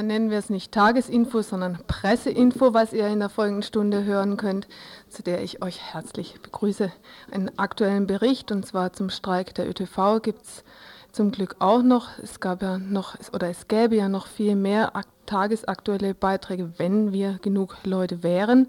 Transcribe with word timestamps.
Ja, 0.00 0.06
nennen 0.06 0.30
wir 0.30 0.38
es 0.38 0.48
nicht 0.48 0.72
Tagesinfo, 0.72 1.42
sondern 1.42 1.78
Presseinfo, 1.86 2.72
was 2.72 2.94
ihr 2.94 3.06
in 3.08 3.18
der 3.18 3.28
folgenden 3.28 3.62
Stunde 3.62 4.02
hören 4.04 4.38
könnt, 4.38 4.66
zu 5.10 5.22
der 5.22 5.42
ich 5.42 5.62
euch 5.62 5.78
herzlich 5.92 6.40
begrüße. 6.40 6.90
Einen 7.30 7.58
aktuellen 7.58 8.06
Bericht, 8.06 8.50
und 8.50 8.64
zwar 8.64 8.94
zum 8.94 9.10
Streik 9.10 9.54
der 9.56 9.68
ÖTV, 9.68 10.22
gibt 10.22 10.40
es 10.40 10.64
zum 11.12 11.32
Glück 11.32 11.56
auch 11.58 11.82
noch. 11.82 12.18
Es 12.22 12.40
gab 12.40 12.62
ja 12.62 12.78
noch, 12.78 13.14
oder 13.34 13.50
es 13.50 13.68
gäbe 13.68 13.94
ja 13.94 14.08
noch 14.08 14.26
viel 14.26 14.56
mehr 14.56 14.90
tagesaktuelle 15.26 16.14
Beiträge, 16.14 16.72
wenn 16.78 17.12
wir 17.12 17.38
genug 17.42 17.76
Leute 17.84 18.22
wären 18.22 18.68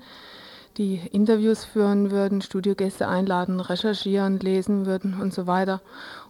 die 0.77 1.01
Interviews 1.11 1.65
führen 1.65 2.11
würden, 2.11 2.41
Studiogäste 2.41 3.07
einladen, 3.07 3.59
recherchieren, 3.59 4.39
lesen 4.39 4.85
würden 4.85 5.19
und 5.19 5.33
so 5.33 5.47
weiter. 5.47 5.81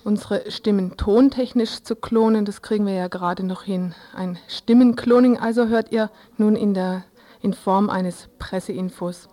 Unsere 0.03 0.49
Stimmen 0.49 0.97
tontechnisch 0.97 1.83
zu 1.83 1.95
klonen, 1.95 2.45
das 2.45 2.61
kriegen 2.61 2.85
wir 2.85 2.93
ja 2.93 3.07
gerade 3.07 3.43
noch 3.45 3.63
hin. 3.63 3.93
Ein 4.15 4.37
Stimmencloning 4.47 5.37
also 5.37 5.67
hört 5.67 5.91
ihr 5.91 6.09
nun 6.37 6.55
in, 6.55 6.73
der, 6.73 7.03
in 7.41 7.53
Form 7.53 7.89
eines 7.89 8.29
Presseinfos. 8.39 9.29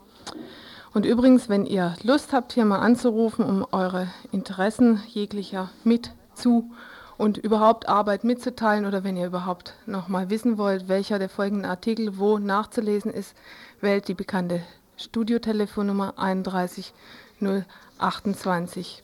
Und 0.92 1.06
übrigens, 1.06 1.48
wenn 1.48 1.64
ihr 1.66 1.94
Lust 2.02 2.32
habt, 2.32 2.52
hier 2.52 2.64
mal 2.64 2.80
anzurufen, 2.80 3.44
um 3.44 3.66
eure 3.72 4.08
Interessen 4.32 5.00
jeglicher 5.08 5.70
mit 5.84 6.12
zu 6.34 6.70
und 7.16 7.36
überhaupt 7.36 7.88
Arbeit 7.88 8.24
mitzuteilen 8.24 8.86
oder 8.86 9.04
wenn 9.04 9.16
ihr 9.16 9.26
überhaupt 9.26 9.74
noch 9.86 10.08
mal 10.08 10.30
wissen 10.30 10.56
wollt, 10.56 10.88
welcher 10.88 11.18
der 11.18 11.28
folgenden 11.28 11.68
Artikel 11.68 12.18
wo 12.18 12.38
nachzulesen 12.38 13.12
ist, 13.12 13.36
wählt 13.80 14.08
die 14.08 14.14
bekannte 14.14 14.62
Studiotelefonnummer 14.98 16.14
31028. 16.16 19.02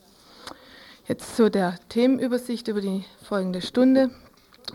Jetzt 1.07 1.35
zu 1.37 1.49
der 1.49 1.79
Themenübersicht 1.87 2.67
über 2.67 2.81
die 2.81 3.05
folgende 3.23 3.61
Stunde. 3.61 4.11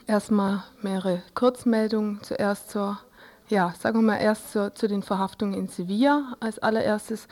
Erstmal 0.06 0.64
mehrere 0.80 1.22
Kurzmeldungen. 1.34 2.20
Zuerst 2.22 2.70
zur, 2.70 2.98
ja, 3.50 3.74
sagen 3.78 3.98
wir 3.98 4.02
mal 4.02 4.16
erst 4.16 4.52
zur, 4.52 4.74
zu 4.74 4.88
den 4.88 5.02
Verhaftungen 5.02 5.52
in 5.52 5.68
Sevilla 5.68 6.36
als 6.40 6.58
allererstes. 6.58 7.28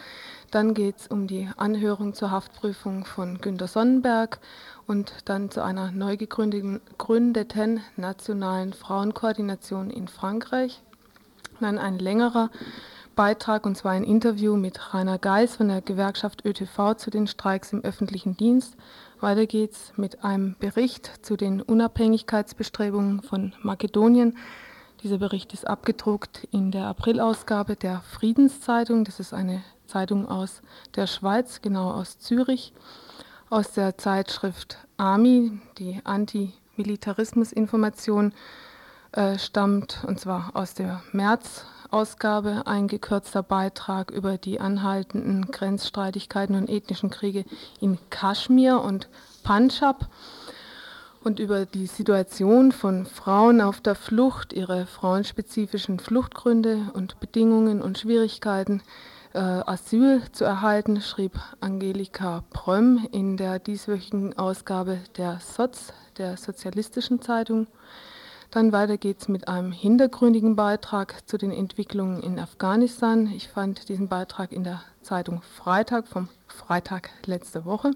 Dann 0.51 0.75
geht 0.75 0.99
es 0.99 1.07
um 1.07 1.27
die 1.27 1.49
Anhörung 1.57 2.13
zur 2.13 2.31
Haftprüfung 2.31 3.07
von 3.07 3.41
Günter 3.41 3.69
Sonnenberg 3.69 4.39
und 4.87 5.15
dann 5.25 5.51
zu 5.51 5.65
einer 5.65 5.93
neu 5.93 6.19
gegründeten 6.19 7.81
nationalen 7.97 8.75
Frauenkoordination 8.75 9.89
in 9.89 10.09
Frankreich. 10.09 10.83
Dann 11.61 11.79
ein 11.79 11.99
längerer 11.99 12.51
Beitrag, 13.19 13.67
und 13.67 13.77
zwar 13.77 13.93
ein 13.93 14.05
Interview 14.05 14.55
mit 14.55 14.95
Rainer 14.95 15.19
Geis 15.19 15.57
von 15.57 15.67
der 15.67 15.83
Gewerkschaft 15.83 16.45
ÖTV 16.45 16.95
zu 16.95 17.11
den 17.11 17.27
Streiks 17.27 17.73
im 17.73 17.83
öffentlichen 17.83 18.37
Dienst. 18.37 18.77
Weiter 19.19 19.47
geht's 19.47 19.93
mit 19.97 20.23
einem 20.23 20.55
Bericht 20.61 21.27
zu 21.27 21.37
den 21.37 21.61
Unabhängigkeitsbestrebungen 21.61 23.23
von 23.23 23.55
Makedonien. 23.61 24.39
Dieser 25.03 25.19
Bericht 25.19 25.53
ist 25.53 25.67
abgedruckt 25.67 26.47
in 26.53 26.71
der 26.71 26.85
Aprilausgabe 26.85 27.75
der 27.75 28.03
Friedenszeitung. 28.03 29.03
Das 29.03 29.19
ist 29.19 29.35
eine 29.35 29.65
Zeitung 29.89 30.29
aus 30.29 30.63
der 30.95 31.09
Schweiz, 31.09 31.61
genau 31.61 31.91
aus 31.91 32.21
Zürich, 32.21 32.73
aus 33.51 33.73
der 33.73 33.99
Zeitschrift 33.99 34.79
AMI, 34.97 35.59
die 35.79 36.01
Antimilitarismusinformation 36.05 38.33
äh, 39.11 39.41
stammt, 39.41 40.05
und 40.07 40.21
zwar 40.21 40.53
aus 40.55 40.75
der 40.75 41.03
März 41.11 41.67
Ausgabe 41.91 42.67
ein 42.67 42.87
gekürzter 42.87 43.43
Beitrag 43.43 44.11
über 44.11 44.37
die 44.37 44.61
anhaltenden 44.61 45.51
Grenzstreitigkeiten 45.51 46.55
und 46.55 46.69
ethnischen 46.69 47.11
Kriege 47.11 47.45
in 47.81 47.99
Kaschmir 48.11 48.81
und 48.81 49.09
Punjab 49.43 50.09
und 51.25 51.39
über 51.39 51.67
die 51.67 51.87
Situation 51.87 52.73
von 52.73 53.07
Frauen 53.07 53.61
auf 53.61 53.81
der 53.81 53.95
Flucht, 53.95 54.53
ihre 54.53 54.87
frauenspezifischen 54.87 55.99
Fluchtgründe 55.99 56.91
und 56.93 57.21
Bedingungen 57.21 57.83
und 57.83 57.99
Schwierigkeiten, 57.99 58.83
äh, 59.35 59.39
Asyl 59.39 60.23
zu 60.33 60.45
erhalten, 60.45 61.01
schrieb 61.01 61.33
Angelika 61.61 62.45
Prömm 62.51 63.07
in 63.13 63.37
der 63.37 63.59
dieswöchigen 63.59 64.39
Ausgabe 64.39 65.01
der 65.17 65.41
SOZ, 65.41 65.93
der 66.19 66.37
Sozialistischen 66.37 67.21
Zeitung. 67.21 67.67
Dann 68.51 68.73
weiter 68.73 68.97
geht 68.97 69.21
es 69.21 69.29
mit 69.29 69.47
einem 69.47 69.73
hintergründigen 69.73 70.57
Beitrag 70.57 71.29
zu 71.29 71.37
den 71.37 71.53
Entwicklungen 71.53 72.23
in 72.23 72.39
Afghanistan. 72.39 73.27
Ich 73.27 73.49
fand 73.49 73.91
diesen 73.91 74.09
Beitrag 74.09 74.53
in 74.53 74.65
der 74.65 74.83
Zeitung 75.03 75.43
Freitag 75.43 76.09
vom 76.09 76.29
Freitag 76.47 77.11
letzte 77.27 77.67
Woche. 77.67 77.91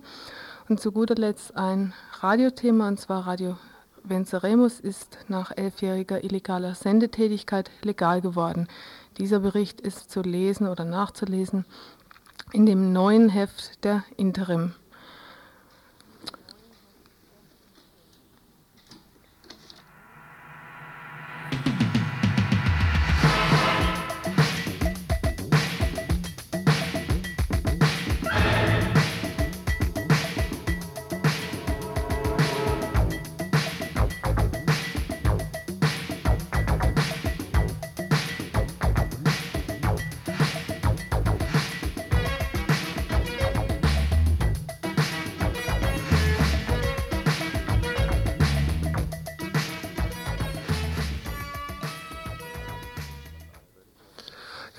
Und 0.69 0.79
zu 0.79 0.93
guter 0.93 1.15
Letzt 1.15 1.57
ein 1.57 1.95
Radiothema, 2.21 2.89
und 2.89 3.01
zwar 3.01 3.27
Radio 3.27 3.57
Venceremus 4.05 4.79
ist 4.79 5.19
nach 5.29 5.53
elfjähriger 5.57 6.23
illegaler 6.23 6.75
Sendetätigkeit 6.75 7.71
legal 7.83 8.21
geworden. 8.21 8.69
Dieser 9.17 9.41
Bericht 9.41 9.81
ist 9.81 10.11
zu 10.11 10.21
lesen 10.21 10.67
oder 10.69 10.85
nachzulesen 10.85 11.65
in 12.53 12.67
dem 12.67 12.93
neuen 12.93 13.31
Heft 13.31 13.83
der 13.85 14.05
Interim. 14.19 14.75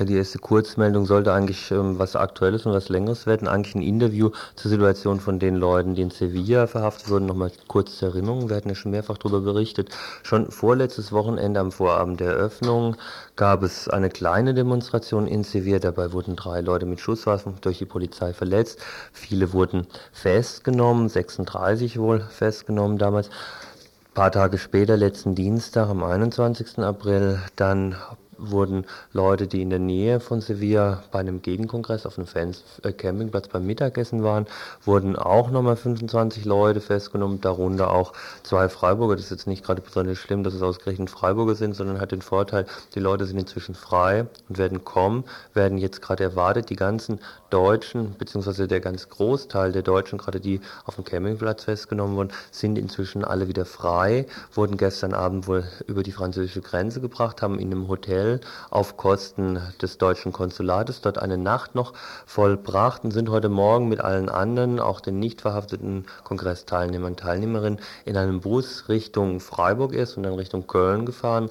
Die 0.06 0.16
erste 0.16 0.40
Kurzmeldung 0.40 1.06
sollte 1.06 1.34
eigentlich 1.34 1.72
ähm, 1.72 2.00
was 2.00 2.16
Aktuelles 2.16 2.66
und 2.66 2.74
was 2.74 2.90
Längeres 2.90 3.25
werden. 3.25 3.47
Eigentlich 3.47 3.75
ein 3.75 3.81
Interview 3.81 4.31
zur 4.56 4.69
Situation 4.69 5.19
von 5.19 5.40
den 5.40 5.56
Leuten, 5.56 5.96
die 5.96 6.02
in 6.02 6.09
Sevilla 6.09 6.68
verhaftet 6.68 7.09
wurden. 7.09 7.26
Nochmal 7.26 7.52
kurz 7.67 7.97
zur 7.97 8.09
Erinnerung. 8.09 8.50
Wir 8.50 8.55
hatten 8.55 8.70
ja 8.70 8.76
schon 8.76 8.91
mehrfach 8.91 9.17
darüber 9.17 9.41
berichtet. 9.41 9.90
Schon 10.23 10.52
vorletztes 10.52 11.11
Wochenende 11.11 11.59
am 11.59 11.72
Vorabend 11.72 12.20
der 12.20 12.32
Eröffnung 12.32 12.96
gab 13.35 13.64
es 13.64 13.88
eine 13.88 14.09
kleine 14.09 14.53
Demonstration 14.53 15.28
in 15.28 15.44
Sevilla. 15.44 15.79
Dabei 15.79 16.11
wurden 16.11 16.35
drei 16.35 16.61
Leute 16.61 16.85
mit 16.85 17.00
Schusswaffen 17.00 17.55
durch 17.61 17.79
die 17.79 17.85
Polizei 17.85 18.34
verletzt. 18.34 18.79
Viele 19.11 19.53
wurden 19.53 19.88
festgenommen, 20.11 21.09
36 21.09 22.00
wohl 22.00 22.22
festgenommen 22.22 22.97
damals. 22.97 23.28
Ein 23.28 24.14
paar 24.14 24.32
Tage 24.32 24.58
später, 24.58 24.96
letzten 24.96 25.34
Dienstag, 25.34 25.90
am 25.90 26.03
21. 26.03 26.79
April, 26.79 27.40
dann 27.55 27.96
wurden 28.38 28.85
Leute, 29.12 29.47
die 29.47 29.62
in 29.62 29.70
der 29.70 29.80
Nähe 29.80 30.20
von 30.20 30.41
Sevilla 30.41 31.03
bei 31.12 31.20
einem 31.20 31.41
Gegenkongress 31.41 32.06
auf 32.06 32.18
einem 32.18 32.28
Fans 32.28 32.64
äh, 32.84 32.91
Campingplatz 32.91 33.47
beim 33.47 33.66
Mittagessen 33.66 34.24
waren, 34.24 34.47
wurden 34.84 35.16
auch 35.16 35.52
nochmal 35.52 35.76
25 35.76 36.46
Leute 36.46 36.82
festgenommen, 36.82 37.41
darunter 37.41 37.91
auch 37.91 38.14
zwei 38.44 38.70
Freiburger. 38.70 39.16
Das 39.16 39.26
ist 39.26 39.32
jetzt 39.32 39.47
nicht 39.47 39.64
gerade 39.64 39.82
besonders 39.82 40.18
schlimm, 40.18 40.44
dass 40.44 40.53
es 40.53 40.62
ausgerechnet 40.62 41.09
Freiburger 41.09 41.56
sind, 41.56 41.76
sondern 41.76 42.00
hat 42.00 42.12
den 42.12 42.22
Vorteil, 42.22 42.66
die 42.96 43.00
Leute 43.00 43.26
sind 43.26 43.38
inzwischen 43.38 43.76
frei 43.76 44.26
und 44.50 44.58
werden 44.58 44.84
kommen, 44.84 45.24
werden 45.53 45.78
jetzt 45.78 46.02
gerade 46.02 46.24
erwartet. 46.24 46.70
Die 46.70 46.76
ganzen 46.76 47.20
Deutschen, 47.50 48.16
beziehungsweise 48.18 48.68
der 48.68 48.79
ganz 48.79 49.09
Großteil 49.09 49.72
der 49.72 49.84
Deutschen, 49.84 50.18
gerade 50.18 50.40
die 50.40 50.59
auf 50.86 50.96
dem 50.96 51.03
Campingplatz 51.03 51.66
festgenommen 51.66 52.16
wurden, 52.16 52.32
sind 52.52 52.78
inzwischen 52.78 53.24
alle 53.24 53.47
wieder 53.47 53.66
frei, 53.66 54.26
wurden 54.53 54.78
gestern 54.78 55.14
Abend 55.14 55.47
wohl 55.47 55.64
über 55.88 56.02
die 56.02 56.12
französische 56.12 56.62
Grenze 56.62 57.00
gebracht, 57.00 57.41
haben 57.41 57.59
in 57.59 57.72
einem 57.72 57.88
Hotel 57.88 58.22
auf 58.70 58.97
Kosten 58.97 59.59
des 59.81 59.97
deutschen 59.97 60.31
Konsulates 60.31 61.02
dort 61.02 61.17
eine 61.17 61.37
Nacht 61.37 61.75
noch 61.75 61.93
vollbracht 62.25 63.03
und 63.03 63.11
sind 63.11 63.29
heute 63.29 63.49
Morgen 63.49 63.90
mit 63.90 64.02
allen 64.02 64.29
anderen, 64.29 64.79
auch 64.79 65.02
den 65.02 65.20
nicht 65.20 65.41
verhafteten 65.41 66.05
Kongressteilnehmern 66.23 67.14
und 67.14 67.20
Teilnehmerinnen, 67.20 67.79
in 68.05 68.17
einem 68.17 68.41
Bus 68.41 68.90
Richtung 68.90 69.40
Freiburg 69.40 69.93
ist 69.93 70.17
und 70.17 70.23
dann 70.23 70.34
Richtung 70.34 70.67
Köln 70.67 71.05
gefahren 71.05 71.49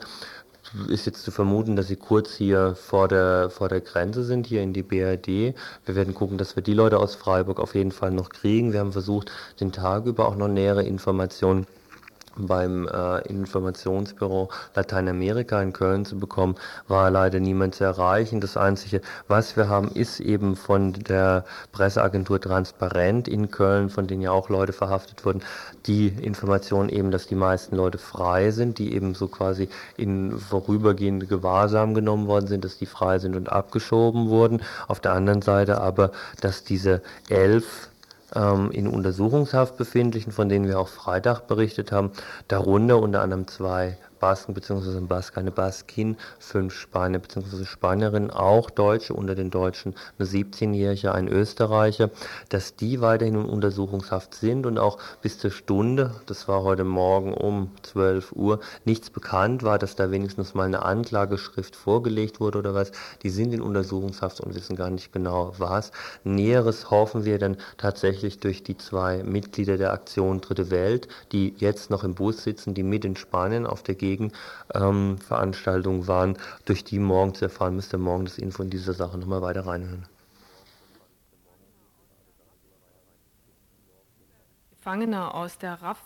ist 0.88 1.06
jetzt 1.06 1.22
zu 1.22 1.30
vermuten, 1.30 1.76
dass 1.76 1.88
sie 1.88 1.96
kurz 1.96 2.34
hier 2.34 2.74
vor 2.74 3.08
der, 3.08 3.50
vor 3.50 3.68
der 3.68 3.80
Grenze 3.80 4.24
sind, 4.24 4.46
hier 4.46 4.62
in 4.62 4.72
die 4.72 4.82
BRD. 4.82 5.54
Wir 5.84 5.94
werden 5.94 6.14
gucken, 6.14 6.38
dass 6.38 6.56
wir 6.56 6.62
die 6.62 6.74
Leute 6.74 6.98
aus 6.98 7.14
Freiburg 7.14 7.60
auf 7.60 7.74
jeden 7.74 7.92
Fall 7.92 8.10
noch 8.10 8.30
kriegen. 8.30 8.72
Wir 8.72 8.80
haben 8.80 8.92
versucht, 8.92 9.30
den 9.60 9.72
Tag 9.72 10.06
über 10.06 10.26
auch 10.26 10.36
noch 10.36 10.48
nähere 10.48 10.82
Informationen 10.82 11.66
beim 12.36 12.88
äh, 12.88 13.20
Informationsbüro 13.28 14.50
Lateinamerika 14.74 15.60
in 15.62 15.72
Köln 15.72 16.04
zu 16.04 16.18
bekommen, 16.18 16.56
war 16.88 17.10
leider 17.10 17.40
niemand 17.40 17.74
zu 17.74 17.84
erreichen. 17.84 18.40
Das 18.40 18.56
Einzige, 18.56 19.00
was 19.28 19.56
wir 19.56 19.68
haben, 19.68 19.88
ist 19.88 20.20
eben 20.20 20.56
von 20.56 20.92
der 20.92 21.44
Presseagentur 21.72 22.40
Transparent 22.40 23.28
in 23.28 23.50
Köln, 23.50 23.90
von 23.90 24.06
denen 24.06 24.22
ja 24.22 24.32
auch 24.32 24.48
Leute 24.48 24.72
verhaftet 24.72 25.24
wurden, 25.24 25.42
die 25.86 26.08
Information 26.08 26.88
eben, 26.88 27.10
dass 27.10 27.26
die 27.26 27.34
meisten 27.34 27.76
Leute 27.76 27.98
frei 27.98 28.50
sind, 28.50 28.78
die 28.78 28.94
eben 28.94 29.14
so 29.14 29.28
quasi 29.28 29.68
in 29.96 30.38
vorübergehende 30.38 31.26
Gewahrsam 31.26 31.94
genommen 31.94 32.26
worden 32.26 32.46
sind, 32.46 32.64
dass 32.64 32.78
die 32.78 32.86
frei 32.86 33.18
sind 33.18 33.36
und 33.36 33.50
abgeschoben 33.50 34.28
wurden. 34.28 34.62
Auf 34.88 35.00
der 35.00 35.12
anderen 35.12 35.42
Seite 35.42 35.80
aber, 35.80 36.12
dass 36.40 36.64
diese 36.64 37.02
elf 37.28 37.91
in 38.34 38.88
Untersuchungshaft 38.88 39.76
befindlichen, 39.76 40.32
von 40.32 40.48
denen 40.48 40.66
wir 40.66 40.78
auch 40.78 40.88
Freitag 40.88 41.46
berichtet 41.46 41.92
haben, 41.92 42.12
darunter 42.48 42.98
unter 42.98 43.20
anderem 43.20 43.46
zwei 43.46 43.98
Basken 44.22 44.54
bzw. 44.54 45.00
eine 45.34 45.50
Baskin, 45.50 46.16
fünf 46.38 46.74
Spanier 46.74 47.18
bzw. 47.18 47.64
Spanierinnen, 47.64 48.30
auch 48.30 48.70
Deutsche, 48.70 49.14
unter 49.14 49.34
den 49.34 49.50
Deutschen 49.50 49.96
eine 50.16 50.28
17-Jährige, 50.28 51.12
ein 51.12 51.26
Österreicher, 51.26 52.08
dass 52.48 52.76
die 52.76 53.00
weiterhin 53.00 53.34
in 53.34 53.44
Untersuchungshaft 53.46 54.36
sind 54.36 54.64
und 54.64 54.78
auch 54.78 54.98
bis 55.22 55.40
zur 55.40 55.50
Stunde, 55.50 56.14
das 56.26 56.46
war 56.46 56.62
heute 56.62 56.84
Morgen 56.84 57.34
um 57.34 57.72
12 57.82 58.30
Uhr, 58.30 58.60
nichts 58.84 59.10
bekannt 59.10 59.64
war, 59.64 59.80
dass 59.80 59.96
da 59.96 60.12
wenigstens 60.12 60.54
mal 60.54 60.66
eine 60.66 60.82
Anklageschrift 60.82 61.74
vorgelegt 61.74 62.38
wurde 62.38 62.60
oder 62.60 62.74
was. 62.74 62.92
Die 63.24 63.30
sind 63.30 63.52
in 63.52 63.60
Untersuchungshaft 63.60 64.40
und 64.40 64.54
wissen 64.54 64.76
gar 64.76 64.90
nicht 64.90 65.12
genau 65.12 65.54
was. 65.58 65.90
Näheres 66.22 66.92
hoffen 66.92 67.24
wir 67.24 67.40
dann 67.40 67.56
tatsächlich 67.76 68.38
durch 68.38 68.62
die 68.62 68.76
zwei 68.76 69.24
Mitglieder 69.24 69.78
der 69.78 69.92
Aktion 69.92 70.40
Dritte 70.40 70.70
Welt, 70.70 71.08
die 71.32 71.54
jetzt 71.58 71.90
noch 71.90 72.04
im 72.04 72.14
Bus 72.14 72.44
sitzen, 72.44 72.72
die 72.74 72.84
mit 72.84 73.04
in 73.04 73.16
Spanien 73.16 73.66
auf 73.66 73.82
der 73.82 73.96
Gegend 73.96 74.11
Gegenveranstaltungen 74.16 76.02
ähm, 76.02 76.08
waren, 76.08 76.38
durch 76.64 76.84
die 76.84 76.98
morgen 76.98 77.34
zu 77.34 77.46
erfahren, 77.46 77.76
müsst 77.76 77.92
ihr 77.92 77.98
morgen 77.98 78.24
das 78.24 78.38
Info 78.38 78.62
in 78.62 78.70
dieser 78.70 78.92
Sache 78.92 79.18
nochmal 79.18 79.42
weiter 79.42 79.66
reinhören. 79.66 80.06
Gefangener 84.70 85.34
aus 85.34 85.58
der 85.58 85.80
RAF 85.80 85.98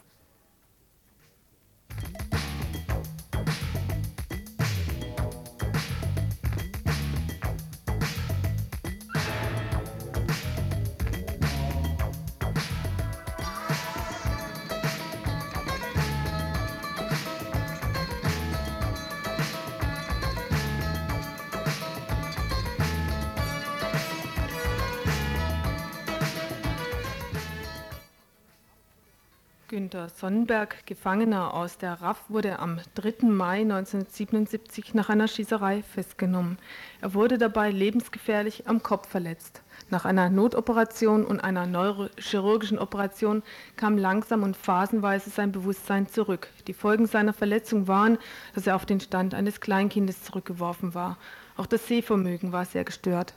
Günter 29.76 30.08
Sonnenberg, 30.08 30.86
Gefangener 30.86 31.52
aus 31.52 31.76
der 31.76 32.00
RAF, 32.00 32.30
wurde 32.30 32.60
am 32.60 32.80
3. 32.94 33.26
Mai 33.26 33.60
1977 33.60 34.94
nach 34.94 35.10
einer 35.10 35.28
Schießerei 35.28 35.82
festgenommen. 35.82 36.56
Er 37.02 37.12
wurde 37.12 37.36
dabei 37.36 37.70
lebensgefährlich 37.72 38.66
am 38.68 38.82
Kopf 38.82 39.06
verletzt. 39.06 39.60
Nach 39.90 40.06
einer 40.06 40.30
Notoperation 40.30 41.26
und 41.26 41.40
einer 41.40 41.66
neurochirurgischen 41.66 42.78
Operation 42.78 43.42
kam 43.76 43.98
langsam 43.98 44.44
und 44.44 44.56
phasenweise 44.56 45.28
sein 45.28 45.52
Bewusstsein 45.52 46.08
zurück. 46.08 46.48
Die 46.68 46.72
Folgen 46.72 47.06
seiner 47.06 47.34
Verletzung 47.34 47.86
waren, 47.86 48.16
dass 48.54 48.66
er 48.66 48.76
auf 48.76 48.86
den 48.86 49.00
Stand 49.00 49.34
eines 49.34 49.60
Kleinkindes 49.60 50.22
zurückgeworfen 50.22 50.94
war. 50.94 51.18
Auch 51.58 51.66
das 51.66 51.86
Sehvermögen 51.86 52.50
war 52.50 52.64
sehr 52.64 52.84
gestört. 52.84 53.34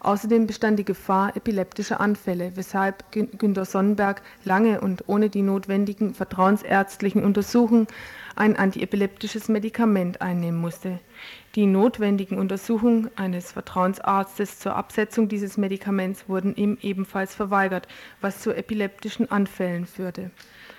Außerdem 0.00 0.46
bestand 0.46 0.78
die 0.78 0.84
Gefahr 0.84 1.36
epileptischer 1.36 2.00
Anfälle, 2.00 2.52
weshalb 2.54 3.10
Günter 3.12 3.64
Sonnenberg 3.64 4.22
lange 4.44 4.80
und 4.80 5.04
ohne 5.08 5.30
die 5.30 5.42
notwendigen 5.42 6.14
vertrauensärztlichen 6.14 7.24
Untersuchungen 7.24 7.86
ein 8.36 8.56
antiepileptisches 8.56 9.48
Medikament 9.48 10.20
einnehmen 10.20 10.60
musste. 10.60 11.00
Die 11.54 11.64
notwendigen 11.64 12.38
Untersuchungen 12.38 13.10
eines 13.16 13.52
Vertrauensarztes 13.52 14.58
zur 14.58 14.76
Absetzung 14.76 15.28
dieses 15.28 15.56
Medikaments 15.56 16.28
wurden 16.28 16.54
ihm 16.54 16.76
ebenfalls 16.82 17.34
verweigert, 17.34 17.88
was 18.20 18.42
zu 18.42 18.54
epileptischen 18.54 19.30
Anfällen 19.30 19.86
führte. 19.86 20.30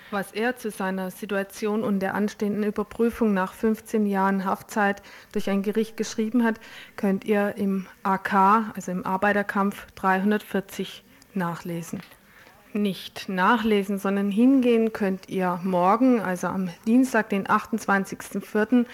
Was 0.10 0.32
er 0.32 0.56
zu 0.56 0.72
seiner 0.72 1.12
Situation 1.12 1.84
und 1.84 2.00
der 2.00 2.14
anstehenden 2.14 2.64
Überprüfung 2.64 3.34
nach 3.34 3.54
15 3.54 4.06
Jahren 4.06 4.46
Haftzeit 4.46 5.02
durch 5.34 5.50
ein 5.50 5.64
Gericht 5.64 5.98
geschrieben 5.98 6.46
hat, 6.46 6.62
könnt 6.96 7.26
ihr 7.26 7.56
im 7.58 7.88
AK, 8.04 8.34
also 8.74 8.92
im 8.92 9.06
Arbeiterkampf 9.06 9.86
340 9.96 11.04
nachlesen. 11.34 12.00
Nicht 12.72 13.28
nachlesen, 13.28 14.00
sondern 14.00 14.32
hingehen 14.32 14.94
könnt 14.94 15.28
ihr 15.28 15.60
morgen, 15.64 16.22
also 16.22 16.48
am 16.48 16.70
Dienstag, 16.86 17.30
den 17.30 17.46
28.04. 17.46 18.86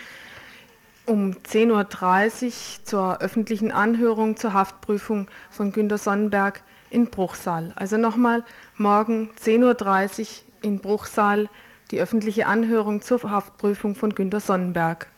um 1.05 1.31
10.30 1.31 2.45
Uhr 2.45 2.85
zur 2.85 3.21
öffentlichen 3.21 3.71
Anhörung 3.71 4.35
zur 4.35 4.53
Haftprüfung 4.53 5.27
von 5.51 5.71
Günter 5.73 5.99
Sonnenberg 5.99 6.63
in 6.89 7.07
Bruchsal. 7.07 7.71
Also 7.75 7.97
nochmal 7.97 8.43
morgen 8.77 9.29
10.30 9.43 10.21
Uhr 10.21 10.52
in 10.63 10.79
Bruchsal 10.79 11.49
die 11.91 11.99
öffentliche 11.99 12.47
Anhörung 12.47 13.01
zur 13.01 13.21
Haftprüfung 13.21 13.95
von 13.95 14.15
Günter 14.15 14.39
Sonnenberg. 14.39 15.12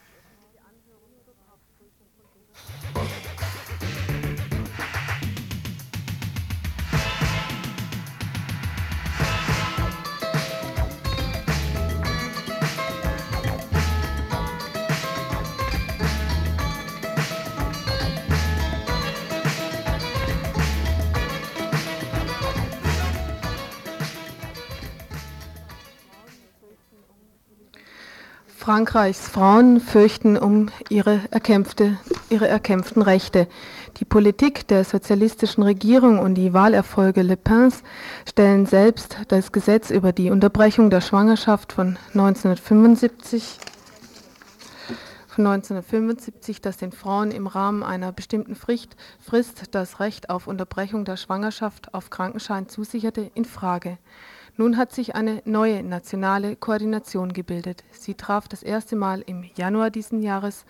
Frankreichs 28.66 29.30
Frauen 29.30 29.80
fürchten 29.80 30.40
um 30.40 30.72
ihre, 30.90 31.22
erkämpfte, 31.30 32.00
ihre 32.32 32.48
erkämpften 32.48 33.04
Rechte. 33.04 33.48
Die 33.98 34.06
Politik 34.06 34.68
der 34.68 34.84
sozialistischen 34.84 35.62
Regierung 35.62 36.18
und 36.18 36.34
die 36.34 36.52
Wahlerfolge 36.52 37.22
Le 37.22 37.38
Pens 37.38 37.84
stellen 38.28 38.66
selbst 38.66 39.18
das 39.28 39.52
Gesetz 39.52 39.92
über 39.92 40.14
die 40.14 40.32
Unterbrechung 40.32 40.90
der 40.90 41.02
Schwangerschaft 41.02 41.74
von 41.74 42.00
1975 42.16 43.60
von 45.28 45.46
1975, 45.46 46.60
das 46.60 46.78
den 46.78 46.92
Frauen 46.92 47.30
im 47.30 47.46
Rahmen 47.46 47.84
einer 47.84 48.12
bestimmten 48.14 48.56
Frist, 48.56 48.96
Frist 49.20 49.76
das 49.76 50.00
Recht 50.00 50.32
auf 50.32 50.48
Unterbrechung 50.48 51.06
der 51.06 51.18
Schwangerschaft 51.18 51.94
auf 51.94 52.10
Krankenschein 52.10 52.68
zusicherte, 52.68 53.30
in 53.36 53.46
Frage. 53.46 54.00
Nun 54.58 54.78
hat 54.78 54.94
sich 54.94 55.16
eine 55.16 55.42
neue 55.44 55.84
nationale 55.84 56.56
Koordination 56.56 57.34
gebildet. 57.34 57.84
Sie 57.92 58.16
traf 58.16 58.48
das 58.48 58.64
erste 58.64 58.96
Mal 58.96 59.22
im 59.26 59.44
Januar 59.56 59.90
diesen 59.90 60.22
Jahres 60.22 60.66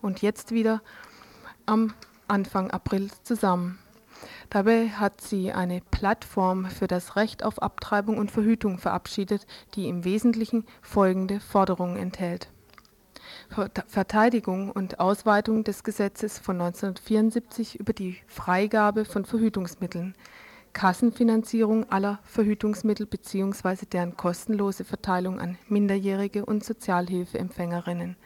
und 0.00 0.22
jetzt 0.22 0.50
wieder 0.50 0.82
am 1.64 1.94
Anfang 2.26 2.70
April 2.72 3.10
zusammen. 3.22 3.78
Dabei 4.50 4.88
hat 4.88 5.20
sie 5.20 5.52
eine 5.52 5.80
Plattform 5.92 6.66
für 6.66 6.88
das 6.88 7.14
Recht 7.14 7.44
auf 7.44 7.62
Abtreibung 7.62 8.18
und 8.18 8.32
Verhütung 8.32 8.78
verabschiedet, 8.78 9.46
die 9.74 9.88
im 9.88 10.04
Wesentlichen 10.04 10.64
folgende 10.82 11.38
Forderungen 11.38 11.96
enthält. 11.96 12.48
Verteidigung 13.86 14.72
und 14.72 14.98
Ausweitung 14.98 15.62
des 15.62 15.84
Gesetzes 15.84 16.38
von 16.38 16.60
1974 16.60 17.78
über 17.78 17.92
die 17.92 18.18
Freigabe 18.26 19.04
von 19.04 19.24
Verhütungsmitteln, 19.24 20.14
Kassenfinanzierung 20.72 21.90
aller 21.90 22.18
Verhütungsmittel 22.24 23.06
bzw. 23.06 23.86
deren 23.90 24.16
kostenlose 24.16 24.84
Verteilung 24.84 25.40
an 25.40 25.58
Minderjährige 25.68 26.44
und 26.44 26.64
Sozialhilfeempfängerinnen. 26.64 28.16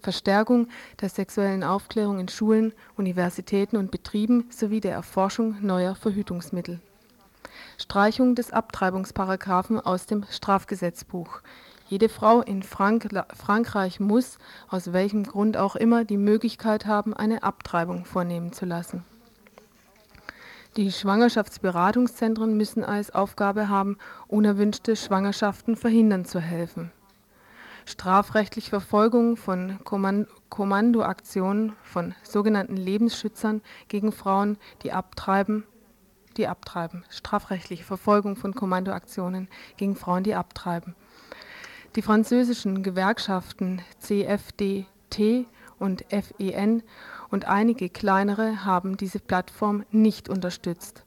Verstärkung 0.00 0.68
der 1.00 1.08
sexuellen 1.08 1.64
Aufklärung 1.64 2.20
in 2.20 2.28
Schulen, 2.28 2.72
Universitäten 2.96 3.76
und 3.76 3.90
Betrieben 3.90 4.46
sowie 4.50 4.80
der 4.80 4.92
Erforschung 4.92 5.56
neuer 5.60 5.94
Verhütungsmittel. 5.94 6.80
Streichung 7.76 8.34
des 8.34 8.52
Abtreibungsparagraphen 8.52 9.80
aus 9.80 10.06
dem 10.06 10.24
Strafgesetzbuch. 10.30 11.40
Jede 11.88 12.08
Frau 12.08 12.42
in 12.42 12.62
Frank 12.62 13.08
Frankreich 13.34 13.98
muss, 13.98 14.38
aus 14.68 14.92
welchem 14.92 15.24
Grund 15.24 15.56
auch 15.56 15.74
immer, 15.74 16.04
die 16.04 16.18
Möglichkeit 16.18 16.86
haben, 16.86 17.14
eine 17.14 17.42
Abtreibung 17.42 18.04
vornehmen 18.04 18.52
zu 18.52 18.66
lassen. 18.66 19.04
Die 20.78 20.92
Schwangerschaftsberatungszentren 20.92 22.56
müssen 22.56 22.84
als 22.84 23.12
Aufgabe 23.12 23.68
haben, 23.68 23.98
unerwünschte 24.28 24.94
Schwangerschaften 24.94 25.74
verhindern 25.74 26.24
zu 26.24 26.38
helfen. 26.38 26.92
Strafrechtliche 27.84 28.70
Verfolgung 28.70 29.36
von 29.36 29.80
Kommandoaktionen 29.82 31.72
von 31.82 32.14
sogenannten 32.22 32.76
Lebensschützern 32.76 33.60
gegen 33.88 34.12
Frauen, 34.12 34.56
die 34.84 34.92
abtreiben, 34.92 35.64
die 36.36 36.46
abtreiben. 36.46 37.04
Strafrechtliche 37.10 37.82
Verfolgung 37.82 38.36
von 38.36 38.54
Kommandoaktionen 38.54 39.48
gegen 39.78 39.96
Frauen, 39.96 40.22
die 40.22 40.36
abtreiben. 40.36 40.94
Die 41.96 42.02
französischen 42.02 42.84
Gewerkschaften 42.84 43.82
CFDT 43.98 45.48
und 45.80 46.04
FEN 46.08 46.84
und 47.30 47.46
einige 47.46 47.88
kleinere 47.88 48.64
haben 48.64 48.96
diese 48.96 49.18
Plattform 49.18 49.84
nicht 49.90 50.28
unterstützt. 50.28 51.04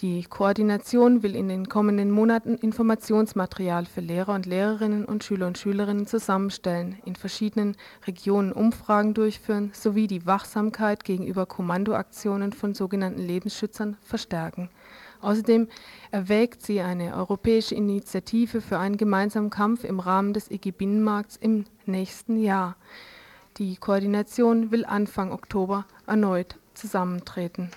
Die 0.00 0.22
Koordination 0.22 1.22
will 1.22 1.36
in 1.36 1.48
den 1.48 1.68
kommenden 1.68 2.10
Monaten 2.10 2.54
Informationsmaterial 2.54 3.84
für 3.84 4.00
Lehrer 4.00 4.34
und 4.34 4.46
Lehrerinnen 4.46 5.04
und 5.04 5.24
Schüler 5.24 5.46
und 5.46 5.58
Schülerinnen 5.58 6.06
zusammenstellen, 6.06 6.96
in 7.04 7.16
verschiedenen 7.16 7.76
Regionen 8.06 8.52
Umfragen 8.52 9.12
durchführen 9.12 9.72
sowie 9.74 10.06
die 10.06 10.24
Wachsamkeit 10.24 11.04
gegenüber 11.04 11.44
Kommandoaktionen 11.44 12.54
von 12.54 12.72
sogenannten 12.72 13.20
Lebensschützern 13.20 13.98
verstärken. 14.00 14.70
Außerdem 15.20 15.68
erwägt 16.10 16.62
sie 16.62 16.80
eine 16.80 17.14
europäische 17.14 17.74
Initiative 17.74 18.62
für 18.62 18.78
einen 18.78 18.96
gemeinsamen 18.96 19.50
Kampf 19.50 19.84
im 19.84 20.00
Rahmen 20.00 20.32
des 20.32 20.50
EG-Binnenmarkts 20.50 21.36
im 21.36 21.66
nächsten 21.84 22.38
Jahr. 22.38 22.76
Die 23.58 23.76
Koordination 23.76 24.70
will 24.70 24.84
Anfang 24.84 25.32
Oktober 25.32 25.84
erneut 26.06 26.56
zusammentreten. 26.74 27.70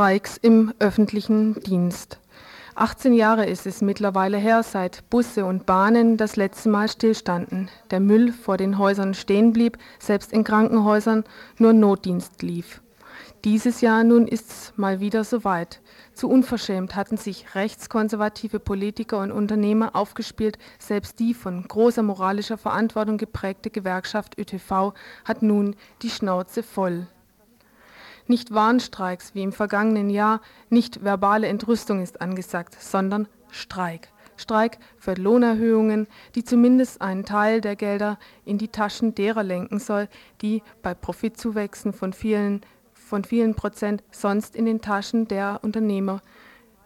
Streiks 0.00 0.38
im 0.38 0.72
öffentlichen 0.78 1.60
Dienst. 1.60 2.20
18 2.74 3.12
Jahre 3.12 3.44
ist 3.44 3.66
es 3.66 3.82
mittlerweile 3.82 4.38
her, 4.38 4.62
seit 4.62 5.10
Busse 5.10 5.44
und 5.44 5.66
Bahnen 5.66 6.16
das 6.16 6.36
letzte 6.36 6.70
Mal 6.70 6.88
stillstanden, 6.88 7.68
der 7.90 8.00
Müll 8.00 8.32
vor 8.32 8.56
den 8.56 8.78
Häusern 8.78 9.12
stehen 9.12 9.52
blieb, 9.52 9.76
selbst 9.98 10.32
in 10.32 10.42
Krankenhäusern 10.42 11.24
nur 11.58 11.74
Notdienst 11.74 12.40
lief. 12.40 12.80
Dieses 13.44 13.82
Jahr 13.82 14.02
nun 14.02 14.26
ist 14.26 14.48
es 14.48 14.72
mal 14.76 15.00
wieder 15.00 15.22
soweit. 15.22 15.82
Zu 16.14 16.30
unverschämt 16.30 16.96
hatten 16.96 17.18
sich 17.18 17.54
rechtskonservative 17.54 18.58
Politiker 18.58 19.18
und 19.18 19.30
Unternehmer 19.30 19.94
aufgespielt, 19.94 20.56
selbst 20.78 21.18
die 21.18 21.34
von 21.34 21.62
großer 21.68 22.02
moralischer 22.02 22.56
Verantwortung 22.56 23.18
geprägte 23.18 23.68
Gewerkschaft 23.68 24.38
ÖTV 24.38 24.94
hat 25.26 25.42
nun 25.42 25.76
die 26.00 26.08
Schnauze 26.08 26.62
voll. 26.62 27.06
Nicht 28.30 28.54
Warnstreiks 28.54 29.34
wie 29.34 29.42
im 29.42 29.50
vergangenen 29.50 30.08
Jahr, 30.08 30.40
nicht 30.68 31.02
verbale 31.02 31.48
Entrüstung 31.48 32.00
ist 32.00 32.20
angesagt, 32.20 32.80
sondern 32.80 33.26
Streik. 33.50 34.12
Streik 34.36 34.78
für 34.98 35.14
Lohnerhöhungen, 35.14 36.06
die 36.36 36.44
zumindest 36.44 37.02
einen 37.02 37.24
Teil 37.24 37.60
der 37.60 37.74
Gelder 37.74 38.20
in 38.44 38.56
die 38.56 38.68
Taschen 38.68 39.16
derer 39.16 39.42
lenken 39.42 39.80
soll, 39.80 40.08
die 40.42 40.62
bei 40.80 40.94
Profitzuwächsen 40.94 41.92
von 41.92 42.12
vielen, 42.12 42.60
von 42.94 43.24
vielen 43.24 43.56
Prozent 43.56 44.04
sonst 44.12 44.54
in 44.54 44.64
den 44.64 44.80
Taschen 44.80 45.26
der 45.26 45.58
Unternehmer, 45.62 46.22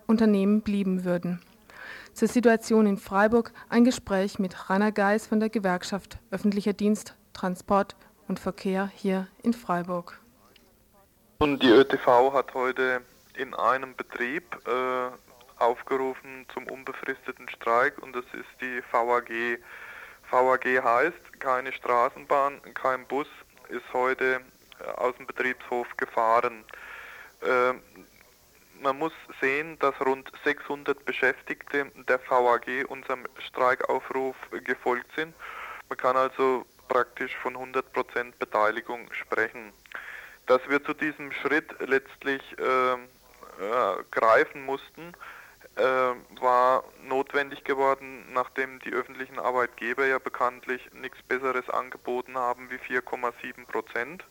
Unternehmen 0.06 0.62
blieben 0.62 1.04
würden. 1.04 1.42
Zur 2.14 2.28
Situation 2.28 2.86
in 2.86 2.96
Freiburg 2.96 3.52
ein 3.68 3.84
Gespräch 3.84 4.38
mit 4.38 4.70
Rainer 4.70 4.92
Geis 4.92 5.26
von 5.26 5.40
der 5.40 5.50
Gewerkschaft 5.50 6.16
Öffentlicher 6.30 6.72
Dienst, 6.72 7.16
Transport 7.34 7.96
und 8.28 8.38
Verkehr 8.38 8.90
hier 8.94 9.28
in 9.42 9.52
Freiburg. 9.52 10.23
Und 11.44 11.62
die 11.62 11.68
ÖTV 11.68 12.32
hat 12.32 12.54
heute 12.54 13.02
in 13.36 13.52
einem 13.52 13.94
Betrieb 13.94 14.56
äh, 14.66 15.10
aufgerufen 15.62 16.46
zum 16.54 16.66
unbefristeten 16.68 17.50
Streik 17.50 17.98
und 17.98 18.16
das 18.16 18.24
ist 18.32 18.48
die 18.62 18.82
VAG. 18.90 19.58
VAG 20.30 20.64
heißt, 20.64 21.40
keine 21.40 21.70
Straßenbahn, 21.74 22.62
kein 22.72 23.06
Bus 23.08 23.26
ist 23.68 23.84
heute 23.92 24.40
äh, 24.80 24.90
aus 24.92 25.14
dem 25.16 25.26
Betriebshof 25.26 25.86
gefahren. 25.98 26.64
Äh, 27.42 27.74
man 28.80 28.98
muss 28.98 29.12
sehen, 29.38 29.78
dass 29.80 30.00
rund 30.00 30.32
600 30.44 31.04
Beschäftigte 31.04 31.92
der 32.08 32.20
VAG 32.26 32.86
unserem 32.88 33.26
Streikaufruf 33.50 34.36
gefolgt 34.64 35.14
sind. 35.14 35.34
Man 35.90 35.98
kann 35.98 36.16
also 36.16 36.64
praktisch 36.88 37.36
von 37.36 37.54
100% 37.54 38.32
Beteiligung 38.38 39.12
sprechen. 39.12 39.74
Dass 40.46 40.60
wir 40.68 40.84
zu 40.84 40.94
diesem 40.94 41.32
Schritt 41.32 41.74
letztlich 41.80 42.42
äh, 42.58 42.92
äh, 42.92 42.96
greifen 44.10 44.64
mussten, 44.64 45.14
äh, 45.76 45.82
war 46.40 46.84
notwendig 47.02 47.64
geworden, 47.64 48.26
nachdem 48.32 48.78
die 48.80 48.92
öffentlichen 48.92 49.38
Arbeitgeber 49.38 50.06
ja 50.06 50.18
bekanntlich 50.18 50.80
nichts 50.92 51.22
Besseres 51.22 51.68
angeboten 51.70 52.36
haben 52.36 52.70
wie 52.70 52.76
4,7 52.76 53.66
Prozent 53.66 54.24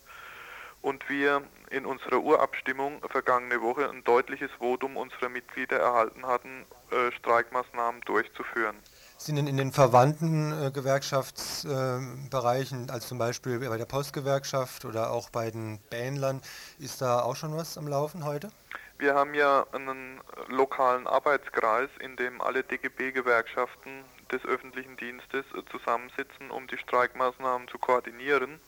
und 0.84 1.08
wir 1.08 1.42
in 1.70 1.86
unserer 1.86 2.20
Urabstimmung 2.20 3.00
vergangene 3.10 3.62
Woche 3.62 3.88
ein 3.88 4.04
deutliches 4.04 4.50
Votum 4.52 4.96
unserer 4.96 5.30
Mitglieder 5.30 5.78
erhalten 5.78 6.26
hatten, 6.26 6.66
äh, 6.90 7.10
Streikmaßnahmen 7.12 8.02
durchzuführen. 8.02 8.76
Sind 9.24 9.36
denn 9.36 9.46
in 9.46 9.56
den 9.56 9.72
verwandten 9.72 10.52
äh, 10.52 10.70
Gewerkschaftsbereichen, 10.70 12.88
äh, 12.88 12.92
als 12.92 13.08
zum 13.08 13.16
Beispiel 13.16 13.58
bei 13.58 13.78
der 13.78 13.86
Postgewerkschaft 13.86 14.84
oder 14.84 15.12
auch 15.12 15.30
bei 15.30 15.50
den 15.50 15.78
Bähnlern, 15.88 16.42
ist 16.78 17.00
da 17.00 17.22
auch 17.22 17.34
schon 17.34 17.56
was 17.56 17.78
am 17.78 17.88
Laufen 17.88 18.26
heute? 18.26 18.52
Wir 18.98 19.14
haben 19.14 19.32
ja 19.32 19.64
einen 19.72 20.20
lokalen 20.48 21.06
Arbeitskreis, 21.06 21.88
in 22.00 22.16
dem 22.16 22.42
alle 22.42 22.64
DGB-Gewerkschaften 22.64 24.04
des 24.30 24.44
öffentlichen 24.44 24.98
Dienstes 24.98 25.46
äh, 25.56 25.62
zusammensitzen, 25.72 26.50
um 26.50 26.66
die 26.66 26.76
Streikmaßnahmen 26.76 27.66
zu 27.68 27.78
koordinieren. 27.78 28.60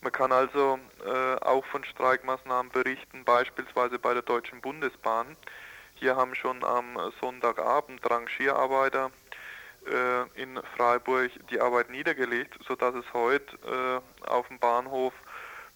Man 0.00 0.10
kann 0.10 0.32
also 0.32 0.78
äh, 1.04 1.34
auch 1.44 1.66
von 1.66 1.84
Streikmaßnahmen 1.84 2.72
berichten, 2.72 3.26
beispielsweise 3.26 3.98
bei 3.98 4.14
der 4.14 4.22
Deutschen 4.22 4.62
Bundesbahn. 4.62 5.36
Hier 5.96 6.16
haben 6.16 6.34
schon 6.34 6.64
am 6.64 6.98
Sonntagabend 7.20 8.00
Rangierarbeiter 8.10 9.10
äh, 9.86 10.40
in 10.40 10.60
Freiburg 10.76 11.30
die 11.50 11.60
Arbeit 11.60 11.90
niedergelegt, 11.90 12.58
sodass 12.66 12.94
es 12.94 13.04
heute 13.12 13.56
äh, 14.24 14.28
auf 14.28 14.48
dem 14.48 14.58
Bahnhof 14.58 15.12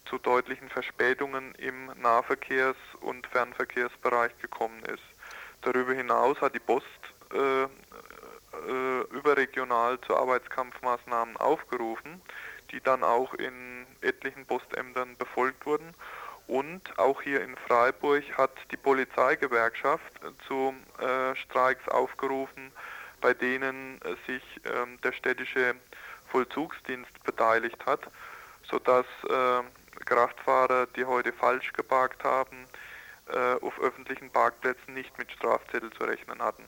zu 0.09 0.19
deutlichen 0.19 0.69
Verspätungen 0.69 1.55
im 1.57 1.91
Nahverkehrs- 2.01 2.77
und 3.01 3.27
Fernverkehrsbereich 3.27 4.37
gekommen 4.39 4.83
ist. 4.85 5.03
Darüber 5.63 5.95
hinaus 5.95 6.41
hat 6.41 6.55
die 6.55 6.61
Post 6.61 6.87
äh, 7.33 7.65
äh, 7.65 9.01
überregional 9.11 10.01
zu 10.03 10.17
Arbeitskampfmaßnahmen 10.17 11.37
aufgerufen, 11.37 12.21
die 12.71 12.81
dann 12.81 13.03
auch 13.03 13.35
in 13.35 13.87
etlichen 14.01 14.47
Postämtern 14.47 15.17
befolgt 15.17 15.67
wurden. 15.67 15.95
Und 16.47 16.97
auch 16.99 17.23
hier 17.23 17.43
in 17.43 17.57
Freiburg 17.57 18.23
hat 18.37 18.53
die 18.71 18.77
Polizeigewerkschaft 18.77 20.13
zu 20.47 20.75
äh, 21.01 21.35
Streiks 21.35 21.89
aufgerufen, 21.89 22.71
bei 23.27 23.35
denen 23.35 24.01
äh, 24.03 24.15
sich 24.25 24.43
ähm, 24.73 25.01
der 25.03 25.11
städtische 25.11 25.75
Vollzugsdienst 26.31 27.25
beteiligt 27.25 27.85
hat, 27.85 27.99
sodass 28.71 29.05
äh, 29.29 29.63
Kraftfahrer, 30.05 30.87
die 30.95 31.05
heute 31.05 31.33
falsch 31.33 31.73
geparkt 31.73 32.23
haben, 32.23 32.69
äh, 33.33 33.65
auf 33.65 33.81
öffentlichen 33.81 34.31
Parkplätzen 34.31 34.95
nicht 34.95 35.19
mit 35.19 35.33
Strafzettel 35.33 35.91
zu 35.91 36.05
rechnen 36.05 36.41
hatten. 36.41 36.63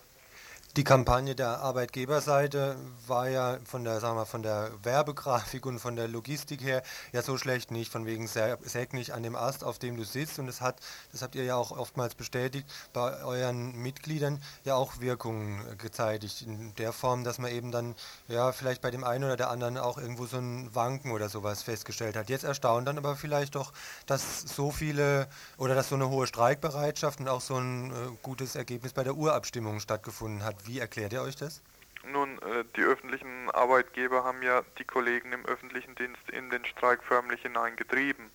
Die 0.76 0.84
Kampagne 0.84 1.34
der 1.34 1.58
Arbeitgeberseite 1.60 2.76
war 3.06 3.28
ja 3.28 3.58
von 3.64 3.82
der, 3.84 3.98
sagen 4.00 4.16
wir, 4.16 4.26
von 4.26 4.42
der 4.42 4.70
Werbegrafik 4.84 5.66
und 5.66 5.80
von 5.80 5.96
der 5.96 6.06
Logistik 6.06 6.62
her 6.62 6.82
ja 7.12 7.22
so 7.22 7.36
schlecht 7.36 7.72
nicht, 7.72 7.90
von 7.90 8.06
wegen 8.06 8.28
säg 8.28 8.92
nicht 8.92 9.12
an 9.12 9.22
dem 9.22 9.34
Ast, 9.34 9.64
auf 9.64 9.78
dem 9.78 9.96
du 9.96 10.04
sitzt. 10.04 10.38
Und 10.38 10.46
es 10.46 10.60
hat, 10.60 10.78
das 11.10 11.22
habt 11.22 11.34
ihr 11.34 11.42
ja 11.42 11.56
auch 11.56 11.72
oftmals 11.72 12.14
bestätigt, 12.14 12.68
bei 12.92 13.24
euren 13.24 13.74
Mitgliedern 13.82 14.40
ja 14.64 14.76
auch 14.76 15.00
Wirkungen 15.00 15.78
gezeitigt, 15.78 16.42
in 16.42 16.74
der 16.76 16.92
Form, 16.92 17.24
dass 17.24 17.38
man 17.38 17.50
eben 17.50 17.72
dann 17.72 17.96
ja 18.28 18.52
vielleicht 18.52 18.82
bei 18.82 18.92
dem 18.92 19.02
einen 19.02 19.24
oder 19.24 19.36
der 19.36 19.50
anderen 19.50 19.78
auch 19.78 19.98
irgendwo 19.98 20.26
so 20.26 20.36
ein 20.36 20.72
Wanken 20.74 21.10
oder 21.10 21.28
sowas 21.28 21.62
festgestellt 21.62 22.14
hat. 22.14 22.28
Jetzt 22.28 22.44
erstaunt 22.44 22.86
dann 22.86 22.98
aber 22.98 23.16
vielleicht 23.16 23.56
doch, 23.56 23.72
dass 24.06 24.42
so 24.42 24.70
viele 24.70 25.28
oder 25.56 25.74
dass 25.74 25.88
so 25.88 25.96
eine 25.96 26.08
hohe 26.08 26.26
Streikbereitschaft 26.26 27.18
und 27.18 27.28
auch 27.28 27.40
so 27.40 27.56
ein 27.56 27.90
äh, 27.90 27.94
gutes 28.22 28.54
Ergebnis 28.54 28.92
bei 28.92 29.02
der 29.02 29.16
Urabstimmung 29.16 29.80
stattgefunden 29.80 30.44
hat. 30.44 30.57
Wie 30.64 30.78
erklärt 30.78 31.12
ihr 31.12 31.22
euch 31.22 31.36
das? 31.36 31.62
Nun, 32.04 32.38
äh, 32.38 32.64
die 32.76 32.82
öffentlichen 32.82 33.50
Arbeitgeber 33.50 34.24
haben 34.24 34.42
ja 34.42 34.62
die 34.78 34.84
Kollegen 34.84 35.32
im 35.32 35.44
öffentlichen 35.46 35.94
Dienst 35.94 36.30
in 36.30 36.48
den 36.50 36.64
Streik 36.64 37.02
förmlich 37.02 37.42
hineingetrieben. 37.42 38.30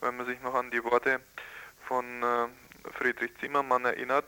Wenn 0.00 0.16
man 0.16 0.26
sich 0.26 0.40
noch 0.42 0.54
an 0.54 0.70
die 0.70 0.84
Worte 0.84 1.20
von 1.86 2.04
äh, 2.22 2.46
Friedrich 2.92 3.32
Zimmermann 3.40 3.84
erinnert, 3.84 4.26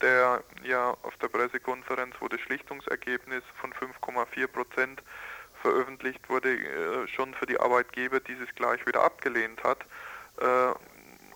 der 0.00 0.42
ja 0.62 0.96
auf 1.02 1.16
der 1.18 1.28
Pressekonferenz, 1.28 2.14
wo 2.20 2.28
das 2.28 2.40
Schlichtungsergebnis 2.40 3.42
von 3.60 3.72
5,4 3.72 4.46
Prozent 4.46 5.02
veröffentlicht 5.60 6.28
wurde, 6.28 6.54
äh, 6.54 7.08
schon 7.08 7.34
für 7.34 7.46
die 7.46 7.58
Arbeitgeber 7.58 8.20
dieses 8.20 8.48
gleich 8.54 8.86
wieder 8.86 9.02
abgelehnt 9.02 9.62
hat, 9.62 9.84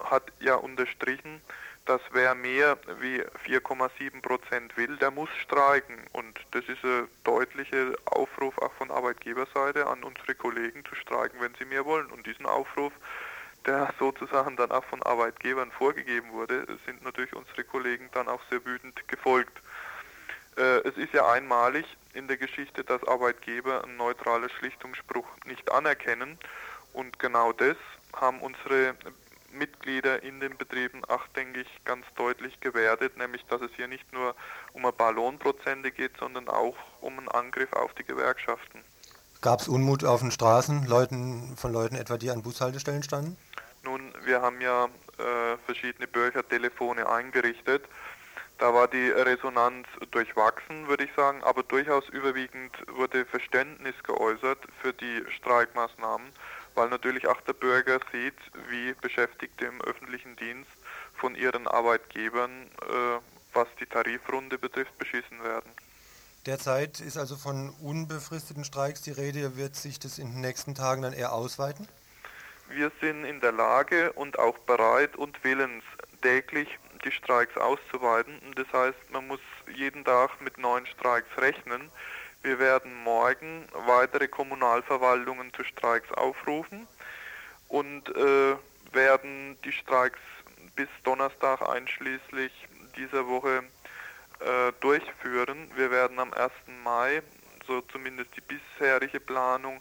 hat 0.00 0.24
ja 0.40 0.56
unterstrichen, 0.56 1.40
dass 1.88 2.02
wer 2.12 2.34
mehr 2.34 2.76
wie 3.00 3.22
4,7 3.46 4.20
Prozent 4.20 4.76
will, 4.76 4.96
der 4.98 5.10
muss 5.10 5.30
streiken. 5.42 5.96
Und 6.12 6.38
das 6.50 6.64
ist 6.68 6.84
ein 6.84 7.08
deutlicher 7.24 7.94
Aufruf 8.04 8.58
auch 8.58 8.72
von 8.74 8.90
Arbeitgeberseite 8.90 9.86
an 9.86 10.04
unsere 10.04 10.34
Kollegen 10.34 10.84
zu 10.84 10.94
streiken, 10.94 11.40
wenn 11.40 11.54
sie 11.54 11.64
mehr 11.64 11.86
wollen. 11.86 12.06
Und 12.08 12.26
diesen 12.26 12.44
Aufruf, 12.44 12.92
der 13.64 13.94
sozusagen 13.98 14.56
dann 14.56 14.70
auch 14.70 14.84
von 14.84 15.02
Arbeitgebern 15.02 15.70
vorgegeben 15.70 16.30
wurde, 16.32 16.66
sind 16.84 17.02
natürlich 17.02 17.34
unsere 17.34 17.64
Kollegen 17.64 18.10
dann 18.12 18.28
auch 18.28 18.42
sehr 18.50 18.64
wütend 18.66 19.08
gefolgt. 19.08 19.58
Äh, 20.58 20.86
es 20.86 20.96
ist 20.98 21.14
ja 21.14 21.26
einmalig 21.26 21.86
in 22.12 22.28
der 22.28 22.36
Geschichte, 22.36 22.84
dass 22.84 23.02
Arbeitgeber 23.08 23.82
einen 23.84 23.96
neutralen 23.96 24.50
Schlichtungsspruch 24.50 25.26
nicht 25.46 25.72
anerkennen. 25.72 26.38
Und 26.92 27.18
genau 27.18 27.52
das 27.52 27.76
haben 28.14 28.40
unsere 28.40 28.94
Mitglieder 29.52 30.22
in 30.22 30.40
den 30.40 30.56
Betrieben 30.56 31.04
auch, 31.06 31.26
denke 31.28 31.60
ich, 31.60 31.84
ganz 31.84 32.04
deutlich 32.16 32.60
gewertet, 32.60 33.16
nämlich 33.16 33.44
dass 33.46 33.60
es 33.60 33.70
hier 33.76 33.88
nicht 33.88 34.12
nur 34.12 34.34
um 34.72 34.84
ein 34.84 34.92
paar 34.92 35.12
Lohnprozente 35.12 35.90
geht, 35.90 36.16
sondern 36.18 36.48
auch 36.48 36.76
um 37.00 37.18
einen 37.18 37.28
Angriff 37.28 37.72
auf 37.72 37.94
die 37.94 38.04
Gewerkschaften. 38.04 38.80
Gab 39.40 39.60
es 39.60 39.68
Unmut 39.68 40.04
auf 40.04 40.20
den 40.20 40.30
Straßen 40.30 40.86
Leuten, 40.86 41.56
von 41.56 41.72
Leuten 41.72 41.94
etwa, 41.94 42.18
die 42.18 42.30
an 42.30 42.42
Bushaltestellen 42.42 43.02
standen? 43.02 43.36
Nun, 43.84 44.12
wir 44.24 44.42
haben 44.42 44.60
ja 44.60 44.86
äh, 44.86 45.56
verschiedene 45.64 46.08
Bürgertelefone 46.08 47.08
eingerichtet. 47.08 47.84
Da 48.58 48.74
war 48.74 48.88
die 48.88 49.08
Resonanz 49.10 49.86
durchwachsen, 50.10 50.88
würde 50.88 51.04
ich 51.04 51.10
sagen, 51.14 51.44
aber 51.44 51.62
durchaus 51.62 52.08
überwiegend 52.08 52.72
wurde 52.92 53.24
Verständnis 53.24 53.94
geäußert 54.02 54.58
für 54.82 54.92
die 54.92 55.24
Streikmaßnahmen 55.36 56.26
weil 56.78 56.88
natürlich 56.88 57.26
auch 57.26 57.40
der 57.40 57.54
Bürger 57.54 57.98
sieht, 58.12 58.38
wie 58.70 58.94
Beschäftigte 59.00 59.66
im 59.66 59.80
öffentlichen 59.82 60.36
Dienst 60.36 60.70
von 61.14 61.34
ihren 61.34 61.66
Arbeitgebern, 61.66 62.50
äh, 62.52 63.18
was 63.52 63.66
die 63.80 63.86
Tarifrunde 63.86 64.58
betrifft, 64.58 64.96
beschissen 64.96 65.42
werden. 65.42 65.68
Derzeit 66.46 67.00
ist 67.00 67.18
also 67.18 67.36
von 67.36 67.70
unbefristeten 67.82 68.64
Streiks 68.64 69.02
die 69.02 69.10
Rede. 69.10 69.56
Wird 69.56 69.74
sich 69.74 69.98
das 69.98 70.18
in 70.18 70.32
den 70.32 70.40
nächsten 70.40 70.76
Tagen 70.76 71.02
dann 71.02 71.12
eher 71.12 71.32
ausweiten? 71.32 71.88
Wir 72.70 72.92
sind 73.00 73.24
in 73.24 73.40
der 73.40 73.52
Lage 73.52 74.12
und 74.12 74.38
auch 74.38 74.56
bereit 74.58 75.16
und 75.16 75.42
willens, 75.42 75.82
täglich 76.22 76.68
die 77.04 77.10
Streiks 77.10 77.56
auszuweiten. 77.56 78.40
Das 78.54 78.66
heißt, 78.72 79.10
man 79.10 79.26
muss 79.26 79.40
jeden 79.74 80.04
Tag 80.04 80.40
mit 80.40 80.58
neuen 80.58 80.86
Streiks 80.86 81.28
rechnen. 81.38 81.90
Wir 82.42 82.58
werden 82.58 82.94
morgen 83.02 83.66
weitere 83.86 84.28
Kommunalverwaltungen 84.28 85.52
zu 85.54 85.64
Streiks 85.64 86.10
aufrufen 86.12 86.86
und 87.68 88.08
äh, 88.14 88.56
werden 88.92 89.58
die 89.64 89.72
Streiks 89.72 90.20
bis 90.76 90.88
Donnerstag 91.02 91.68
einschließlich 91.68 92.52
dieser 92.96 93.26
Woche 93.26 93.64
äh, 94.40 94.72
durchführen. 94.80 95.70
Wir 95.74 95.90
werden 95.90 96.18
am 96.20 96.32
1. 96.32 96.52
Mai, 96.84 97.22
so 97.66 97.80
zumindest 97.82 98.30
die 98.36 98.40
bisherige 98.40 99.20
Planung, 99.20 99.80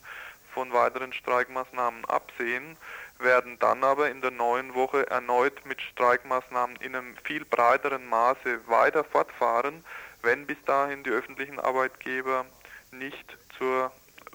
von 0.58 0.74
weiteren 0.74 1.14
Streikmaßnahmen 1.14 2.04
absehen, 2.06 2.78
werden 3.20 3.60
dann 3.60 3.84
aber 3.84 4.10
in 4.10 4.22
der 4.22 4.32
neuen 4.32 4.74
Woche 4.74 5.08
erneut 5.08 5.64
mit 5.68 5.80
Streikmaßnahmen 5.80 6.78
in 6.78 6.96
einem 6.96 7.16
viel 7.24 7.46
breiteren 7.46 8.08
Maße 8.08 8.68
weiter 8.68 9.04
fortfahren, 9.04 9.84
wenn 10.22 10.46
bis 10.46 10.58
dahin 10.66 11.04
die 11.04 11.10
öffentlichen 11.10 11.60
Arbeitgeber 11.60 12.46
nicht 12.92 13.38
zur 13.58 13.92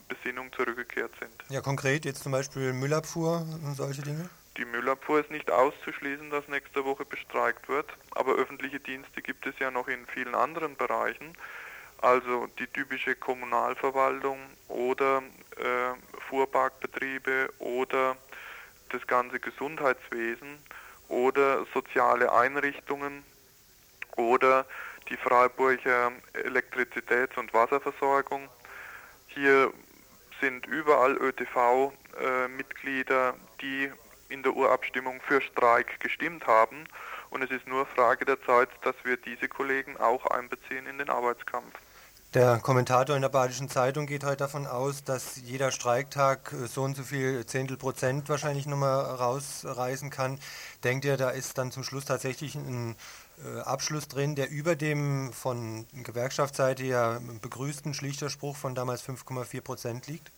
Besinnung 0.08 0.52
zurückgekehrt 0.52 1.12
sind. 1.18 1.32
Ja, 1.48 1.60
konkret 1.60 2.04
jetzt 2.04 2.22
zum 2.22 2.32
Beispiel 2.32 2.72
Müllabfuhr 2.72 3.46
und 3.64 3.74
solche 3.74 4.02
Dinge? 4.02 4.28
Die 4.58 4.64
Müllabfuhr 4.66 5.20
ist 5.20 5.30
nicht 5.30 5.50
auszuschließen, 5.50 6.28
dass 6.30 6.46
nächste 6.48 6.84
Woche 6.84 7.06
bestreikt 7.06 7.68
wird, 7.68 7.86
aber 8.10 8.34
öffentliche 8.34 8.80
Dienste 8.80 9.22
gibt 9.22 9.46
es 9.46 9.58
ja 9.58 9.70
noch 9.70 9.88
in 9.88 10.06
vielen 10.06 10.34
anderen 10.34 10.76
Bereichen. 10.76 11.34
Also 12.02 12.48
die 12.58 12.66
typische 12.66 13.14
Kommunalverwaltung 13.14 14.38
oder 14.68 15.22
äh, 15.56 16.18
Fuhrparkbetriebe 16.28 17.48
oder 17.60 18.16
das 18.90 19.06
ganze 19.06 19.40
Gesundheitswesen 19.40 20.58
oder 21.08 21.64
soziale 21.72 22.32
Einrichtungen 22.32 23.22
oder 24.16 24.66
die 25.12 25.16
Freiburger 25.18 26.10
Elektrizitäts- 26.32 27.38
und 27.38 27.52
Wasserversorgung. 27.52 28.48
Hier 29.26 29.70
sind 30.40 30.64
überall 30.66 31.18
ÖTV-Mitglieder, 31.18 33.34
die 33.60 33.92
in 34.30 34.42
der 34.42 34.54
Urabstimmung 34.54 35.20
für 35.20 35.42
Streik 35.42 36.00
gestimmt 36.00 36.46
haben. 36.46 36.86
Und 37.28 37.42
es 37.42 37.50
ist 37.50 37.68
nur 37.68 37.84
Frage 37.84 38.24
der 38.24 38.42
Zeit, 38.42 38.70
dass 38.82 38.94
wir 39.04 39.18
diese 39.18 39.48
Kollegen 39.48 39.98
auch 39.98 40.24
einbeziehen 40.26 40.86
in 40.86 40.96
den 40.98 41.10
Arbeitskampf. 41.10 41.74
Der 42.34 42.60
Kommentator 42.60 43.14
in 43.14 43.20
der 43.20 43.28
Badischen 43.28 43.68
Zeitung 43.68 44.06
geht 44.06 44.24
heute 44.24 44.38
davon 44.38 44.66
aus, 44.66 45.04
dass 45.04 45.36
jeder 45.36 45.70
Streiktag 45.70 46.54
äh, 46.54 46.66
so 46.66 46.82
und 46.82 46.96
so 46.96 47.02
viel 47.02 47.44
Zehntel 47.44 47.76
Prozent 47.76 48.30
wahrscheinlich 48.30 48.64
nochmal 48.64 49.02
rausreißen 49.02 50.08
kann. 50.08 50.38
Denkt 50.82 51.04
ihr, 51.04 51.18
da 51.18 51.28
ist 51.28 51.58
dann 51.58 51.72
zum 51.72 51.84
Schluss 51.84 52.06
tatsächlich 52.06 52.54
ein 52.54 52.92
äh, 52.92 52.94
Abschluss 53.64 54.08
drin, 54.08 54.34
der 54.34 54.50
über 54.50 54.76
dem 54.76 55.32
von 55.32 55.86
Gewerkschaftsseite 55.92 56.84
ja 56.84 57.20
begrüßten 57.40 57.94
Schlichterspruch 57.94 58.56
von 58.56 58.74
damals 58.74 59.06
5,4 59.06 59.60
Prozent 59.60 60.06
liegt? 60.06 60.30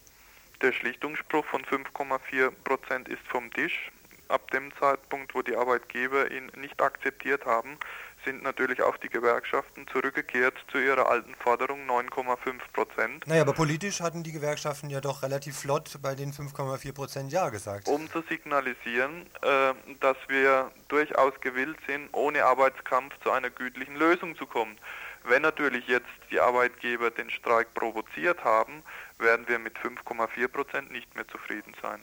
Der 0.63 0.73
Schlichtungsspruch 0.73 1.45
von 1.47 1.63
5,4 1.65 2.51
Prozent 2.65 3.09
ist 3.09 3.23
vom 3.29 3.53
Tisch. 3.53 3.91
Ab 4.29 4.51
dem 4.53 4.73
Zeitpunkt, 4.81 5.35
wo 5.35 5.43
die 5.43 5.55
Arbeitgeber 5.55 6.31
ihn 6.31 6.51
nicht 6.57 6.81
akzeptiert 6.81 7.45
haben, 7.45 7.77
sind 8.25 8.43
natürlich 8.43 8.83
auch 8.83 8.97
die 8.97 9.09
Gewerkschaften 9.09 9.87
zurückgekehrt 9.89 10.55
zu 10.71 10.79
ihrer 10.79 11.09
alten 11.09 11.35
Forderung 11.35 11.87
9,5 11.89 12.61
Prozent. 12.73 13.27
Naja, 13.27 13.43
aber 13.43 13.53
politisch 13.53 14.01
hatten 14.01 14.23
die 14.23 14.33
Gewerkschaften 14.33 14.91
ja 14.91 15.01
doch 15.01 15.23
relativ 15.23 15.59
flott 15.59 15.99
bei 16.03 16.15
den 16.15 16.33
5,4 16.33 16.93
Prozent 16.93 17.33
Ja 17.33 17.49
gesagt. 17.49 17.89
Um 17.89 18.11
zu 18.11 18.23
signalisieren, 18.29 19.27
äh, 19.43 19.75
dass 20.01 20.17
wir 20.29 20.71
durchaus 20.89 21.33
gewillt 21.41 21.79
sind, 21.87 22.09
ohne 22.13 22.45
Arbeitskampf 22.45 23.15
zu 23.23 23.31
einer 23.31 23.51
gütlichen 23.51 23.97
Lösung 23.97 24.37
zu 24.37 24.47
kommen. 24.47 24.77
Wenn 25.25 25.43
natürlich 25.43 25.87
jetzt 25.87 26.07
die 26.31 26.41
Arbeitgeber 26.41 27.11
den 27.11 27.31
Streik 27.31 27.73
provoziert 27.75 28.45
haben, 28.45 28.83
werden 29.19 29.49
wir 29.49 29.59
mit 29.59 29.77
5,4 29.79 30.49
Prozent 30.49 30.93
nicht 30.93 31.15
mehr 31.15 31.27
zufrieden 31.29 31.75
sein. 31.81 32.01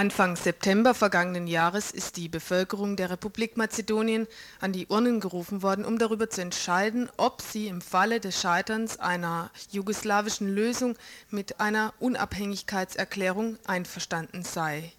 Anfang 0.00 0.34
September 0.34 0.94
vergangenen 0.94 1.46
Jahres 1.46 1.90
ist 1.90 2.16
die 2.16 2.30
Bevölkerung 2.30 2.96
der 2.96 3.10
Republik 3.10 3.58
Mazedonien 3.58 4.26
an 4.58 4.72
die 4.72 4.86
Urnen 4.86 5.20
gerufen 5.20 5.62
worden, 5.62 5.84
um 5.84 5.98
darüber 5.98 6.30
zu 6.30 6.40
entscheiden, 6.40 7.10
ob 7.18 7.42
sie 7.42 7.66
im 7.66 7.82
Falle 7.82 8.18
des 8.18 8.40
Scheiterns 8.40 8.98
einer 8.98 9.50
jugoslawischen 9.72 10.48
Lösung 10.54 10.96
mit 11.28 11.60
einer 11.60 11.92
Unabhängigkeitserklärung 11.98 13.58
einverstanden 13.66 14.42
sei. 14.42 14.90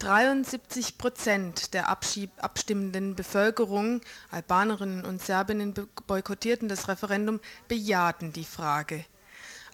73 0.00 0.98
Prozent 0.98 1.72
der 1.72 1.88
abstimmenden 1.88 3.14
Bevölkerung, 3.14 4.00
Albanerinnen 4.32 5.04
und 5.04 5.22
Serbinnen, 5.22 5.74
boykottierten 6.08 6.68
das 6.68 6.88
Referendum, 6.88 7.38
bejahten 7.68 8.32
die 8.32 8.42
Frage 8.42 9.04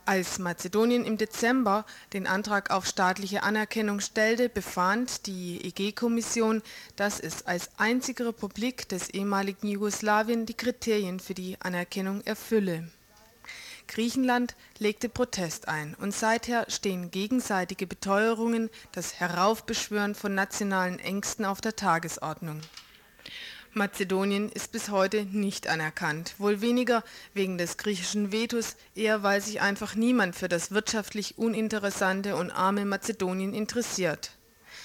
als 0.07 0.39
Mazedonien 0.39 1.05
im 1.05 1.17
Dezember 1.17 1.85
den 2.13 2.27
Antrag 2.27 2.71
auf 2.71 2.87
staatliche 2.87 3.43
Anerkennung 3.43 4.01
stellte, 4.01 4.49
befand 4.49 5.27
die 5.27 5.65
EG-Kommission, 5.65 6.63
dass 6.97 7.21
es 7.21 7.47
als 7.47 7.71
einzige 7.79 8.27
Republik 8.27 8.89
des 8.89 9.11
ehemaligen 9.11 9.69
Jugoslawien 9.69 10.47
die 10.47 10.55
Kriterien 10.55 11.21
für 11.21 11.35
die 11.35 11.57
Anerkennung 11.61 12.23
erfülle. 12.23 12.89
Griechenland 13.87 14.55
legte 14.79 15.09
Protest 15.09 15.69
ein 15.69 15.95
und 15.95 16.15
seither 16.15 16.67
stehen 16.69 17.11
gegenseitige 17.11 17.87
Beteuerungen, 17.87 18.71
das 18.93 19.19
Heraufbeschwören 19.19 20.15
von 20.15 20.35
nationalen 20.35 20.99
Ängsten 20.99 21.45
auf 21.45 21.61
der 21.61 21.75
Tagesordnung 21.75 22.61
Mazedonien 23.72 24.50
ist 24.50 24.72
bis 24.72 24.88
heute 24.88 25.24
nicht 25.26 25.68
anerkannt, 25.68 26.35
wohl 26.38 26.61
weniger 26.61 27.04
wegen 27.35 27.56
des 27.56 27.76
griechischen 27.76 28.33
Vetos, 28.33 28.74
eher 28.96 29.22
weil 29.22 29.40
sich 29.40 29.61
einfach 29.61 29.94
niemand 29.94 30.35
für 30.35 30.48
das 30.48 30.72
wirtschaftlich 30.72 31.38
uninteressante 31.38 32.35
und 32.35 32.50
arme 32.50 32.85
Mazedonien 32.85 33.54
interessiert. 33.54 34.33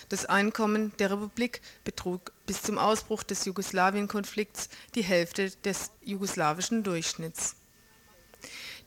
Das 0.09 0.27
Einkommen 0.27 0.93
der 0.99 1.09
Republik 1.09 1.61
betrug 1.83 2.31
bis 2.45 2.61
zum 2.61 2.77
Ausbruch 2.77 3.23
des 3.23 3.45
Jugoslawien-Konflikts 3.45 4.69
die 4.93 5.03
Hälfte 5.03 5.49
des 5.63 5.89
jugoslawischen 6.03 6.83
Durchschnitts. 6.83 7.55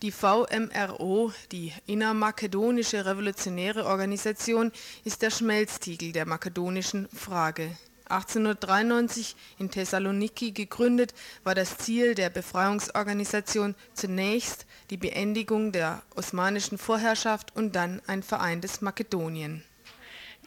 Die 0.02 0.12
VMRO, 0.12 1.32
die 1.50 1.72
Innermakedonische 1.86 3.04
Revolutionäre 3.04 3.84
Organisation, 3.84 4.70
ist 5.02 5.22
der 5.22 5.30
Schmelztiegel 5.30 6.12
der 6.12 6.24
makedonischen 6.24 7.08
Frage 7.08 7.76
1893 8.10 9.36
in 9.58 9.70
Thessaloniki 9.70 10.52
gegründet, 10.52 11.14
war 11.44 11.54
das 11.54 11.78
Ziel 11.78 12.14
der 12.14 12.30
Befreiungsorganisation 12.30 13.74
zunächst 13.94 14.66
die 14.90 14.96
Beendigung 14.96 15.72
der 15.72 16.02
osmanischen 16.16 16.78
Vorherrschaft 16.78 17.54
und 17.54 17.76
dann 17.76 18.00
ein 18.06 18.22
vereintes 18.22 18.80
Makedonien. 18.80 19.62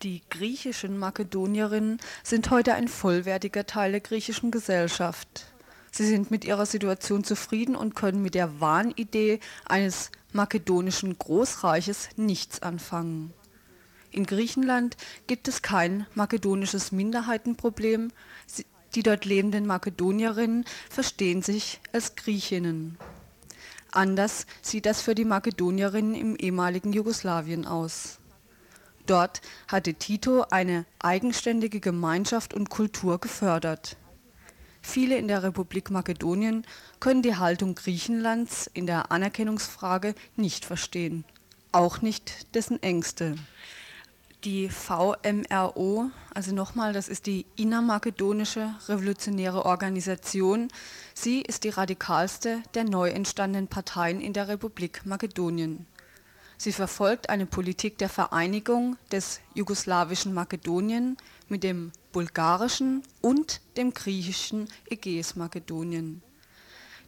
Die 0.03 0.21
griechischen 0.29 0.97
Makedonierinnen 0.97 1.99
sind 2.23 2.49
heute 2.49 2.73
ein 2.73 2.87
vollwertiger 2.87 3.67
Teil 3.67 3.91
der 3.91 4.01
griechischen 4.01 4.49
Gesellschaft. 4.49 5.45
Sie 5.91 6.07
sind 6.07 6.31
mit 6.31 6.45
ihrer 6.45 6.65
Situation 6.65 7.23
zufrieden 7.23 7.75
und 7.75 7.95
können 7.95 8.21
mit 8.21 8.33
der 8.33 8.59
Wahnidee 8.59 9.39
eines 9.65 10.09
makedonischen 10.31 11.17
Großreiches 11.17 12.09
nichts 12.15 12.61
anfangen 12.63 13.33
in 14.11 14.25
Griechenland 14.25 14.97
gibt 15.27 15.47
es 15.47 15.61
kein 15.61 16.05
makedonisches 16.15 16.91
Minderheitenproblem, 16.91 18.11
die 18.93 19.03
dort 19.03 19.25
lebenden 19.25 19.65
Makedonierinnen 19.65 20.65
verstehen 20.89 21.41
sich 21.41 21.79
als 21.93 22.15
Griechinnen. 22.15 22.97
Anders 23.91 24.45
sieht 24.61 24.85
das 24.85 25.01
für 25.01 25.15
die 25.15 25.25
Makedonierinnen 25.25 26.15
im 26.15 26.35
ehemaligen 26.35 26.93
Jugoslawien 26.93 27.65
aus. 27.65 28.19
Dort 29.05 29.41
hatte 29.67 29.93
Tito 29.93 30.45
eine 30.49 30.85
eigenständige 30.99 31.79
Gemeinschaft 31.79 32.53
und 32.53 32.69
Kultur 32.69 33.19
gefördert. 33.19 33.97
Viele 34.81 35.17
in 35.17 35.27
der 35.27 35.43
Republik 35.43 35.89
Makedonien 35.89 36.65
können 36.99 37.21
die 37.21 37.35
Haltung 37.35 37.75
Griechenlands 37.75 38.69
in 38.73 38.87
der 38.87 39.11
Anerkennungsfrage 39.11 40.15
nicht 40.35 40.65
verstehen, 40.65 41.23
auch 41.71 42.01
nicht 42.01 42.53
dessen 42.55 42.81
Ängste 42.81 43.35
die 44.43 44.69
VMRO, 44.69 46.09
also 46.33 46.53
nochmal, 46.53 46.93
das 46.93 47.07
ist 47.07 47.25
die 47.25 47.45
Innermakedonische 47.55 48.73
Revolutionäre 48.87 49.65
Organisation. 49.65 50.69
Sie 51.13 51.41
ist 51.41 51.63
die 51.63 51.69
radikalste 51.69 52.63
der 52.73 52.83
neu 52.83 53.09
entstandenen 53.09 53.67
Parteien 53.67 54.21
in 54.21 54.33
der 54.33 54.47
Republik 54.47 55.05
Makedonien. 55.05 55.85
Sie 56.57 56.71
verfolgt 56.71 57.29
eine 57.29 57.45
Politik 57.45 57.97
der 57.97 58.09
Vereinigung 58.09 58.97
des 59.11 59.41
jugoslawischen 59.55 60.33
Makedonien 60.33 61.17
mit 61.47 61.63
dem 61.63 61.91
bulgarischen 62.11 63.03
und 63.21 63.61
dem 63.77 63.93
griechischen 63.93 64.67
Ägäis-Makedonien. 64.89 66.21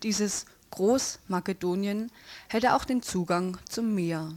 Dieses 0.01 0.45
Großmakedonien 0.71 2.11
hätte 2.47 2.73
auch 2.75 2.83
den 2.83 3.03
Zugang 3.03 3.57
zum 3.69 3.93
Meer. 3.93 4.33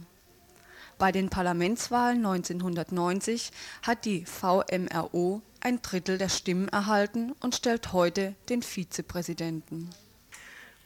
Bei 0.97 1.11
den 1.11 1.29
Parlamentswahlen 1.29 2.25
1990 2.25 3.51
hat 3.83 4.05
die 4.05 4.25
VMRO 4.25 5.43
ein 5.59 5.81
Drittel 5.81 6.17
der 6.17 6.29
Stimmen 6.29 6.69
erhalten 6.69 7.33
und 7.39 7.53
stellt 7.55 7.93
heute 7.93 8.35
den 8.49 8.63
Vizepräsidenten. 8.63 9.91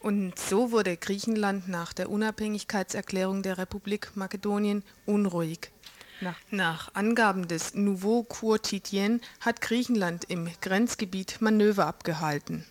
Und 0.00 0.38
so 0.38 0.70
wurde 0.70 0.96
Griechenland 0.96 1.68
nach 1.68 1.92
der 1.92 2.10
Unabhängigkeitserklärung 2.10 3.42
der 3.42 3.56
Republik 3.56 4.10
Makedonien 4.14 4.82
unruhig. 5.06 5.70
Nach, 6.20 6.38
nach 6.50 6.94
Angaben 6.94 7.48
des 7.48 7.74
Nouveau 7.74 8.22
Quotidien 8.24 9.20
hat 9.40 9.60
Griechenland 9.60 10.24
im 10.28 10.48
Grenzgebiet 10.60 11.40
Manöver 11.40 11.86
abgehalten. 11.86 12.66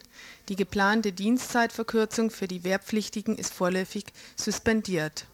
Die 0.48 0.56
geplante 0.56 1.12
Dienstzeitverkürzung 1.12 2.30
für 2.30 2.48
die 2.48 2.64
Wehrpflichtigen 2.64 3.38
ist 3.38 3.54
vorläufig 3.54 4.06
suspendiert. 4.36 5.26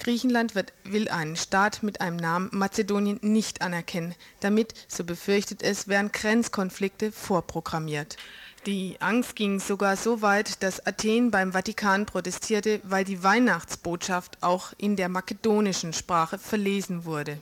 Griechenland 0.00 0.54
wird, 0.54 0.72
will 0.82 1.08
einen 1.08 1.36
Staat 1.36 1.82
mit 1.82 2.00
einem 2.00 2.16
Namen 2.16 2.48
Mazedonien 2.52 3.20
nicht 3.22 3.62
anerkennen. 3.62 4.14
Damit, 4.40 4.74
so 4.88 5.04
befürchtet 5.04 5.62
es, 5.62 5.86
wären 5.86 6.10
Grenzkonflikte 6.10 7.12
vorprogrammiert. 7.12 8.16
Die 8.66 8.96
Angst 9.00 9.36
ging 9.36 9.60
sogar 9.60 9.96
so 9.96 10.22
weit, 10.22 10.62
dass 10.62 10.86
Athen 10.86 11.30
beim 11.30 11.52
Vatikan 11.52 12.06
protestierte, 12.06 12.80
weil 12.82 13.04
die 13.04 13.22
Weihnachtsbotschaft 13.22 14.38
auch 14.42 14.72
in 14.78 14.96
der 14.96 15.08
makedonischen 15.08 15.92
Sprache 15.92 16.38
verlesen 16.38 17.04
wurde. 17.04 17.38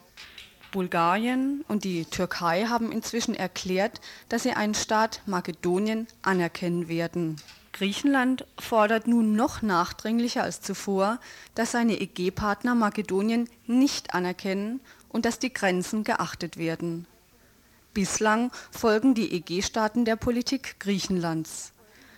Bulgarien 0.72 1.64
und 1.68 1.84
die 1.84 2.04
Türkei 2.04 2.66
haben 2.66 2.92
inzwischen 2.92 3.34
erklärt, 3.34 4.00
dass 4.28 4.42
sie 4.42 4.52
einen 4.52 4.74
Staat 4.74 5.22
Makedonien 5.26 6.08
anerkennen 6.22 6.88
werden. 6.88 7.36
Griechenland 7.78 8.44
fordert 8.58 9.06
nun 9.06 9.36
noch 9.36 9.62
nachdringlicher 9.62 10.42
als 10.42 10.60
zuvor, 10.60 11.20
dass 11.54 11.70
seine 11.70 12.00
EG-Partner 12.00 12.74
Makedonien 12.74 13.48
nicht 13.68 14.14
anerkennen 14.14 14.80
und 15.08 15.24
dass 15.24 15.38
die 15.38 15.52
Grenzen 15.52 16.02
geachtet 16.02 16.56
werden. 16.56 17.06
Bislang 17.94 18.50
folgen 18.72 19.14
die 19.14 19.32
EG-Staaten 19.32 20.04
der 20.04 20.16
Politik 20.16 20.80
Griechenlands. 20.80 21.72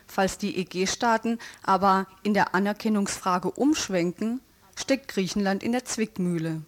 Falls 0.07 0.39
die 0.39 0.57
EG-Staaten 0.57 1.39
aber 1.63 2.07
in 2.23 2.33
der 2.33 2.55
Anerkennungsfrage 2.55 3.51
umschwenken, 3.51 4.41
steckt 4.77 5.09
Griechenland 5.09 5.63
in 5.63 5.73
der 5.73 5.85
Zwickmühle. 5.85 6.63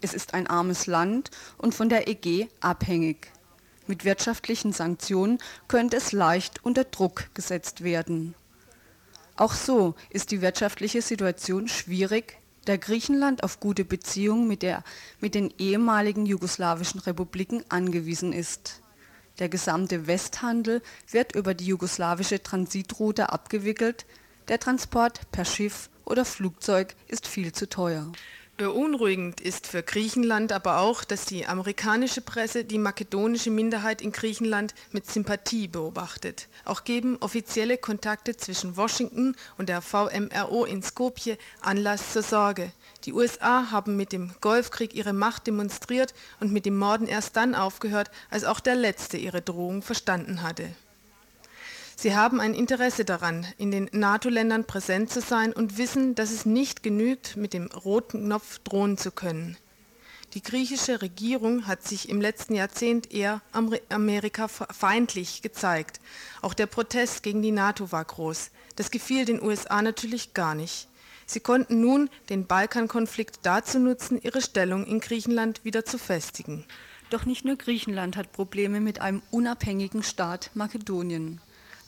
Es 0.00 0.14
ist 0.14 0.32
ein 0.32 0.46
armes 0.46 0.86
Land 0.86 1.30
und 1.58 1.74
von 1.74 1.90
der 1.90 2.08
EG 2.08 2.48
abhängig. 2.60 3.30
Mit 3.86 4.04
wirtschaftlichen 4.04 4.72
Sanktionen 4.72 5.38
könnte 5.68 5.96
es 5.96 6.12
leicht 6.12 6.64
unter 6.64 6.84
Druck 6.84 7.34
gesetzt 7.34 7.82
werden. 7.82 8.34
Auch 9.36 9.54
so 9.54 9.94
ist 10.10 10.30
die 10.30 10.40
wirtschaftliche 10.40 11.02
Situation 11.02 11.66
schwierig, 11.68 12.38
da 12.64 12.76
Griechenland 12.76 13.42
auf 13.42 13.58
gute 13.58 13.84
Beziehungen 13.84 14.46
mit, 14.46 14.62
der, 14.62 14.84
mit 15.20 15.34
den 15.34 15.52
ehemaligen 15.58 16.26
jugoslawischen 16.26 17.00
Republiken 17.00 17.64
angewiesen 17.68 18.32
ist. 18.32 18.82
Der 19.38 19.48
gesamte 19.48 20.06
Westhandel 20.06 20.82
wird 21.10 21.34
über 21.34 21.54
die 21.54 21.66
jugoslawische 21.66 22.42
Transitroute 22.42 23.32
abgewickelt, 23.32 24.06
der 24.48 24.60
Transport 24.60 25.30
per 25.32 25.44
Schiff 25.44 25.88
oder 26.04 26.24
Flugzeug 26.24 26.94
ist 27.08 27.26
viel 27.26 27.52
zu 27.52 27.68
teuer. 27.68 28.12
Beunruhigend 28.62 29.40
ist 29.40 29.66
für 29.66 29.82
Griechenland 29.82 30.52
aber 30.52 30.78
auch, 30.78 31.02
dass 31.02 31.24
die 31.24 31.46
amerikanische 31.46 32.20
Presse 32.20 32.64
die 32.64 32.78
makedonische 32.78 33.50
Minderheit 33.50 34.00
in 34.00 34.12
Griechenland 34.12 34.72
mit 34.92 35.10
Sympathie 35.10 35.66
beobachtet. 35.66 36.46
Auch 36.64 36.84
geben 36.84 37.16
offizielle 37.18 37.76
Kontakte 37.76 38.36
zwischen 38.36 38.76
Washington 38.76 39.34
und 39.58 39.68
der 39.68 39.82
VMRO 39.82 40.64
in 40.64 40.80
Skopje 40.80 41.38
Anlass 41.60 42.12
zur 42.12 42.22
Sorge. 42.22 42.70
Die 43.04 43.12
USA 43.12 43.72
haben 43.72 43.96
mit 43.96 44.12
dem 44.12 44.32
Golfkrieg 44.40 44.94
ihre 44.94 45.12
Macht 45.12 45.48
demonstriert 45.48 46.14
und 46.38 46.52
mit 46.52 46.64
dem 46.64 46.78
Morden 46.78 47.08
erst 47.08 47.36
dann 47.36 47.56
aufgehört, 47.56 48.12
als 48.30 48.44
auch 48.44 48.60
der 48.60 48.76
Letzte 48.76 49.16
ihre 49.16 49.42
Drohung 49.42 49.82
verstanden 49.82 50.42
hatte. 50.42 50.68
Sie 52.02 52.16
haben 52.16 52.40
ein 52.40 52.52
Interesse 52.52 53.04
daran, 53.04 53.46
in 53.58 53.70
den 53.70 53.88
NATO-Ländern 53.92 54.64
präsent 54.64 55.08
zu 55.08 55.20
sein 55.20 55.52
und 55.52 55.78
wissen, 55.78 56.16
dass 56.16 56.32
es 56.32 56.44
nicht 56.44 56.82
genügt, 56.82 57.36
mit 57.36 57.52
dem 57.52 57.66
roten 57.66 58.24
Knopf 58.24 58.58
drohen 58.58 58.98
zu 58.98 59.12
können. 59.12 59.56
Die 60.34 60.42
griechische 60.42 61.00
Regierung 61.00 61.68
hat 61.68 61.84
sich 61.84 62.08
im 62.08 62.20
letzten 62.20 62.56
Jahrzehnt 62.56 63.12
eher 63.12 63.40
amerikafeindlich 63.88 65.42
gezeigt. 65.42 66.00
Auch 66.40 66.54
der 66.54 66.66
Protest 66.66 67.22
gegen 67.22 67.40
die 67.40 67.52
NATO 67.52 67.92
war 67.92 68.04
groß. 68.04 68.50
Das 68.74 68.90
gefiel 68.90 69.24
den 69.24 69.40
USA 69.40 69.80
natürlich 69.80 70.34
gar 70.34 70.56
nicht. 70.56 70.88
Sie 71.24 71.38
konnten 71.38 71.80
nun 71.80 72.10
den 72.30 72.48
Balkankonflikt 72.48 73.38
dazu 73.44 73.78
nutzen, 73.78 74.20
ihre 74.20 74.42
Stellung 74.42 74.86
in 74.86 74.98
Griechenland 74.98 75.64
wieder 75.64 75.84
zu 75.84 75.98
festigen. 75.98 76.64
Doch 77.10 77.26
nicht 77.26 77.44
nur 77.44 77.54
Griechenland 77.54 78.16
hat 78.16 78.32
Probleme 78.32 78.80
mit 78.80 79.00
einem 79.00 79.22
unabhängigen 79.30 80.02
Staat 80.02 80.50
Makedonien. 80.54 81.40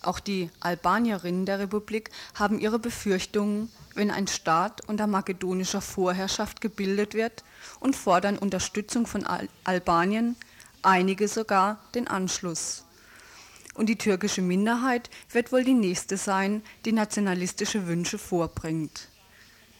Auch 0.04 0.20
die 0.20 0.50
Albanierinnen 0.60 1.46
der 1.46 1.60
Republik 1.60 2.10
haben 2.34 2.58
ihre 2.58 2.78
Befürchtungen, 2.78 3.70
wenn 3.94 4.10
ein 4.10 4.26
Staat 4.26 4.86
unter 4.86 5.06
makedonischer 5.06 5.80
Vorherrschaft 5.80 6.60
gebildet 6.60 7.14
wird 7.14 7.42
und 7.80 7.96
fordern 7.96 8.36
Unterstützung 8.36 9.06
von 9.06 9.24
Al 9.24 9.48
Albanien, 9.64 10.36
einige 10.82 11.26
sogar 11.26 11.78
den 11.94 12.06
Anschluss. 12.06 12.84
Und 13.72 13.88
die 13.88 13.96
türkische 13.96 14.42
Minderheit 14.42 15.08
wird 15.30 15.52
wohl 15.52 15.64
die 15.64 15.72
nächste 15.72 16.18
sein, 16.18 16.62
die 16.84 16.92
nationalistische 16.92 17.86
Wünsche 17.86 18.18
vorbringt. 18.18 19.08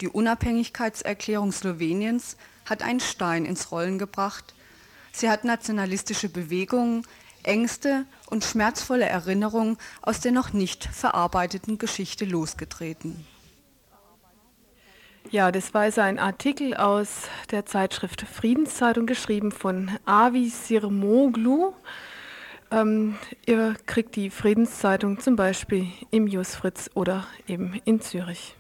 Die 0.01 0.09
Unabhängigkeitserklärung 0.09 1.53
Sloweniens 1.53 2.39
hat 2.65 2.83
einen 2.83 3.01
Stein 3.01 3.45
ins 3.45 3.71
Rollen 3.71 3.99
gebracht. 3.99 4.55
Sie 5.13 5.29
hat 5.29 5.45
nationalistische 5.45 6.31
Bewegungen, 6.31 7.07
Ängste 7.45 8.07
und 8.31 8.45
schmerzvolle 8.45 9.07
Erinnerungen 9.07 9.77
aus 10.03 10.21
der 10.21 10.33
noch 10.33 10.53
nicht 10.53 10.85
verarbeiteten 10.85 11.79
Geschichte 11.79 12.25
losgetreten. 12.25 13.27
Ja, 15.31 15.51
das 15.51 15.73
war 15.75 15.83
also 15.83 16.01
ein 16.01 16.19
Artikel 16.19 16.75
aus 16.75 17.23
der 17.51 17.67
Zeitschrift 17.67 18.23
Friedenszeitung, 18.23 19.07
geschrieben 19.07 19.53
von 19.53 19.91
Avi 20.05 20.49
Sirmoglu. 20.49 21.73
Ähm, 22.71 23.17
ihr 23.47 23.75
kriegt 23.87 24.17
die 24.17 24.31
Friedenszeitung 24.31 25.21
zum 25.21 25.37
Beispiel 25.37 25.89
im 26.11 26.27
Jus 26.27 26.55
Fritz 26.55 26.91
oder 26.95 27.27
eben 27.49 27.81
in 27.85 28.01
Zürich. 28.01 28.55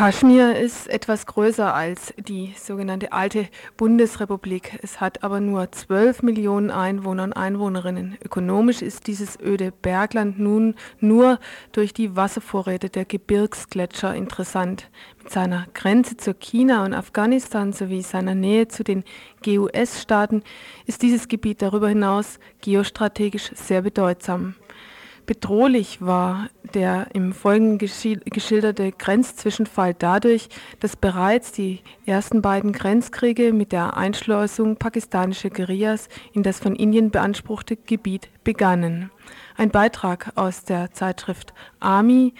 Kaschmir 0.00 0.56
ist 0.56 0.88
etwas 0.88 1.26
größer 1.26 1.74
als 1.74 2.14
die 2.16 2.54
sogenannte 2.56 3.12
alte 3.12 3.48
Bundesrepublik. 3.76 4.78
Es 4.80 4.98
hat 4.98 5.22
aber 5.22 5.40
nur 5.40 5.70
12 5.70 6.22
Millionen 6.22 6.70
Einwohner 6.70 7.24
und 7.24 7.34
Einwohnerinnen. 7.34 8.16
Ökonomisch 8.24 8.80
ist 8.80 9.08
dieses 9.08 9.38
öde 9.38 9.74
Bergland 9.82 10.38
nun 10.38 10.74
nur 11.00 11.38
durch 11.72 11.92
die 11.92 12.16
Wasservorräte 12.16 12.88
der 12.88 13.04
Gebirgsgletscher 13.04 14.14
interessant. 14.14 14.88
Mit 15.18 15.32
seiner 15.32 15.66
Grenze 15.74 16.16
zu 16.16 16.32
China 16.32 16.86
und 16.86 16.94
Afghanistan 16.94 17.74
sowie 17.74 18.00
seiner 18.00 18.34
Nähe 18.34 18.68
zu 18.68 18.82
den 18.82 19.04
GUS-Staaten 19.44 20.42
ist 20.86 21.02
dieses 21.02 21.28
Gebiet 21.28 21.60
darüber 21.60 21.90
hinaus 21.90 22.38
geostrategisch 22.62 23.50
sehr 23.54 23.82
bedeutsam. 23.82 24.54
Bedrohlich 25.30 26.04
war 26.04 26.50
der 26.74 27.06
im 27.12 27.32
Folgenden 27.32 27.78
geschilderte 27.78 28.90
Grenzzwischenfall 28.90 29.94
dadurch, 29.94 30.48
dass 30.80 30.96
bereits 30.96 31.52
die 31.52 31.82
ersten 32.04 32.42
beiden 32.42 32.72
Grenzkriege 32.72 33.52
mit 33.52 33.70
der 33.70 33.96
Einschleusung 33.96 34.74
pakistanischer 34.74 35.50
Guerillas 35.50 36.08
in 36.32 36.42
das 36.42 36.58
von 36.58 36.74
Indien 36.74 37.12
beanspruchte 37.12 37.76
Gebiet 37.76 38.28
begannen. 38.42 39.12
Ein 39.56 39.70
Beitrag 39.70 40.32
aus 40.34 40.64
der 40.64 40.90
Zeitschrift 40.94 41.54
Army 41.78 42.34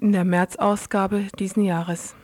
in 0.00 0.12
der 0.12 0.24
Märzausgabe 0.24 1.26
diesen 1.38 1.64
Jahres. 1.64 2.14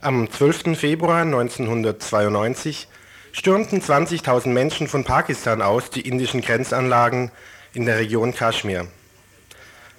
Am 0.00 0.28
12. 0.28 0.76
Februar 0.76 1.22
1992 1.22 2.88
stürmten 3.32 3.80
20.000 3.80 4.48
Menschen 4.48 4.88
von 4.88 5.04
Pakistan 5.04 5.62
aus 5.62 5.90
die 5.90 6.02
indischen 6.02 6.40
Grenzanlagen 6.40 7.30
in 7.72 7.86
der 7.86 7.98
Region 7.98 8.34
Kaschmir. 8.34 8.86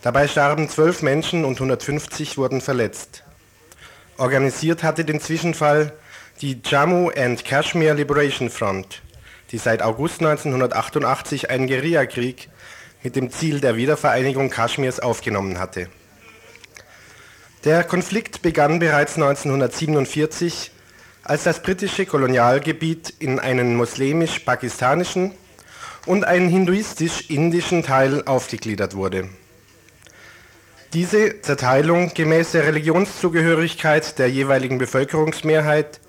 Dabei 0.01 0.27
starben 0.27 0.69
zwölf 0.69 1.01
Menschen 1.01 1.45
und 1.45 1.55
150 1.55 2.37
wurden 2.37 2.61
verletzt. 2.61 3.23
Organisiert 4.17 4.83
hatte 4.83 5.05
den 5.05 5.19
Zwischenfall 5.19 5.93
die 6.41 6.61
Jammu 6.63 7.09
and 7.09 7.43
Kashmir 7.43 7.93
Liberation 7.93 8.49
Front, 8.49 9.01
die 9.51 9.57
seit 9.57 9.81
August 9.81 10.21
1988 10.21 11.49
einen 11.49 11.67
Guerillakrieg 11.67 12.49
mit 13.03 13.15
dem 13.15 13.31
Ziel 13.31 13.59
der 13.59 13.75
Wiedervereinigung 13.75 14.49
Kaschmirs 14.49 14.99
aufgenommen 14.99 15.59
hatte. 15.59 15.87
Der 17.65 17.83
Konflikt 17.83 18.41
begann 18.41 18.79
bereits 18.79 19.15
1947 19.15 20.71
als 21.29 21.43
das 21.43 21.61
britische 21.61 22.07
Kolonialgebiet 22.07 23.13
in 23.19 23.39
einen 23.39 23.75
muslimisch-pakistanischen 23.75 25.31
und 26.07 26.23
einen 26.23 26.49
hinduistisch-indischen 26.49 27.83
Teil 27.83 28.23
aufgegliedert 28.25 28.95
wurde. 28.95 29.29
Diese 30.93 31.39
Zerteilung 31.41 32.15
gemäß 32.15 32.53
der 32.53 32.65
Religionszugehörigkeit 32.65 34.17
der 34.17 34.31
jeweiligen 34.31 34.79
Bevölkerungsmehrheit 34.79 35.99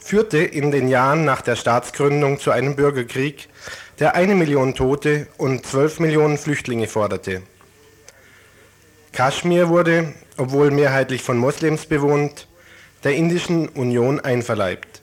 führte 0.00 0.38
in 0.38 0.72
den 0.72 0.88
Jahren 0.88 1.24
nach 1.24 1.42
der 1.42 1.54
Staatsgründung 1.54 2.40
zu 2.40 2.50
einem 2.50 2.74
Bürgerkrieg, 2.74 3.48
der 4.00 4.16
eine 4.16 4.34
Million 4.34 4.74
Tote 4.74 5.28
und 5.36 5.64
zwölf 5.64 6.00
Millionen 6.00 6.38
Flüchtlinge 6.38 6.88
forderte. 6.88 7.42
Kaschmir 9.12 9.68
wurde, 9.68 10.12
obwohl 10.36 10.72
mehrheitlich 10.72 11.22
von 11.22 11.38
Moslems 11.38 11.86
bewohnt, 11.86 12.48
der 13.06 13.14
Indischen 13.14 13.68
Union 13.68 14.18
einverleibt. 14.18 15.00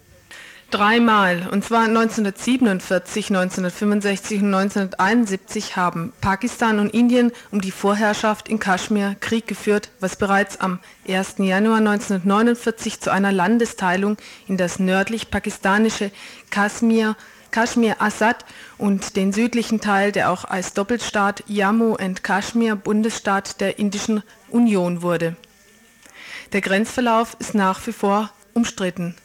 Dreimal, 0.72 1.48
und 1.50 1.64
zwar 1.64 1.84
1947, 1.84 3.30
1965 3.30 4.42
und 4.42 4.54
1971 4.54 5.78
haben 5.78 6.12
Pakistan 6.20 6.80
und 6.80 6.94
Indien 6.94 7.32
um 7.52 7.62
die 7.62 7.72
Vorherrschaft 7.72 8.50
in 8.50 8.60
Kaschmir 8.60 9.16
Krieg 9.22 9.48
geführt, 9.48 9.90
was 10.02 10.18
bereits 10.18 10.60
am 10.60 10.80
1. 11.08 11.36
Januar 11.38 11.78
1949 11.78 13.00
zu 13.00 13.10
einer 13.10 13.32
Landesteilung 13.32 14.18
in 14.50 14.58
das 14.58 14.80
nördlich 14.80 15.32
pakistanische 15.32 16.12
Kaschmir, 16.50 17.16
Kaschmir 17.52 18.02
Assad 18.02 18.44
und 18.78 19.16
den 19.16 19.32
südlichen 19.32 19.80
Teil, 19.80 20.12
der 20.12 20.30
auch 20.30 20.44
als 20.44 20.74
Doppelstaat 20.74 21.46
Jammu 21.48 21.96
und 21.96 22.22
Kaschmir 22.22 22.76
Bundesstaat 22.76 23.62
der 23.62 23.80
Indischen 23.80 24.24
Union 24.50 25.04
wurde. 25.04 25.38
Der 26.54 26.62
Grenzverlauf 26.62 27.36
ist 27.40 27.56
nach 27.56 27.86
wie 27.88 27.92
vor 27.92 28.30
umstritten. 28.54 29.16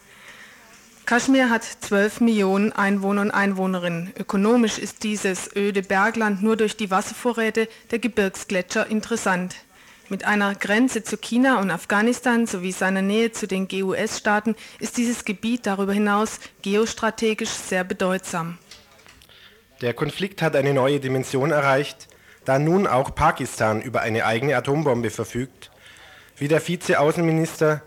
Kaschmir 1.04 1.50
hat 1.50 1.62
12 1.62 2.22
Millionen 2.22 2.72
Einwohner 2.72 3.20
und 3.20 3.30
Einwohnerinnen. 3.30 4.14
Ökonomisch 4.18 4.78
ist 4.78 5.04
dieses 5.04 5.54
öde 5.54 5.82
Bergland 5.82 6.42
nur 6.42 6.56
durch 6.56 6.78
die 6.78 6.90
Wasservorräte 6.90 7.68
der 7.90 7.98
Gebirgsgletscher 7.98 8.86
interessant. 8.86 9.56
Mit 10.08 10.24
einer 10.24 10.54
Grenze 10.54 11.02
zu 11.02 11.18
China 11.18 11.60
und 11.60 11.70
Afghanistan 11.70 12.46
sowie 12.46 12.72
seiner 12.72 13.02
Nähe 13.02 13.30
zu 13.30 13.46
den 13.46 13.68
GUS-Staaten 13.68 14.56
ist 14.78 14.96
dieses 14.96 15.26
Gebiet 15.26 15.66
darüber 15.66 15.92
hinaus 15.92 16.40
geostrategisch 16.62 17.50
sehr 17.50 17.84
bedeutsam. 17.84 18.56
Der 19.82 19.92
Konflikt 19.92 20.40
hat 20.40 20.56
eine 20.56 20.72
neue 20.72 20.98
Dimension 20.98 21.50
erreicht, 21.50 22.08
da 22.46 22.58
nun 22.58 22.86
auch 22.86 23.14
Pakistan 23.14 23.82
über 23.82 24.00
eine 24.00 24.24
eigene 24.24 24.56
Atombombe 24.56 25.10
verfügt 25.10 25.67
wie 26.38 26.48
der 26.48 26.60
Vize-Außenminister 26.60 27.82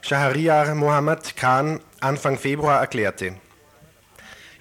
Shahriar 0.00 0.74
Mohammad 0.74 1.36
Khan 1.36 1.80
Anfang 2.00 2.38
Februar 2.38 2.80
erklärte. 2.80 3.34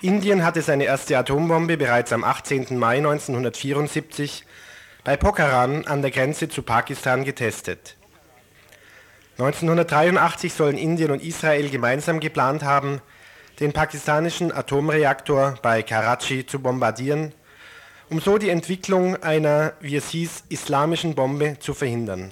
Indien 0.02 0.44
hatte 0.44 0.62
seine 0.62 0.86
erste 0.86 1.18
Atombombe 1.18 1.78
bereits 1.78 2.12
am 2.12 2.24
18. 2.24 2.78
Mai 2.78 2.98
1974 2.98 4.46
bei 5.04 5.16
Pokhran 5.18 5.86
an 5.86 6.02
der 6.02 6.12
Grenze 6.12 6.50
zu 6.50 6.64
Pakistan 6.64 7.24
getestet. 7.24 7.96
1983 9.38 10.54
sollen 10.54 10.78
Indien 10.78 11.12
und 11.12 11.22
Israel 11.22 11.70
gemeinsam 11.70 12.20
geplant 12.20 12.64
haben, 12.64 13.02
den 13.60 13.74
pakistanischen 13.74 14.52
Atomreaktor 14.52 15.60
bei 15.62 15.84
Karachi 15.84 16.46
zu 16.46 16.60
bombardieren, 16.60 17.34
um 18.10 18.20
so 18.20 18.38
die 18.38 18.50
Entwicklung 18.50 19.22
einer, 19.22 19.74
wie 19.80 19.96
es 19.96 20.10
hieß, 20.10 20.46
islamischen 20.50 21.16
Bombe 21.16 21.58
zu 21.60 21.74
verhindern. 21.74 22.32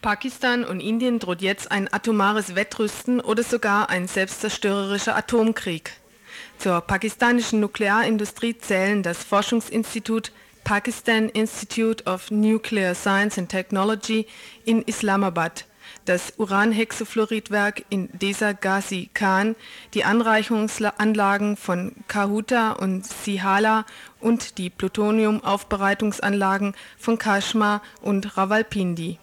Pakistan 0.00 0.64
und 0.64 0.80
Indien 0.80 1.18
droht 1.18 1.42
jetzt 1.42 1.72
ein 1.72 1.92
atomares 1.92 2.54
Wettrüsten 2.54 3.20
oder 3.20 3.42
sogar 3.42 3.90
ein 3.90 4.06
selbstzerstörerischer 4.06 5.16
Atomkrieg. 5.16 5.92
Zur 6.58 6.80
pakistanischen 6.80 7.60
Nuklearindustrie 7.60 8.56
zählen 8.56 9.02
das 9.02 9.24
Forschungsinstitut 9.24 10.30
Pakistan 10.62 11.28
Institute 11.30 12.04
of 12.04 12.30
Nuclear 12.30 12.94
Science 12.94 13.38
and 13.38 13.48
Technology 13.48 14.26
in 14.64 14.82
Islamabad, 14.82 15.64
das 16.04 16.34
Uranhexafluoridwerk 16.36 17.84
in 17.88 18.08
Desa 18.12 18.52
Ghazi 18.52 19.10
Khan, 19.14 19.56
die 19.94 20.04
Anreichungsanlagen 20.04 21.56
von 21.56 21.92
Kahuta 22.06 22.72
und 22.72 23.04
Sihala 23.04 23.84
und 24.20 24.58
die 24.58 24.70
Plutoniumaufbereitungsanlagen 24.70 26.76
von 26.98 27.18
Kashmir 27.18 27.82
und 28.00 28.36
Rawalpindi. 28.36 29.18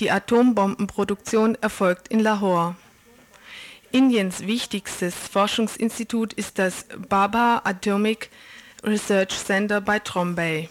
Die 0.00 0.10
Atombombenproduktion 0.10 1.56
erfolgt 1.62 2.08
in 2.08 2.20
Lahore. 2.20 2.76
Indiens 3.92 4.46
wichtigstes 4.46 5.14
Forschungsinstitut 5.14 6.34
ist 6.34 6.58
das 6.58 6.86
Bhabha 7.08 7.62
Atomic 7.64 8.30
Research 8.84 9.30
Center 9.30 9.80
bei 9.80 9.98
Trombay. 9.98 10.68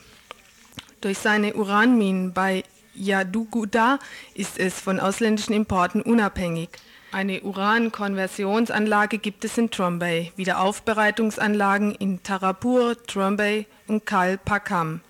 Durch 1.01 1.17
seine 1.17 1.55
Uranminen 1.55 2.33
bei 2.33 2.63
Yaduguda 2.93 3.97
ist 4.35 4.59
es 4.59 4.79
von 4.79 4.99
ausländischen 4.99 5.53
Importen 5.53 6.03
unabhängig. 6.03 6.69
Eine 7.11 7.41
Urankonversionsanlage 7.41 9.17
gibt 9.17 9.43
es 9.43 9.57
in 9.57 9.71
Trombay, 9.71 10.33
Wiederaufbereitungsanlagen 10.35 11.95
in 11.95 12.21
Tarapur, 12.21 12.95
Trombay 13.07 13.65
und 13.87 14.05
Kalpakam. 14.05 15.01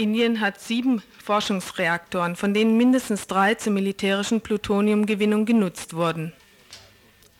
Indien 0.00 0.40
hat 0.40 0.60
sieben 0.60 1.02
Forschungsreaktoren, 1.22 2.34
von 2.34 2.54
denen 2.54 2.76
mindestens 2.76 3.26
drei 3.26 3.54
zur 3.54 3.72
militärischen 3.72 4.40
Plutoniumgewinnung 4.40 5.44
genutzt 5.44 5.94
wurden. 5.94 6.32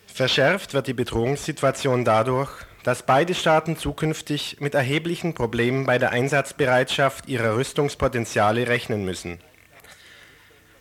Verschärft 0.06 0.74
wird 0.74 0.86
die 0.86 0.92
Bedrohungssituation 0.92 2.04
dadurch, 2.04 2.50
dass 2.82 3.04
beide 3.04 3.34
Staaten 3.34 3.76
zukünftig 3.76 4.58
mit 4.60 4.74
erheblichen 4.74 5.34
Problemen 5.34 5.86
bei 5.86 5.98
der 5.98 6.10
Einsatzbereitschaft 6.10 7.28
ihrer 7.28 7.56
Rüstungspotenziale 7.56 8.68
rechnen 8.68 9.04
müssen. 9.04 9.38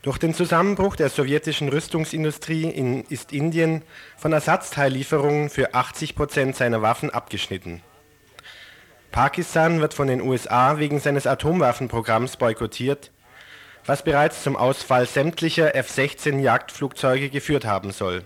Durch 0.01 0.17
den 0.17 0.33
Zusammenbruch 0.33 0.95
der 0.95 1.09
sowjetischen 1.09 1.67
Rüstungsindustrie 1.67 2.69
in, 2.69 3.03
ist 3.05 3.33
Indien 3.33 3.83
von 4.17 4.31
Ersatzteillieferungen 4.31 5.49
für 5.49 5.73
80 5.73 6.15
Prozent 6.15 6.55
seiner 6.55 6.81
Waffen 6.81 7.09
abgeschnitten. 7.09 7.81
Pakistan 9.11 9.81
wird 9.81 9.93
von 9.93 10.07
den 10.07 10.21
USA 10.21 10.77
wegen 10.77 10.99
seines 10.99 11.25
Atomwaffenprogramms 11.25 12.37
boykottiert, 12.37 13.11
was 13.85 14.03
bereits 14.03 14.43
zum 14.43 14.55
Ausfall 14.55 15.07
sämtlicher 15.07 15.75
F-16 15.75 16.39
Jagdflugzeuge 16.39 17.29
geführt 17.29 17.65
haben 17.65 17.91
soll. 17.91 18.23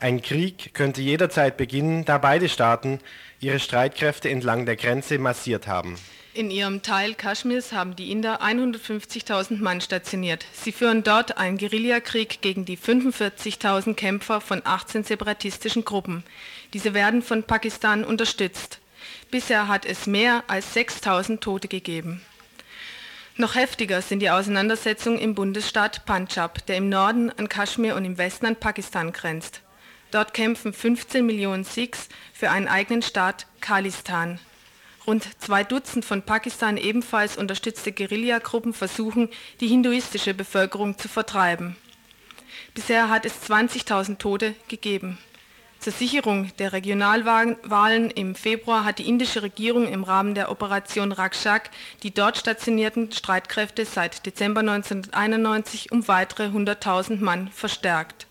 Ein 0.00 0.20
Krieg 0.20 0.74
könnte 0.74 1.00
jederzeit 1.00 1.56
beginnen, 1.56 2.04
da 2.04 2.18
beide 2.18 2.48
Staaten 2.48 2.98
ihre 3.38 3.60
Streitkräfte 3.60 4.28
entlang 4.30 4.66
der 4.66 4.74
Grenze 4.74 5.18
massiert 5.18 5.68
haben. 5.68 5.96
In 6.34 6.50
ihrem 6.50 6.82
Teil 6.82 7.14
Kaschmirs 7.14 7.72
haben 7.72 7.94
die 7.94 8.10
Inder 8.10 8.42
150.000 8.42 9.62
Mann 9.62 9.80
stationiert. 9.80 10.44
Sie 10.52 10.72
führen 10.72 11.04
dort 11.04 11.38
einen 11.38 11.58
Guerillakrieg 11.58 12.40
gegen 12.40 12.64
die 12.64 12.78
45.000 12.78 13.94
Kämpfer 13.94 14.40
von 14.40 14.62
18 14.64 15.04
separatistischen 15.04 15.84
Gruppen. 15.84 16.24
Diese 16.72 16.94
werden 16.94 17.22
von 17.22 17.44
Pakistan 17.44 18.02
unterstützt. 18.02 18.81
Bisher 19.32 19.66
hat 19.66 19.86
es 19.86 20.06
mehr 20.06 20.44
als 20.46 20.74
6000 20.74 21.40
Tote 21.40 21.66
gegeben. 21.66 22.20
Noch 23.38 23.54
heftiger 23.54 24.02
sind 24.02 24.20
die 24.20 24.28
Auseinandersetzungen 24.28 25.18
im 25.18 25.34
Bundesstaat 25.34 26.04
Punjab, 26.04 26.66
der 26.66 26.76
im 26.76 26.90
Norden 26.90 27.30
an 27.30 27.48
Kaschmir 27.48 27.96
und 27.96 28.04
im 28.04 28.18
Westen 28.18 28.44
an 28.44 28.56
Pakistan 28.56 29.10
grenzt. 29.10 29.62
Dort 30.10 30.34
kämpfen 30.34 30.74
15 30.74 31.24
Millionen 31.24 31.64
Sikhs 31.64 32.10
für 32.34 32.50
einen 32.50 32.68
eigenen 32.68 33.00
Staat, 33.00 33.46
Khalistan. 33.62 34.38
Rund 35.06 35.26
zwei 35.40 35.64
Dutzend 35.64 36.04
von 36.04 36.20
Pakistan 36.20 36.76
ebenfalls 36.76 37.38
unterstützte 37.38 37.90
Guerillagruppen 37.90 38.74
versuchen, 38.74 39.30
die 39.60 39.68
hinduistische 39.68 40.34
Bevölkerung 40.34 40.98
zu 40.98 41.08
vertreiben. 41.08 41.76
Bisher 42.74 43.08
hat 43.08 43.24
es 43.24 43.48
20.000 43.48 44.18
Tote 44.18 44.54
gegeben. 44.68 45.16
Zur 45.82 45.92
Sicherung 45.92 46.56
der 46.60 46.72
Regionalwahlen 46.72 48.12
im 48.12 48.36
Februar 48.36 48.84
hat 48.84 49.00
die 49.00 49.08
indische 49.08 49.42
Regierung 49.42 49.88
im 49.92 50.04
Rahmen 50.04 50.36
der 50.36 50.48
Operation 50.48 51.10
Rakshak 51.10 51.70
die 52.04 52.14
dort 52.14 52.38
stationierten 52.38 53.10
Streitkräfte 53.10 53.84
seit 53.84 54.24
Dezember 54.24 54.60
1991 54.60 55.90
um 55.90 56.06
weitere 56.06 56.44
100.000 56.44 57.20
Mann 57.20 57.48
verstärkt. 57.48 58.28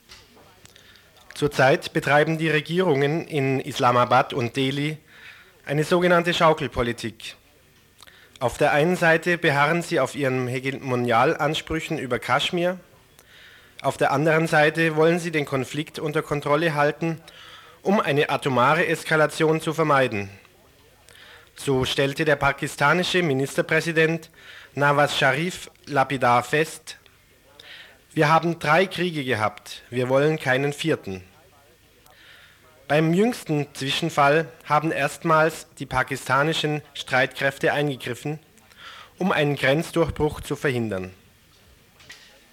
Zurzeit 1.35 1.91
betreiben 1.91 2.37
die 2.37 2.47
Regierungen 2.47 3.27
in 3.27 3.59
Islamabad 3.59 4.31
und 4.31 4.55
Delhi 4.55 4.97
eine 5.65 5.83
sogenannte 5.83 6.33
Schaukelpolitik. 6.33 7.35
Auf 8.39 8.57
der 8.57 8.71
einen 8.71 8.95
Seite 8.95 9.37
beharren 9.37 9.81
sie 9.81 9.99
auf 9.99 10.15
ihren 10.15 10.47
Hegemonialansprüchen 10.47 11.99
über 11.99 12.17
Kaschmir, 12.17 12.79
auf 13.81 13.97
der 13.97 14.11
anderen 14.11 14.47
Seite 14.47 14.95
wollen 14.95 15.19
sie 15.19 15.31
den 15.31 15.45
Konflikt 15.45 15.97
unter 15.97 16.21
Kontrolle 16.21 16.75
halten, 16.75 17.19
um 17.81 17.99
eine 17.99 18.29
atomare 18.29 18.85
Eskalation 18.85 19.59
zu 19.59 19.73
vermeiden. 19.73 20.29
So 21.55 21.85
stellte 21.85 22.23
der 22.23 22.35
pakistanische 22.35 23.23
Ministerpräsident 23.23 24.29
Nawaz 24.73 25.17
Sharif 25.17 25.69
lapidar 25.85 26.43
fest, 26.43 26.97
wir 28.13 28.27
haben 28.27 28.59
drei 28.59 28.87
Kriege 28.87 29.23
gehabt, 29.23 29.83
wir 29.89 30.09
wollen 30.09 30.37
keinen 30.37 30.73
vierten. 30.73 31.23
Beim 32.89 33.13
jüngsten 33.13 33.67
Zwischenfall 33.73 34.51
haben 34.65 34.91
erstmals 34.91 35.67
die 35.79 35.85
pakistanischen 35.85 36.81
Streitkräfte 36.93 37.71
eingegriffen, 37.71 38.39
um 39.17 39.31
einen 39.31 39.55
Grenzdurchbruch 39.55 40.41
zu 40.41 40.57
verhindern. 40.57 41.13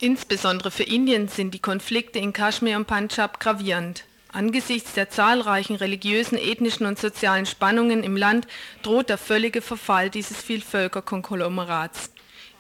Insbesondere 0.01 0.71
für 0.71 0.85
Indien 0.85 1.27
sind 1.27 1.55
die 1.55 1.59
Konflikte 1.59 2.21
in 2.21 2.33
Kaschmir 2.33 2.77
und 2.77 2.87
Punjab 2.87 3.41
gravierend. 3.41 4.05
Angesichts 4.31 4.93
der 4.93 5.11
zahlreichen 5.11 5.75
religiösen, 5.75 6.39
ethnischen 6.39 6.87
und 6.87 6.99
sozialen 6.99 7.47
Spannungen 7.47 8.05
im 8.05 8.17
Land 8.17 8.47
droht 8.83 9.09
der 9.09 9.19
völlige 9.19 9.61
Verfall 9.61 10.09
dieses 10.09 10.41
Vielvölkerkonglomerats. 10.41 12.13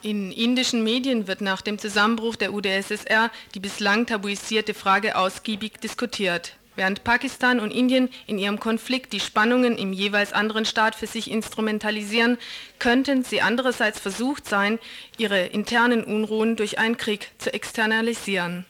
In 0.02 0.32
indischen 0.32 0.82
Medien 0.82 1.28
wird 1.28 1.40
nach 1.40 1.60
dem 1.60 1.78
Zusammenbruch 1.78 2.34
der 2.34 2.52
UdSSR 2.52 3.30
die 3.54 3.60
bislang 3.60 4.06
tabuisierte 4.06 4.74
Frage 4.74 5.16
ausgiebig 5.16 5.78
diskutiert. 5.80 6.56
Während 6.78 7.02
Pakistan 7.02 7.58
und 7.58 7.72
Indien 7.72 8.08
in 8.28 8.38
ihrem 8.38 8.60
Konflikt 8.60 9.12
die 9.12 9.18
Spannungen 9.18 9.76
im 9.76 9.92
jeweils 9.92 10.32
anderen 10.32 10.64
Staat 10.64 10.94
für 10.94 11.08
sich 11.08 11.28
instrumentalisieren, 11.28 12.38
könnten 12.78 13.24
sie 13.24 13.42
andererseits 13.42 13.98
versucht 13.98 14.46
sein, 14.46 14.78
ihre 15.16 15.46
internen 15.46 16.04
Unruhen 16.04 16.54
durch 16.54 16.78
einen 16.78 16.96
Krieg 16.96 17.32
zu 17.38 17.52
externalisieren. 17.52 18.64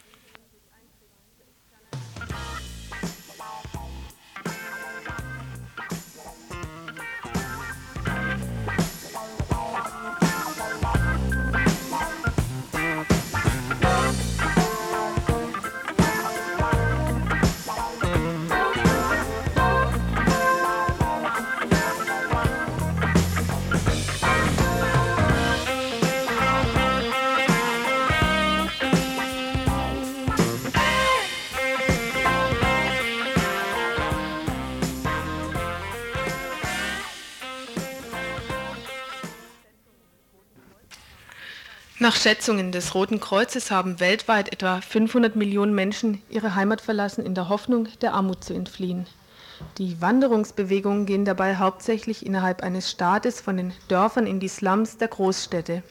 Nach 42.09 42.17
Schätzungen 42.17 42.73
des 42.73 42.95
Roten 42.95 43.21
Kreuzes 43.21 43.71
haben 43.71 44.01
weltweit 44.01 44.51
etwa 44.51 44.81
500 44.81 45.37
Millionen 45.37 45.75
Menschen 45.75 46.23
ihre 46.31 46.55
Heimat 46.55 46.81
verlassen, 46.81 47.23
in 47.23 47.35
der 47.35 47.51
Hoffnung, 47.51 47.87
der 48.01 48.15
Armut 48.15 48.43
zu 48.43 48.55
entfliehen. 48.55 49.07
Die 49.77 50.01
Wanderungsbewegungen 50.01 51.05
gehen 51.05 51.27
dabei 51.27 51.57
hauptsächlich 51.57 52.25
innerhalb 52.25 52.63
eines 52.63 52.91
Staates 52.91 53.43
von 53.43 53.59
den 53.59 53.75
Dörfern 53.89 54.27
in 54.27 54.41
die 54.41 54.49
Slums 54.49 54.97
der 54.97 55.09
Großstädte. 55.09 55.83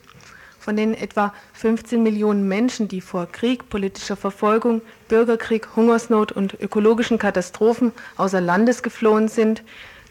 Von 0.58 0.76
den 0.76 0.96
etwa 0.96 1.36
15 1.54 2.02
Millionen 2.02 2.48
Menschen, 2.48 2.88
die 2.88 3.02
vor 3.02 3.28
Krieg, 3.28 3.70
politischer 3.70 4.18
Verfolgung, 4.18 4.82
Bürgerkrieg, 5.10 5.76
Hungersnot 5.76 6.32
und 6.32 6.60
ökologischen 6.60 7.20
Katastrophen 7.20 7.92
außer 8.16 8.42
Landes 8.42 8.82
geflohen 8.82 9.28
sind, 9.28 9.62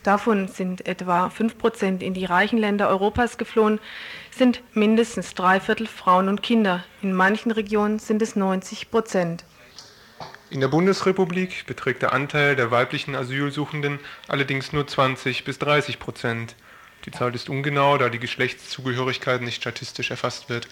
davon 0.07 0.49
sind 0.49 0.87
etwa 0.87 1.31
5 1.31 1.59
Prozent 1.59 2.03
in 2.03 2.15
die 2.15 2.25
reichen 2.25 2.59
Länder 2.59 2.89
Europas 2.89 3.39
geflohen, 3.39 3.81
sind 4.31 4.63
mindestens 4.73 5.35
drei 5.35 5.61
Viertel 5.61 5.87
Frauen 5.87 6.29
und 6.29 6.43
Kinder. 6.43 6.85
In 7.03 7.13
manchen 7.13 7.51
Regionen 7.51 7.99
sind 7.99 8.23
es 8.23 8.37
90 8.37 8.91
Prozent. 8.91 9.45
In 10.49 10.61
der 10.61 10.69
Bundesrepublik 10.69 11.67
beträgt 11.67 12.03
der 12.03 12.13
Anteil 12.13 12.55
der 12.55 12.71
weiblichen 12.71 13.17
Asylsuchenden 13.17 13.99
allerdings 14.29 14.73
nur 14.73 14.87
20 14.87 15.45
bis 15.45 15.59
30 15.59 15.99
Prozent. 15.99 16.55
Die 17.05 17.11
Zahl 17.11 17.35
ist 17.35 17.49
ungenau, 17.49 17.99
da 17.99 18.09
die 18.09 18.21
Geschlechtszugehörigkeit 18.21 19.43
nicht 19.43 19.61
statistisch 19.61 20.11
erfasst 20.11 20.49
wird. 20.49 20.69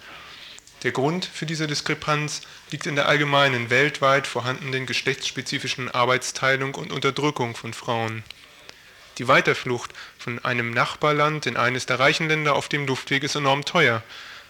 Der 0.83 0.91
Grund 0.91 1.25
für 1.25 1.45
diese 1.45 1.67
Diskrepanz 1.67 2.41
liegt 2.71 2.85
in 2.85 2.95
der 2.95 3.07
allgemeinen 3.07 3.69
weltweit 3.69 4.27
vorhandenen 4.27 4.85
geschlechtsspezifischen 4.85 5.89
Arbeitsteilung 5.89 6.75
und 6.75 6.91
Unterdrückung 6.91 7.55
von 7.55 7.73
Frauen. 7.73 8.23
Die 9.17 9.27
Weiterflucht 9.27 9.91
von 10.17 10.43
einem 10.43 10.71
Nachbarland 10.71 11.45
in 11.45 11.55
eines 11.55 11.85
der 11.85 11.99
reichen 11.99 12.27
Länder 12.27 12.55
auf 12.55 12.67
dem 12.67 12.85
Luftweg 12.85 13.23
ist 13.23 13.35
enorm 13.35 13.63
teuer. 13.63 14.03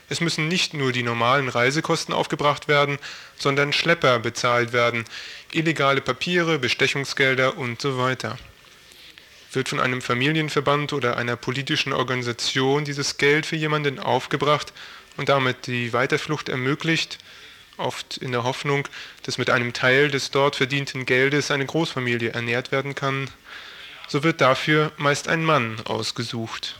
Es 0.10 0.22
müssen 0.22 0.48
nicht 0.48 0.74
nur 0.74 0.92
die 0.92 1.04
normalen 1.04 1.50
Reisekosten 1.50 2.14
aufgebracht 2.14 2.68
werden, 2.68 2.98
sondern 3.38 3.74
Schlepper 3.74 4.20
bezahlt 4.20 4.72
werden, 4.74 5.06
illegale 5.52 6.02
Papiere, 6.02 6.60
Bestechungsgelder 6.60 7.58
und 7.58 7.82
so 7.82 7.98
weiter. 7.98 8.38
Wird 9.52 9.70
von 9.70 9.80
einem 9.80 10.02
Familienverband 10.02 10.94
oder 10.94 11.18
einer 11.18 11.36
politischen 11.36 11.94
Organisation 11.94 12.86
dieses 12.86 13.18
Geld 13.18 13.46
für 13.46 13.56
jemanden 13.56 14.00
aufgebracht 14.00 14.74
und 15.18 15.30
damit 15.30 15.68
die 15.68 15.94
Weiterflucht 15.94 16.50
ermöglicht, 16.50 17.20
oft 17.78 18.18
in 18.18 18.32
der 18.32 18.44
Hoffnung, 18.44 18.88
dass 19.24 19.38
mit 19.38 19.50
einem 19.50 19.74
Teil 19.74 20.10
des 20.10 20.32
dort 20.32 20.56
verdienten 20.56 21.06
Geldes 21.06 21.52
eine 21.52 21.66
Großfamilie 21.66 22.32
ernährt 22.32 22.72
werden 22.72 22.96
kann, 22.96 23.30
so 24.08 24.24
wird 24.24 24.42
dafür 24.42 24.92
meist 24.98 25.28
ein 25.28 25.44
Mann 25.44 25.78
ausgesucht. 25.86 26.76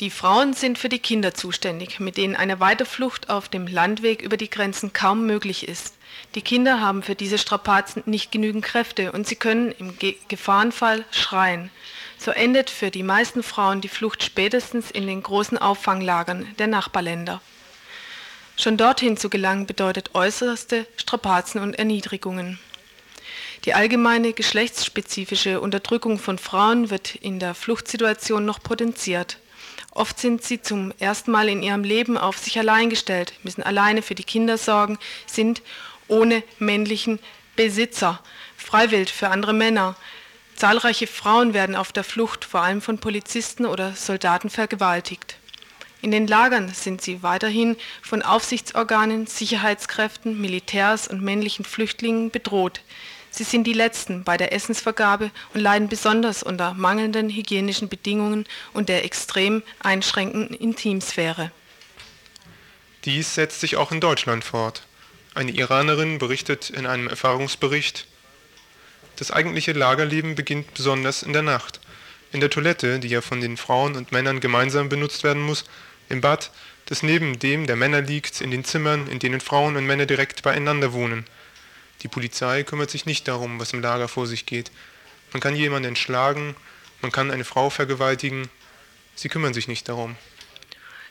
Die 0.00 0.10
Frauen 0.10 0.52
sind 0.52 0.78
für 0.78 0.88
die 0.88 1.00
Kinder 1.00 1.34
zuständig, 1.34 1.98
mit 1.98 2.16
denen 2.16 2.36
eine 2.36 2.60
Weiterflucht 2.60 3.30
auf 3.30 3.48
dem 3.48 3.66
Landweg 3.66 4.22
über 4.22 4.36
die 4.36 4.48
Grenzen 4.48 4.92
kaum 4.92 5.26
möglich 5.26 5.66
ist. 5.66 5.96
Die 6.36 6.42
Kinder 6.42 6.80
haben 6.80 7.02
für 7.02 7.16
diese 7.16 7.38
Strapazen 7.38 8.04
nicht 8.06 8.30
genügend 8.30 8.64
Kräfte 8.64 9.10
und 9.10 9.26
sie 9.26 9.34
können 9.34 9.72
im 9.72 9.98
Ge 9.98 10.14
Gefahrenfall 10.28 11.04
schreien. 11.10 11.70
So 12.16 12.30
endet 12.30 12.70
für 12.70 12.92
die 12.92 13.02
meisten 13.02 13.42
Frauen 13.42 13.80
die 13.80 13.88
Flucht 13.88 14.22
spätestens 14.22 14.90
in 14.90 15.06
den 15.06 15.22
großen 15.22 15.58
Auffanglagern 15.58 16.46
der 16.58 16.68
Nachbarländer. 16.68 17.40
Schon 18.56 18.76
dorthin 18.76 19.16
zu 19.16 19.30
gelangen 19.30 19.66
bedeutet 19.66 20.14
äußerste 20.14 20.86
Strapazen 20.96 21.60
und 21.60 21.74
Erniedrigungen. 21.74 22.58
Die 23.68 23.74
allgemeine 23.74 24.32
geschlechtsspezifische 24.32 25.60
Unterdrückung 25.60 26.18
von 26.18 26.38
Frauen 26.38 26.88
wird 26.88 27.16
in 27.16 27.38
der 27.38 27.52
Fluchtsituation 27.52 28.46
noch 28.46 28.62
potenziert. 28.62 29.36
Oft 29.90 30.18
sind 30.18 30.42
sie 30.42 30.62
zum 30.62 30.94
ersten 30.98 31.32
Mal 31.32 31.50
in 31.50 31.62
ihrem 31.62 31.84
Leben 31.84 32.16
auf 32.16 32.38
sich 32.38 32.58
allein 32.58 32.88
gestellt, 32.88 33.34
müssen 33.42 33.62
alleine 33.62 34.00
für 34.00 34.14
die 34.14 34.24
Kinder 34.24 34.56
sorgen, 34.56 34.98
sind 35.26 35.60
ohne 36.06 36.42
männlichen 36.58 37.18
Besitzer, 37.56 38.22
freiwillig 38.56 39.12
für 39.12 39.28
andere 39.28 39.52
Männer. 39.52 39.96
Zahlreiche 40.56 41.06
Frauen 41.06 41.52
werden 41.52 41.76
auf 41.76 41.92
der 41.92 42.04
Flucht 42.04 42.46
vor 42.46 42.62
allem 42.62 42.80
von 42.80 42.96
Polizisten 42.96 43.66
oder 43.66 43.92
Soldaten 43.92 44.48
vergewaltigt. 44.48 45.36
In 46.00 46.10
den 46.10 46.26
Lagern 46.26 46.70
sind 46.72 47.02
sie 47.02 47.22
weiterhin 47.22 47.76
von 48.00 48.22
Aufsichtsorganen, 48.22 49.26
Sicherheitskräften, 49.26 50.40
Militärs 50.40 51.06
und 51.06 51.20
männlichen 51.20 51.66
Flüchtlingen 51.66 52.30
bedroht. 52.30 52.80
Sie 53.30 53.44
sind 53.44 53.64
die 53.64 53.72
Letzten 53.72 54.24
bei 54.24 54.36
der 54.36 54.52
Essensvergabe 54.52 55.30
und 55.54 55.60
leiden 55.60 55.88
besonders 55.88 56.42
unter 56.42 56.74
mangelnden 56.74 57.28
hygienischen 57.28 57.88
Bedingungen 57.88 58.46
und 58.72 58.88
der 58.88 59.04
extrem 59.04 59.62
einschränkenden 59.80 60.56
Intimsphäre. 60.56 61.52
Dies 63.04 63.34
setzt 63.34 63.60
sich 63.60 63.76
auch 63.76 63.92
in 63.92 64.00
Deutschland 64.00 64.44
fort. 64.44 64.82
Eine 65.34 65.52
Iranerin 65.52 66.18
berichtet 66.18 66.70
in 66.70 66.86
einem 66.86 67.08
Erfahrungsbericht, 67.08 68.06
das 69.16 69.30
eigentliche 69.32 69.72
Lagerleben 69.72 70.36
beginnt 70.36 70.74
besonders 70.74 71.24
in 71.24 71.32
der 71.32 71.42
Nacht. 71.42 71.80
In 72.30 72.40
der 72.40 72.50
Toilette, 72.50 73.00
die 73.00 73.08
ja 73.08 73.20
von 73.20 73.40
den 73.40 73.56
Frauen 73.56 73.96
und 73.96 74.12
Männern 74.12 74.38
gemeinsam 74.38 74.88
benutzt 74.88 75.24
werden 75.24 75.42
muss, 75.42 75.64
im 76.08 76.20
Bad, 76.20 76.52
das 76.86 77.02
neben 77.02 77.38
dem 77.38 77.66
der 77.66 77.74
Männer 77.76 78.00
liegt, 78.00 78.40
in 78.40 78.50
den 78.50 78.64
Zimmern, 78.64 79.08
in 79.08 79.18
denen 79.18 79.40
Frauen 79.40 79.76
und 79.76 79.86
Männer 79.86 80.06
direkt 80.06 80.42
beieinander 80.42 80.92
wohnen– 80.92 81.24
die 82.02 82.08
Polizei 82.08 82.62
kümmert 82.62 82.90
sich 82.90 83.06
nicht 83.06 83.26
darum, 83.28 83.58
was 83.58 83.72
im 83.72 83.80
Lager 83.80 84.08
vor 84.08 84.26
sich 84.26 84.46
geht. 84.46 84.70
Man 85.32 85.40
kann 85.40 85.56
jemanden 85.56 85.96
schlagen, 85.96 86.56
man 87.02 87.12
kann 87.12 87.30
eine 87.30 87.44
Frau 87.44 87.70
vergewaltigen. 87.70 88.48
Sie 89.14 89.28
kümmern 89.28 89.54
sich 89.54 89.68
nicht 89.68 89.88
darum. 89.88 90.16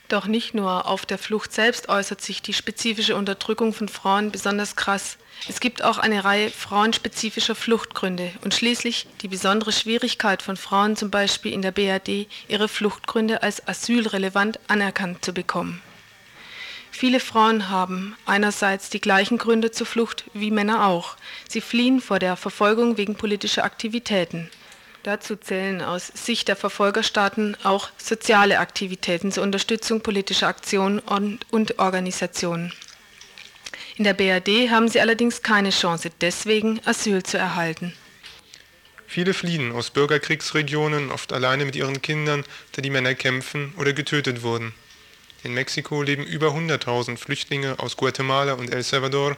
Doch 0.08 0.26
nicht 0.26 0.54
nur 0.54 0.86
auf 0.86 1.04
der 1.04 1.18
Flucht 1.18 1.52
selbst 1.52 1.90
äußert 1.90 2.22
sich 2.22 2.40
die 2.40 2.54
spezifische 2.54 3.14
Unterdrückung 3.14 3.74
von 3.74 3.88
Frauen 3.88 4.32
besonders 4.32 4.74
krass. 4.74 5.18
Es 5.48 5.60
gibt 5.60 5.84
auch 5.84 5.98
eine 5.98 6.24
Reihe 6.24 6.50
frauenspezifischer 6.50 7.54
Fluchtgründe 7.54 8.32
und 8.42 8.54
schließlich 8.54 9.06
die 9.20 9.28
besondere 9.28 9.70
Schwierigkeit 9.70 10.42
von 10.42 10.56
Frauen 10.56 10.96
zum 10.96 11.10
Beispiel 11.10 11.52
in 11.52 11.60
der 11.60 11.72
BRD, 11.72 12.26
ihre 12.48 12.68
Fluchtgründe 12.68 13.42
als 13.42 13.66
asylrelevant 13.68 14.58
anerkannt 14.66 15.22
zu 15.24 15.34
bekommen. 15.34 15.82
Viele 16.98 17.20
Frauen 17.20 17.68
haben 17.68 18.16
einerseits 18.26 18.90
die 18.90 19.00
gleichen 19.00 19.38
Gründe 19.38 19.70
zur 19.70 19.86
Flucht 19.86 20.24
wie 20.34 20.50
Männer 20.50 20.84
auch. 20.84 21.16
Sie 21.48 21.60
fliehen 21.60 22.00
vor 22.00 22.18
der 22.18 22.34
Verfolgung 22.34 22.96
wegen 22.96 23.14
politischer 23.14 23.62
Aktivitäten. 23.62 24.50
Dazu 25.04 25.36
zählen 25.36 25.80
aus 25.80 26.08
Sicht 26.08 26.48
der 26.48 26.56
Verfolgerstaaten 26.56 27.56
auch 27.62 27.90
soziale 27.98 28.58
Aktivitäten 28.58 29.30
zur 29.30 29.44
Unterstützung 29.44 30.00
politischer 30.00 30.48
Aktionen 30.48 30.98
und, 30.98 31.46
und 31.52 31.78
Organisationen. 31.78 32.72
In 33.96 34.02
der 34.02 34.14
BRD 34.14 34.68
haben 34.68 34.88
sie 34.88 35.00
allerdings 35.00 35.42
keine 35.42 35.70
Chance, 35.70 36.10
deswegen 36.20 36.80
Asyl 36.84 37.22
zu 37.22 37.38
erhalten. 37.38 37.92
Viele 39.06 39.34
fliehen 39.34 39.70
aus 39.70 39.90
Bürgerkriegsregionen, 39.90 41.12
oft 41.12 41.32
alleine 41.32 41.64
mit 41.64 41.76
ihren 41.76 42.02
Kindern, 42.02 42.42
da 42.72 42.82
die 42.82 42.90
Männer 42.90 43.14
kämpfen 43.14 43.72
oder 43.76 43.92
getötet 43.92 44.42
wurden. 44.42 44.74
In 45.44 45.54
Mexiko 45.54 46.02
leben 46.02 46.24
über 46.24 46.48
100.000 46.48 47.16
Flüchtlinge 47.16 47.78
aus 47.78 47.96
Guatemala 47.96 48.54
und 48.54 48.74
El 48.74 48.82
Salvador, 48.82 49.36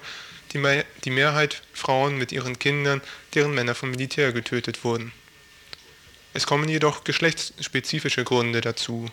die, 0.53 0.59
Me 0.59 0.85
die 1.05 1.11
Mehrheit 1.11 1.63
Frauen 1.75 2.17
mit 2.17 2.33
ihren 2.33 2.59
Kindern, 2.59 3.03
deren 3.35 3.55
Männer 3.55 3.75
vom 3.75 3.91
Militär 3.91 4.33
getötet 4.33 4.83
wurden. 4.83 5.13
Es 6.33 6.47
kommen 6.47 6.69
jedoch 6.69 7.05
geschlechtsspezifische 7.05 8.25
Gründe 8.25 8.63
dazu. 8.63 9.11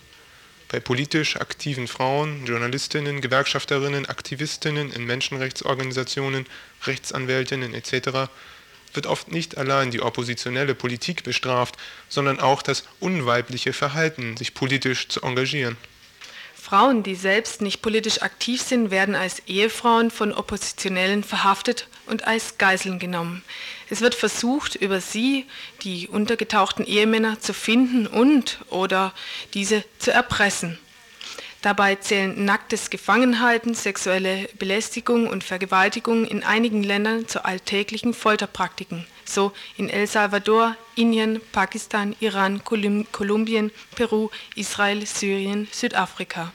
Bei 0.69 0.79
politisch 0.79 1.35
aktiven 1.35 1.87
Frauen, 1.87 2.45
Journalistinnen, 2.45 3.21
Gewerkschafterinnen, 3.21 4.05
Aktivistinnen 4.05 4.91
in 4.91 5.05
Menschenrechtsorganisationen, 5.05 6.45
Rechtsanwältinnen 6.85 7.73
etc. 7.73 8.29
wird 8.93 9.07
oft 9.07 9.31
nicht 9.31 9.57
allein 9.57 9.91
die 9.91 10.01
oppositionelle 10.01 10.75
Politik 10.75 11.23
bestraft, 11.23 11.75
sondern 12.07 12.39
auch 12.39 12.61
das 12.61 12.85
unweibliche 12.99 13.73
Verhalten, 13.73 14.37
sich 14.37 14.53
politisch 14.53 15.09
zu 15.09 15.21
engagieren. 15.21 15.75
Frauen, 16.67 17.01
die 17.01 17.15
selbst 17.15 17.61
nicht 17.61 17.81
politisch 17.81 18.21
aktiv 18.21 18.61
sind, 18.61 18.91
werden 18.91 19.15
als 19.15 19.41
Ehefrauen 19.47 20.11
von 20.11 20.33
Oppositionellen 20.33 21.23
verhaftet 21.23 21.87
und 22.07 22.27
als 22.27 22.57
Geiseln 22.57 22.99
genommen. 22.99 23.41
Es 23.89 24.01
wird 24.01 24.13
versucht, 24.13 24.75
über 24.75 24.99
sie 24.99 25.45
die 25.83 26.09
untergetauchten 26.09 26.85
Ehemänner 26.85 27.39
zu 27.39 27.53
finden 27.53 28.05
und 28.05 28.59
oder 28.69 29.13
diese 29.53 29.85
zu 29.97 30.11
erpressen. 30.11 30.77
Dabei 31.61 31.95
zählen 31.95 32.43
nacktes 32.43 32.89
Gefangenhalten, 32.89 33.73
sexuelle 33.73 34.49
Belästigung 34.59 35.29
und 35.29 35.45
Vergewaltigung 35.45 36.25
in 36.25 36.43
einigen 36.43 36.83
Ländern 36.83 37.29
zu 37.29 37.45
alltäglichen 37.45 38.13
Folterpraktiken, 38.13 39.07
so 39.29 39.51
in 39.77 39.89
El 39.89 40.07
Salvador, 40.07 40.75
Indien, 40.95 41.41
Pakistan, 41.51 42.15
Iran, 42.19 42.63
Kolumbien, 42.63 43.71
Peru, 43.95 44.29
Israel, 44.55 45.05
Syrien, 45.05 45.67
Südafrika. 45.71 46.51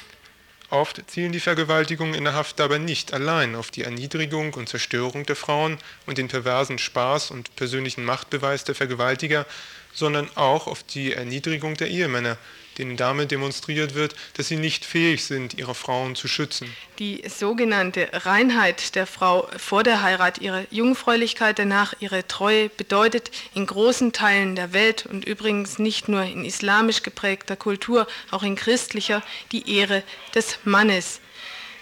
Oft 0.70 1.02
zielen 1.10 1.32
die 1.32 1.40
Vergewaltigungen 1.40 2.14
in 2.14 2.24
der 2.24 2.32
Haft 2.32 2.58
dabei 2.58 2.78
nicht 2.78 3.12
allein 3.12 3.56
auf 3.56 3.70
die 3.70 3.82
Erniedrigung 3.82 4.54
und 4.54 4.70
Zerstörung 4.70 5.26
der 5.26 5.36
Frauen 5.36 5.76
und 6.06 6.16
den 6.16 6.28
perversen 6.28 6.78
Spaß 6.78 7.30
und 7.30 7.54
persönlichen 7.56 8.06
Machtbeweis 8.06 8.64
der 8.64 8.74
Vergewaltiger, 8.74 9.44
sondern 9.92 10.30
auch 10.34 10.66
auf 10.66 10.82
die 10.82 11.12
Erniedrigung 11.12 11.74
der 11.74 11.88
Ehemänner, 11.88 12.38
denen 12.78 12.96
damit 12.96 13.30
demonstriert 13.30 13.94
wird, 13.94 14.14
dass 14.34 14.48
sie 14.48 14.56
nicht 14.56 14.84
fähig 14.84 15.24
sind, 15.24 15.58
ihre 15.58 15.74
Frauen 15.74 16.14
zu 16.14 16.28
schützen. 16.28 16.74
Die 16.98 17.22
sogenannte 17.28 18.08
Reinheit 18.12 18.94
der 18.94 19.06
Frau 19.06 19.48
vor 19.56 19.82
der 19.82 20.02
Heirat, 20.02 20.38
ihre 20.38 20.66
Jungfräulichkeit 20.70 21.58
danach, 21.58 21.94
ihre 22.00 22.26
Treue 22.26 22.68
bedeutet 22.68 23.30
in 23.54 23.66
großen 23.66 24.12
Teilen 24.12 24.56
der 24.56 24.72
Welt 24.72 25.06
und 25.06 25.24
übrigens 25.24 25.78
nicht 25.78 26.08
nur 26.08 26.22
in 26.22 26.44
islamisch 26.44 27.02
geprägter 27.02 27.56
Kultur, 27.56 28.06
auch 28.30 28.42
in 28.42 28.56
christlicher, 28.56 29.22
die 29.52 29.76
Ehre 29.76 30.02
des 30.34 30.58
Mannes. 30.64 31.20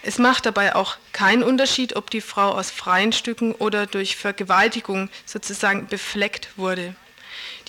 Es 0.02 0.18
macht 0.18 0.46
dabei 0.46 0.74
auch 0.74 0.96
keinen 1.12 1.42
Unterschied, 1.42 1.94
ob 1.94 2.10
die 2.10 2.22
Frau 2.22 2.52
aus 2.52 2.70
freien 2.70 3.12
Stücken 3.12 3.52
oder 3.52 3.86
durch 3.86 4.16
Vergewaltigung 4.16 5.10
sozusagen 5.26 5.88
befleckt 5.88 6.48
wurde. 6.56 6.94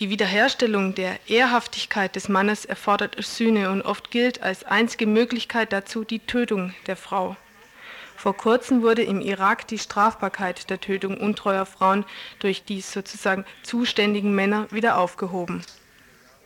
Die 0.02 0.10
Wiederherstellung 0.10 0.96
der 0.96 1.20
Ehrhaftigkeit 1.30 2.16
des 2.16 2.28
Mannes 2.28 2.66
erfordert 2.66 3.24
Sühne 3.24 3.70
und 3.70 3.84
oft 3.84 4.10
gilt 4.10 4.42
als 4.42 4.64
einzige 4.64 5.06
Möglichkeit 5.06 5.72
dazu 5.72 6.04
die 6.04 6.18
Tötung 6.18 6.74
der 6.88 6.96
Frau. 6.96 7.38
Vor 8.16 8.36
kurzem 8.36 8.82
wurde 8.82 9.04
im 9.04 9.22
Irak 9.22 9.68
die 9.68 9.78
Strafbarkeit 9.78 10.72
der 10.72 10.82
Tötung 10.82 11.18
untreuer 11.20 11.68
Frauen 11.68 12.04
durch 12.40 12.64
die 12.64 12.82
sozusagen 12.82 13.46
zuständigen 13.62 14.34
Männer 14.34 14.66
wieder 14.72 14.98
aufgehoben. 14.98 15.62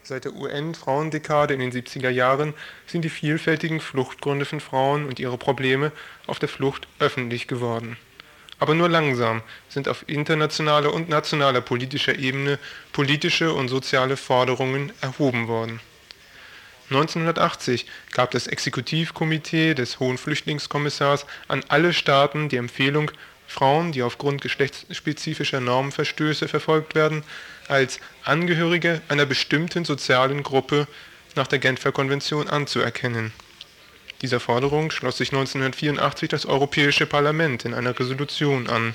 Seit 0.04 0.26
der 0.26 0.34
UN-Frauendekade 0.34 1.54
in 1.54 1.62
den 1.62 1.72
70er 1.72 2.10
Jahren 2.10 2.54
sind 2.88 3.06
die 3.06 3.10
vielfältigen 3.10 3.80
Fluchtgründe 3.80 4.44
von 4.44 4.60
Frauen 4.60 5.06
und 5.06 5.18
ihre 5.18 5.38
Probleme 5.38 5.94
auf 6.28 6.40
der 6.40 6.50
Flucht 6.50 6.90
öffentlich 7.00 7.48
geworden. 7.48 7.96
Aber 8.60 8.74
nur 8.74 8.90
langsam 8.90 9.42
sind 9.68 9.88
auf 9.88 10.08
internationaler 10.08 10.94
und 10.94 11.10
nationaler 11.10 11.62
politischer 11.62 12.18
Ebene 12.18 12.58
politische 12.94 13.54
und 13.54 13.68
soziale 13.68 14.18
Forderungen 14.18 14.94
erhoben 15.02 15.48
worden. 15.48 15.82
1980 16.90 17.88
gab 18.12 18.32
das 18.32 18.48
Exekutivkomitee 18.48 19.74
des 19.74 20.00
Hohen 20.00 20.18
Flüchtlingskommissars 20.18 21.26
an 21.48 21.64
alle 21.68 21.94
Staaten 21.94 22.48
die 22.48 22.58
Empfehlung, 22.58 23.12
Frauen, 23.48 23.92
die 23.92 24.04
aufgrund 24.04 24.42
geschlechtsspezifischer 24.42 25.60
Normenverstöße 25.60 26.48
verfolgt 26.48 26.96
werden, 26.96 27.24
als 27.68 28.00
Angehörige 28.24 29.02
einer 29.08 29.26
bestimmten 29.26 29.86
sozialen 29.86 30.44
Gruppe 30.44 30.88
nach 31.36 31.48
der 31.48 31.60
Genfer 31.60 31.92
Konvention 31.92 32.48
anzuerkennen 32.48 33.34
dieser 34.22 34.40
Forderung 34.40 34.92
schloss 34.92 35.18
sich 35.18 35.32
1984 35.32 36.30
das 36.30 36.46
Europäische 36.46 37.06
Parlament 37.06 37.66
in 37.66 37.74
einer 37.74 38.00
Resolution 38.00 38.68
an. 38.68 38.94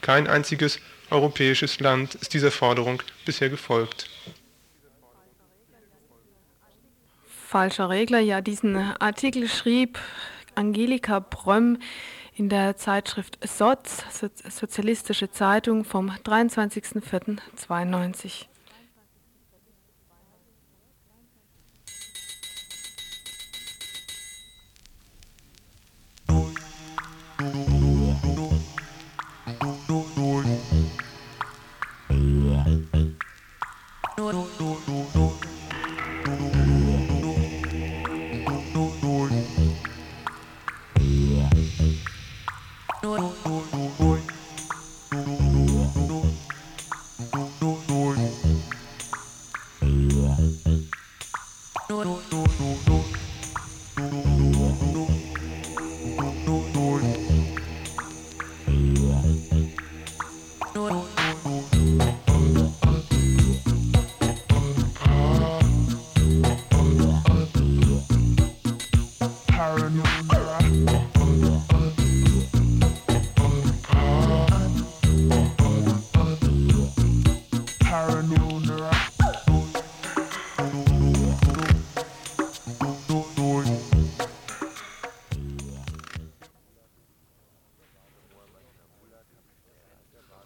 Kein 0.00 0.26
einziges 0.26 0.80
europäisches 1.10 1.80
Land 1.80 2.14
ist 2.16 2.34
dieser 2.34 2.50
Forderung 2.50 3.02
bisher 3.24 3.48
gefolgt. 3.48 4.10
Falscher 7.26 7.88
Regler, 7.88 8.20
ja, 8.20 8.40
diesen 8.40 8.76
Artikel 8.76 9.48
schrieb 9.48 9.98
Angelika 10.54 11.18
Brömm 11.18 11.78
in 12.36 12.48
der 12.48 12.76
Zeitschrift 12.76 13.38
SOZ, 13.42 14.04
Sozialistische 14.48 15.30
Zeitung, 15.30 15.84
vom 15.84 16.10
23.04.92. 16.10 18.46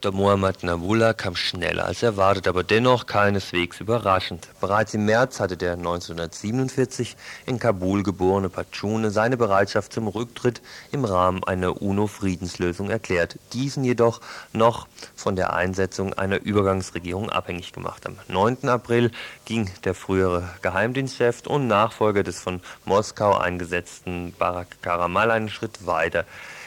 Dr. 0.04 0.18
Mohammad 0.18 0.62
Nabullah 0.62 1.14
kam 1.14 1.34
schneller 1.34 1.86
als 1.86 2.02
erwartet, 2.02 2.46
aber 2.46 2.62
dennoch 2.62 3.06
keineswegs 3.06 3.80
überraschend. 3.80 4.48
Bereits 4.60 4.92
im 4.92 5.06
März 5.06 5.40
hatte 5.40 5.56
der 5.56 5.72
1947 5.78 7.16
in 7.46 7.58
Kabul 7.58 8.02
geborene 8.02 8.50
Pachune 8.50 9.10
seine 9.10 9.38
Bereitschaft 9.38 9.94
zum 9.94 10.08
Rücktritt 10.08 10.60
im 10.92 11.06
Rahmen 11.06 11.42
einer 11.44 11.80
UNO-Friedenslösung 11.80 12.90
erklärt, 12.90 13.38
diesen 13.54 13.82
jedoch 13.82 14.20
noch 14.52 14.88
von 15.16 15.36
der 15.36 15.54
Einsetzung 15.54 16.12
einer 16.12 16.38
Übergangsregierung 16.42 17.30
abhängig 17.30 17.72
gemacht. 17.72 18.04
Am 18.04 18.18
9. 18.28 18.68
April 18.68 19.10
ging 19.46 19.70
der 19.84 19.94
frühere 19.94 20.50
Geheimdienstchef 20.60 21.46
und 21.46 21.66
Nachfolger 21.66 22.22
des 22.22 22.40
von 22.40 22.60
Moskau 22.84 23.38
eingesetzten 23.38 24.34
Barak 24.38 24.82
Karamal 24.82 25.30
einen 25.30 25.48
Schritt 25.48 25.86
weiter. 25.86 26.26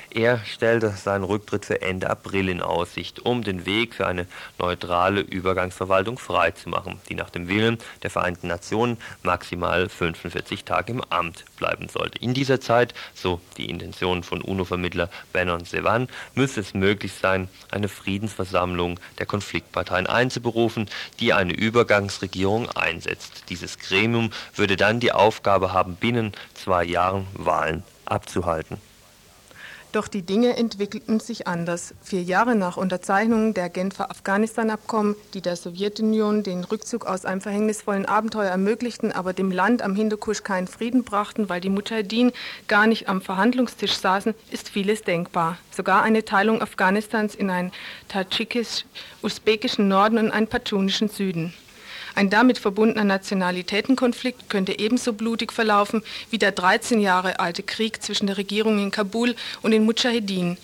Er 0.10 0.39
stellte 0.45 0.89
seinen 0.91 1.26
Rücktritt 1.26 1.66
für 1.66 1.82
Ende 1.82 2.10
April 2.10 2.47
in 2.47 2.62
Aussicht, 2.62 3.26
um 3.26 3.43
den 3.43 3.66
Weg 3.66 3.93
für 3.93 4.08
eine 4.08 4.26
neutrale 4.58 5.20
Übergangsverwaltung 5.20 6.18
freizumachen, 6.18 6.99
die 7.10 7.14
nach 7.14 7.30
dem 7.30 7.49
Willen 7.49 7.78
der 8.03 8.10
Vereinten 8.10 8.47
Nationen 8.47 8.97
maximal 9.22 9.89
45 9.89 10.64
Tage 10.64 10.93
im 10.93 11.01
Amt 11.10 11.43
bleiben 11.58 11.89
sollte. 11.89 12.20
In 12.20 12.34
dieser 12.34 12.62
Zeit, 12.62 12.93
so 13.14 13.41
die 13.58 13.70
Intention 13.70 14.24
von 14.24 14.41
UNO-Vermittler 14.41 15.10
Benon 15.34 15.66
Sevan, 15.66 16.08
müsse 16.36 16.62
es 16.62 16.74
möglich 16.74 17.14
sein, 17.14 17.49
eine 17.70 17.89
Friedensversammlung 17.89 18.99
der 19.20 19.26
Konfliktparteien 19.26 20.08
einzuberufen, 20.08 20.89
die 21.20 21.34
eine 21.34 21.53
Übergangsregierung 21.53 22.70
einsetzt. 22.72 23.43
Dieses 23.49 23.78
Gremium 23.78 24.32
würde 24.55 24.78
dann 24.78 25.01
die 25.01 25.12
Aufgabe 25.12 25.74
haben, 25.74 25.95
binnen 25.95 26.32
zwei 26.53 26.86
Jahren 26.86 27.28
Wahlen 27.34 27.84
abzuhalten. 28.05 28.78
Doch 29.93 30.09
die 30.09 30.21
Dinge 30.21 30.57
entwickelten 30.57 31.21
sich 31.21 31.47
anders. 31.47 31.93
Vier 32.03 32.21
Jahre 32.21 32.55
nach 32.55 32.75
Unterzeichnung 32.75 33.53
der 33.53 33.69
Genfer 33.69 34.11
Afghanistan-Abkommen, 34.11 35.15
die 35.33 35.41
der 35.41 35.55
Sowjetunion 35.55 36.43
den 36.43 36.65
Rückzug 36.65 37.05
aus 37.05 37.23
einem 37.23 37.39
verhängnisvollen 37.39 38.05
Abenteuer 38.05 38.49
ermöglichten, 38.49 39.13
aber 39.13 39.31
dem 39.31 39.49
Land 39.49 39.81
am 39.81 39.95
Hindukusch 39.95 40.43
keinen 40.43 40.67
Frieden 40.67 41.05
brachten, 41.05 41.47
weil 41.47 41.61
die 41.61 41.69
Mujahideen 41.69 42.33
gar 42.67 42.85
nicht 42.85 43.07
am 43.07 43.21
Verhandlungstisch 43.21 43.93
saßen, 43.93 44.35
ist 44.51 44.69
vieles 44.69 45.03
denkbar. 45.03 45.57
Sogar 45.71 46.03
eine 46.03 46.25
Teilung 46.25 46.61
Afghanistans 46.61 47.33
in 47.33 47.49
einen 47.49 47.71
tadschikisch-usbekischen 48.09 49.88
Norden 49.88 50.17
und 50.17 50.31
einen 50.31 50.47
pashtunischen 50.47 51.07
Süden. 51.07 51.53
Ein 52.18 52.32
damit 52.32 52.57
verbundener 52.57 53.03
Nationalitätenkonflikt 53.03 54.49
könnte 54.49 54.80
ebenso 54.80 55.13
blutig 55.13 55.53
verlaufen 55.53 56.01
wie 56.32 56.39
der 56.39 56.51
13 56.51 56.99
Jahre 56.99 57.39
alte 57.39 57.61
Krieg 57.61 58.01
zwischen 58.01 58.26
der 58.26 58.38
Regierung 58.38 58.80
in 58.80 58.89
Kabul 58.89 59.36
und 59.61 59.70
den 59.70 59.86
Mujahedin. 59.86 60.57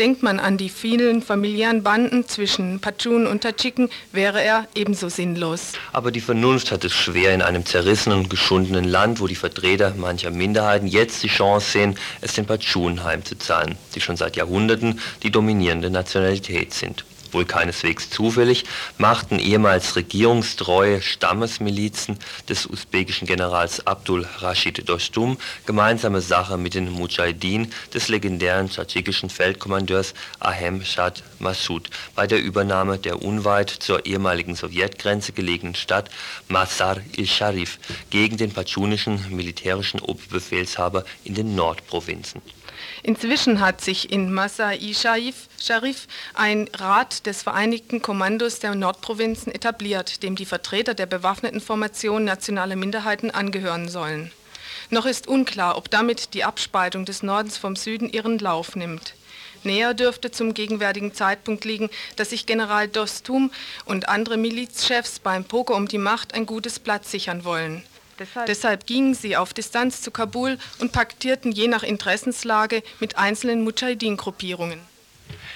Denkt 0.00 0.24
man 0.24 0.40
an 0.40 0.56
die 0.56 0.68
vielen 0.68 1.22
familiären 1.22 1.84
Banden 1.84 2.26
zwischen 2.26 2.80
Pashtun 2.80 3.28
und 3.28 3.42
Tadschiken, 3.44 3.88
wäre 4.10 4.42
er 4.42 4.66
ebenso 4.74 5.08
sinnlos. 5.08 5.74
Aber 5.92 6.10
die 6.10 6.20
Vernunft 6.20 6.72
hat 6.72 6.82
es 6.82 6.92
schwer 6.92 7.34
in 7.34 7.42
einem 7.42 7.64
zerrissenen 7.64 8.18
und 8.18 8.28
geschundenen 8.28 8.84
Land, 8.84 9.20
wo 9.20 9.28
die 9.28 9.36
Vertreter 9.36 9.94
mancher 9.96 10.32
Minderheiten 10.32 10.88
jetzt 10.88 11.22
die 11.22 11.28
Chance 11.28 11.70
sehen, 11.70 11.98
es 12.20 12.32
den 12.32 12.46
Pashtun 12.46 13.04
heimzuzahlen, 13.04 13.76
die 13.94 14.00
schon 14.00 14.16
seit 14.16 14.34
Jahrhunderten 14.34 14.98
die 15.22 15.30
dominierende 15.30 15.88
Nationalität 15.88 16.74
sind. 16.74 17.04
Wohl 17.32 17.44
keineswegs 17.44 18.10
zufällig, 18.10 18.64
machten 18.98 19.38
ehemals 19.38 19.96
regierungstreue 19.96 21.02
Stammesmilizen 21.02 22.18
des 22.48 22.66
usbekischen 22.66 23.26
Generals 23.26 23.86
Abdul 23.86 24.26
Rashid 24.38 24.88
Dostum 24.88 25.38
gemeinsame 25.66 26.20
Sache 26.20 26.56
mit 26.56 26.74
den 26.74 26.90
Mujahideen 26.90 27.72
des 27.92 28.08
legendären 28.08 28.68
tschadschikischen 28.68 29.30
Feldkommandeurs 29.30 30.14
Ahem 30.38 30.84
Shah 30.84 31.12
Massoud 31.38 31.90
bei 32.14 32.26
der 32.26 32.42
Übernahme 32.42 32.98
der 32.98 33.22
unweit 33.22 33.70
zur 33.70 34.06
ehemaligen 34.06 34.54
Sowjetgrenze 34.54 35.32
gelegenen 35.32 35.74
Stadt 35.74 36.10
Mazar-i-Sharif 36.48 37.78
gegen 38.10 38.36
den 38.36 38.52
patschunischen 38.52 39.24
militärischen 39.30 40.00
Oberbefehlshaber 40.00 41.04
in 41.24 41.34
den 41.34 41.54
Nordprovinzen. 41.54 42.42
Inzwischen 43.02 43.60
hat 43.60 43.80
sich 43.80 44.12
in 44.12 44.32
Masai 44.32 44.78
Sharif 44.92 46.06
ein 46.34 46.68
Rat 46.74 47.26
des 47.26 47.42
Vereinigten 47.42 48.02
Kommandos 48.02 48.58
der 48.58 48.74
Nordprovinzen 48.74 49.54
etabliert, 49.54 50.22
dem 50.22 50.36
die 50.36 50.46
Vertreter 50.46 50.94
der 50.94 51.06
bewaffneten 51.06 51.60
Formation 51.60 52.24
nationaler 52.24 52.76
Minderheiten 52.76 53.30
angehören 53.30 53.88
sollen. 53.88 54.32
Noch 54.90 55.06
ist 55.06 55.28
unklar, 55.28 55.76
ob 55.76 55.90
damit 55.90 56.34
die 56.34 56.44
Abspaltung 56.44 57.04
des 57.04 57.22
Nordens 57.22 57.56
vom 57.56 57.76
Süden 57.76 58.10
ihren 58.10 58.38
Lauf 58.38 58.74
nimmt. 58.74 59.14
Näher 59.62 59.94
dürfte 59.94 60.30
zum 60.30 60.54
gegenwärtigen 60.54 61.12
Zeitpunkt 61.12 61.64
liegen, 61.64 61.90
dass 62.16 62.30
sich 62.30 62.46
General 62.46 62.88
Dostum 62.88 63.50
und 63.84 64.08
andere 64.08 64.36
Milizchefs 64.36 65.18
beim 65.18 65.44
Poker 65.44 65.74
um 65.74 65.86
die 65.86 65.98
Macht 65.98 66.34
ein 66.34 66.46
gutes 66.46 66.78
Platz 66.78 67.10
sichern 67.10 67.44
wollen. 67.44 67.84
Deshalb, 68.20 68.46
Deshalb 68.46 68.86
gingen 68.86 69.14
sie 69.14 69.34
auf 69.38 69.54
Distanz 69.54 70.02
zu 70.02 70.10
Kabul 70.10 70.58
und 70.78 70.92
paktierten 70.92 71.52
je 71.52 71.68
nach 71.68 71.82
Interessenslage 71.82 72.82
mit 73.00 73.16
einzelnen 73.16 73.64
Mujahideen-Gruppierungen. 73.64 74.78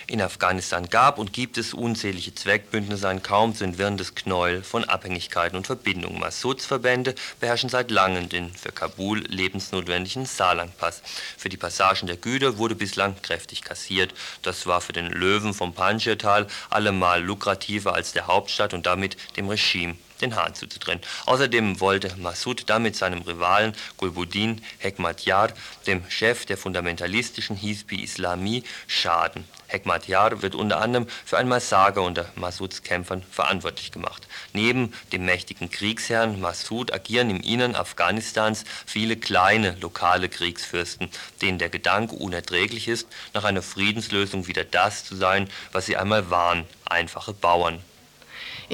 In 0.07 0.23
Afghanistan 0.23 0.89
gab 0.89 1.19
und 1.19 1.35
gibt 1.35 1.59
es 1.59 1.75
unzählige 1.75 2.35
Zweckbündnisse, 2.35 3.07
ein 3.07 3.23
kaum 3.23 3.55
zu 3.55 3.65
entwirrendes 3.65 4.15
Knäuel 4.15 4.63
von 4.63 4.85
Abhängigkeiten 4.85 5.59
und 5.59 5.67
Verbindungen. 5.67 6.21
Massouds-Verbände 6.21 7.15
beherrschen 7.39 7.69
seit 7.69 7.91
langem 7.91 8.31
den 8.31 8.55
für 8.55 8.73
Kabul 8.73 9.21
lebensnotwendigen 9.29 10.25
Saarlandpass. 10.25 11.03
Für 11.37 11.51
die 11.51 11.59
Passagen 11.59 12.07
der 12.07 12.17
Güter 12.17 12.57
wurde 12.57 12.77
bislang 12.77 13.21
kräftig 13.21 13.63
kassiert. 13.63 14.15
Das 14.43 14.67
war 14.67 14.81
für 14.81 14.95
den 14.95 15.09
Löwen 15.09 15.53
vom 15.53 15.75
Panjshir-Tal 15.75 16.47
allemal 16.71 17.23
lukrativer 17.23 17.95
als 17.95 18.13
der 18.13 18.27
Hauptstadt 18.27 18.73
und 18.73 18.87
damit 18.87 19.19
dem 19.37 19.49
Regime 19.51 19.97
den 20.21 20.37
Hahn 20.37 20.55
zuzutrennen. 20.55 21.03
Außerdem 21.27 21.81
wollte 21.81 22.15
Massoud 22.17 22.65
damit 22.67 22.97
seinem 22.97 23.23
Rivalen 23.23 23.75
Gulbuddin 23.97 24.63
Hekmatyar, 24.79 25.53
dem 25.87 26.09
Chef 26.09 26.47
der 26.47 26.57
fundamentalistischen 26.57 27.57
Hizbi 27.57 28.03
Islami, 28.03 28.65
schaden. 28.87 29.45
Hekmatyar 29.75 30.43
wird 30.43 30.55
unter 30.55 30.81
anderem 30.81 31.07
für 31.25 31.39
ein 31.39 31.49
Massaker 31.49 32.03
unter 32.03 32.27
Massouds 32.37 32.83
Kämpfern 32.83 33.23
verantwortlich 33.31 33.91
gemacht. 33.93 34.27
Neben 34.53 34.93
dem 35.13 35.25
mächtigen 35.25 35.71
Kriegsherrn 35.71 36.41
Massoud 36.41 36.93
agieren 36.93 37.31
im 37.31 37.41
Innern 37.41 37.75
Afghanistans 37.75 38.65
viele 38.87 39.17
kleine 39.17 39.77
lokale 39.81 40.29
Kriegsfürsten, 40.29 41.11
denen 41.43 41.59
der 41.59 41.71
Gedanke 41.71 42.15
unerträglich 42.15 42.89
ist, 42.89 43.09
nach 43.33 43.45
einer 43.45 43.63
Friedenslösung 43.63 44.47
wieder 44.47 44.65
das 44.65 45.05
zu 45.05 45.17
sein, 45.17 45.49
was 45.73 45.87
sie 45.87 45.97
einmal 45.97 46.31
waren, 46.31 46.67
einfache 46.85 47.33
Bauern. 47.33 47.81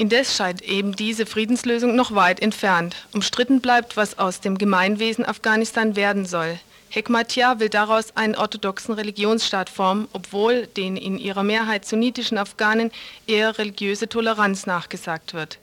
Indes 0.01 0.35
scheint 0.35 0.63
eben 0.63 0.95
diese 0.95 1.27
Friedenslösung 1.27 1.95
noch 1.95 2.15
weit 2.15 2.39
entfernt. 2.39 2.95
Umstritten 3.13 3.61
bleibt, 3.61 3.97
was 3.97 4.17
aus 4.17 4.41
dem 4.41 4.57
Gemeinwesen 4.57 5.23
Afghanistan 5.23 5.95
werden 5.95 6.25
soll. 6.25 6.57
Hekmatyar 6.89 7.59
will 7.59 7.69
daraus 7.69 8.17
einen 8.17 8.33
orthodoxen 8.33 8.95
Religionsstaat 8.95 9.69
formen, 9.69 10.07
obwohl 10.11 10.65
den 10.65 10.97
in 10.97 11.19
ihrer 11.19 11.43
Mehrheit 11.43 11.85
sunnitischen 11.85 12.39
Afghanen 12.39 12.89
eher 13.27 13.59
religiöse 13.59 14.09
Toleranz 14.09 14.65
nachgesagt 14.65 15.35
wird. 15.35 15.59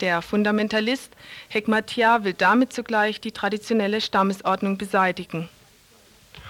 Der 0.00 0.20
Fundamentalist 0.20 1.12
Hekmatyar 1.46 2.24
will 2.24 2.34
damit 2.34 2.72
zugleich 2.72 3.20
die 3.20 3.30
traditionelle 3.30 4.00
Stammesordnung 4.00 4.78
beseitigen. 4.78 5.48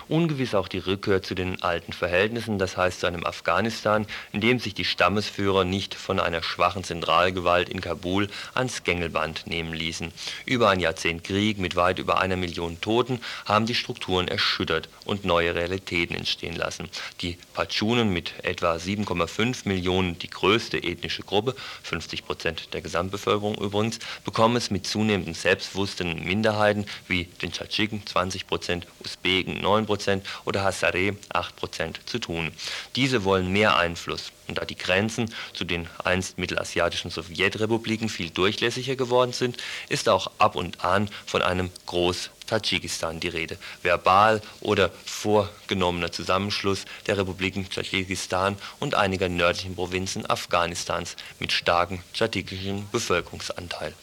Ungewiss 0.08 0.54
auch 0.54 0.68
die 0.68 0.78
Rückkehr 0.78 1.20
zu 1.20 1.34
den 1.34 1.62
alten 1.62 1.92
Verhältnissen, 1.92 2.58
das 2.58 2.76
heißt 2.76 3.00
zu 3.00 3.06
einem 3.08 3.26
Afghanistan, 3.26 4.06
in 4.32 4.40
dem 4.40 4.60
sich 4.60 4.72
die 4.72 4.84
Stammesführer 4.84 5.64
nicht 5.64 5.96
von 5.96 6.20
einer 6.20 6.44
schwachen 6.44 6.84
Zentralgewalt 6.84 7.68
in 7.68 7.80
Kabul 7.80 8.28
ans 8.54 8.84
Gängelband 8.84 9.48
nehmen 9.48 9.72
ließen. 9.72 10.12
Über 10.44 10.70
ein 10.70 10.78
Jahrzehnt 10.78 11.24
Krieg 11.24 11.58
mit 11.58 11.74
weit 11.74 11.98
über 11.98 12.20
einer 12.20 12.36
Million 12.36 12.80
Toten 12.80 13.20
haben 13.46 13.66
die 13.66 13.74
Strukturen 13.74 14.28
erschüttert 14.28 14.88
und 15.04 15.24
neue 15.24 15.56
Realitäten 15.56 16.14
entstehen 16.14 16.54
lassen. 16.54 16.88
Die 17.20 17.36
Patschunen 17.54 18.12
mit 18.12 18.32
etwa 18.44 18.76
7,5 18.76 19.66
Millionen, 19.66 20.20
die 20.20 20.30
größte 20.30 20.78
ethnische 20.84 21.24
Gruppe, 21.24 21.56
50 21.82 22.24
Prozent 22.24 22.74
der 22.74 22.80
Gesamtbevölkerung 22.80 23.56
übrigens, 23.56 23.98
bekommen 24.24 24.54
es 24.54 24.70
mit 24.70 24.86
zunehmendem 24.86 25.34
selbstbewussten 25.34 26.24
Minderheiten 26.24 26.86
wie 27.08 27.24
den 27.42 27.50
Tschadschiken 27.50 28.06
20 28.06 28.46
Prozent, 28.46 28.86
Usbeken 29.04 29.60
9 29.60 29.86
Prozent, 29.86 29.95
oder 30.44 30.64
Hazare 30.64 31.16
8% 31.32 31.94
zu 32.06 32.18
tun. 32.18 32.52
Diese 32.94 33.24
wollen 33.24 33.52
mehr 33.52 33.76
Einfluss. 33.76 34.32
Und 34.48 34.58
da 34.58 34.64
die 34.64 34.76
Grenzen 34.76 35.32
zu 35.52 35.64
den 35.64 35.88
einst 36.04 36.38
mittelasiatischen 36.38 37.10
Sowjetrepubliken 37.10 38.08
viel 38.08 38.30
durchlässiger 38.30 38.94
geworden 38.94 39.32
sind, 39.32 39.56
ist 39.88 40.08
auch 40.08 40.30
ab 40.38 40.54
und 40.54 40.84
an 40.84 41.08
von 41.26 41.42
einem 41.42 41.70
Groß 41.86 42.30
Tadschikistan 42.46 43.18
die 43.18 43.28
Rede. 43.28 43.58
Verbal 43.82 44.40
oder 44.60 44.90
vorgenommener 45.04 46.12
Zusammenschluss 46.12 46.84
der 47.06 47.18
Republiken 47.18 47.68
Tadschikistan 47.68 48.56
und 48.78 48.94
einiger 48.94 49.28
nördlichen 49.28 49.74
Provinzen 49.74 50.28
Afghanistans 50.28 51.16
mit 51.40 51.50
starkem 51.52 52.00
tschadikischen 52.12 52.88
Bevölkerungsanteil. 52.92 53.94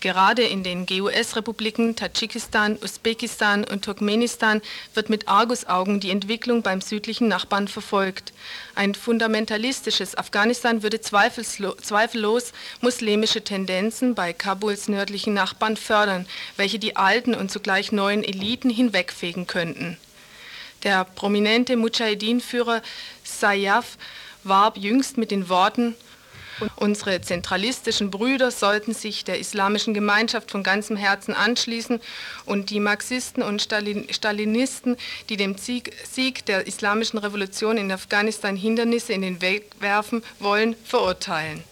Gerade 0.00 0.44
in 0.44 0.62
den 0.62 0.86
GUS-Republiken 0.86 1.96
Tadschikistan, 1.96 2.78
Usbekistan 2.80 3.64
und 3.64 3.84
Turkmenistan 3.84 4.62
wird 4.94 5.10
mit 5.10 5.26
Argusaugen 5.26 5.98
die 5.98 6.12
Entwicklung 6.12 6.62
beim 6.62 6.80
südlichen 6.80 7.26
Nachbarn 7.26 7.66
verfolgt. 7.66 8.32
Ein 8.76 8.94
fundamentalistisches 8.94 10.16
Afghanistan 10.16 10.84
würde 10.84 11.00
zweifellos 11.00 12.52
muslimische 12.80 13.42
Tendenzen 13.42 14.14
bei 14.14 14.32
Kabuls 14.32 14.86
nördlichen 14.86 15.34
Nachbarn 15.34 15.76
fördern, 15.76 16.26
welche 16.56 16.78
die 16.78 16.94
alten 16.94 17.34
und 17.34 17.50
zugleich 17.50 17.90
neuen 17.90 18.22
Eliten 18.22 18.70
hinwegfegen 18.70 19.48
könnten. 19.48 19.96
Der 20.84 21.04
prominente 21.04 21.76
Mujahideen-Führer 21.76 22.82
Sayyaf 23.24 23.98
warb 24.44 24.76
jüngst 24.76 25.18
mit 25.18 25.32
den 25.32 25.48
Worten 25.48 25.96
Unsere 26.76 27.20
zentralistischen 27.20 28.10
Brüder 28.10 28.50
sollten 28.50 28.94
sich 28.94 29.24
der 29.24 29.38
islamischen 29.38 29.94
Gemeinschaft 29.94 30.50
von 30.50 30.62
ganzem 30.62 30.96
Herzen 30.96 31.34
anschließen 31.34 32.00
und 32.44 32.70
die 32.70 32.80
Marxisten 32.80 33.42
und 33.42 33.62
Stalinisten, 33.62 34.96
die 35.28 35.36
dem 35.36 35.56
Sieg, 35.58 36.46
der 36.46 36.66
islamischen 36.66 37.18
Revolution 37.18 37.76
in 37.76 37.90
Afghanistan 37.92 38.56
Hindernisse 38.56 39.12
in 39.12 39.22
den 39.22 39.40
Weg 39.40 39.70
werfen 39.80 40.22
wollen, 40.40 40.76
verurteilen. 40.84 41.62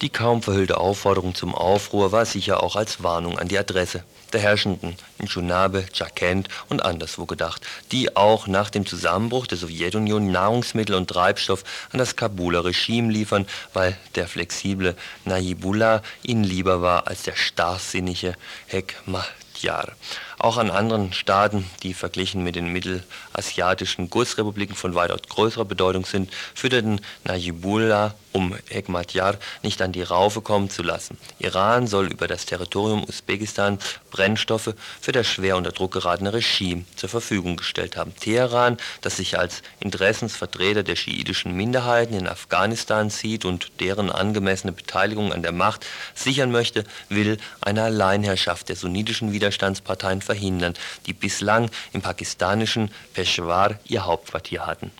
Die 0.00 0.08
kaum 0.08 0.42
verhüllte 0.42 0.78
Aufforderung 0.78 1.34
zum 1.34 1.54
Aufruhr 1.54 2.10
war 2.10 2.24
sicher 2.24 2.62
auch 2.62 2.76
als 2.76 3.02
Warnung 3.02 3.38
an 3.38 3.48
die 3.48 3.58
Adresse 3.58 4.02
der 4.32 4.40
Herrschenden 4.40 4.96
in 5.20 5.28
Schunabe, 5.28 5.84
Tschakent 5.92 6.48
und 6.68 6.82
anderswo 6.82 7.26
gedacht, 7.26 7.66
die 7.92 8.16
auch 8.16 8.46
nach 8.46 8.70
dem 8.70 8.86
Zusammenbruch 8.86 9.46
der 9.46 9.58
Sowjetunion 9.58 10.30
Nahrungsmittel 10.30 10.94
und 10.94 11.08
Treibstoff 11.08 11.64
an 11.92 11.98
das 11.98 12.16
Kabuler 12.16 12.64
Regime 12.64 13.12
liefern, 13.12 13.46
weil 13.72 13.96
der 14.14 14.26
flexible 14.26 14.96
Najibullah 15.24 16.02
ihnen 16.22 16.44
lieber 16.44 16.82
war 16.82 17.06
als 17.06 17.22
der 17.22 17.36
starrsinnige 17.36 18.34
Hekmatyar. 18.66 19.92
Auch 20.38 20.56
an 20.56 20.70
anderen 20.70 21.12
Staaten, 21.12 21.68
die 21.82 21.92
verglichen 21.92 22.42
mit 22.42 22.56
den 22.56 22.72
mittelasiatischen 22.72 24.08
Gussrepubliken 24.08 24.74
von 24.74 24.94
weitaus 24.94 25.20
größerer 25.28 25.66
Bedeutung 25.66 26.06
sind, 26.06 26.32
fütterten 26.54 27.02
Najibullah 27.24 28.14
um 28.32 28.54
Hekmatyar 28.68 29.36
nicht 29.62 29.82
an 29.82 29.92
die 29.92 30.02
Raufe 30.02 30.40
kommen 30.40 30.70
zu 30.70 30.82
lassen. 30.82 31.18
Iran 31.38 31.86
soll 31.86 32.06
über 32.06 32.28
das 32.28 32.46
Territorium 32.46 33.04
Usbekistan 33.04 33.78
Brennstoffe 34.10 34.74
für 35.00 35.09
das 35.12 35.26
schwer 35.26 35.56
unter 35.56 35.72
Druck 35.72 35.92
geratene 35.92 36.32
Regime 36.32 36.84
zur 36.96 37.08
Verfügung 37.08 37.56
gestellt 37.56 37.96
haben. 37.96 38.14
Teheran, 38.16 38.76
das 39.00 39.16
sich 39.16 39.38
als 39.38 39.62
Interessensvertreter 39.80 40.82
der 40.82 40.96
schiitischen 40.96 41.56
Minderheiten 41.56 42.14
in 42.14 42.26
Afghanistan 42.26 43.10
sieht 43.10 43.44
und 43.44 43.72
deren 43.80 44.10
angemessene 44.10 44.72
Beteiligung 44.72 45.32
an 45.32 45.42
der 45.42 45.52
Macht 45.52 45.86
sichern 46.14 46.50
möchte, 46.50 46.84
will 47.08 47.38
eine 47.60 47.82
Alleinherrschaft 47.82 48.68
der 48.68 48.76
sunnitischen 48.76 49.32
Widerstandsparteien 49.32 50.22
verhindern, 50.22 50.74
die 51.06 51.12
bislang 51.12 51.70
im 51.92 52.02
pakistanischen 52.02 52.90
Peshawar 53.14 53.78
ihr 53.84 54.04
Hauptquartier 54.04 54.66
hatten. 54.66 54.90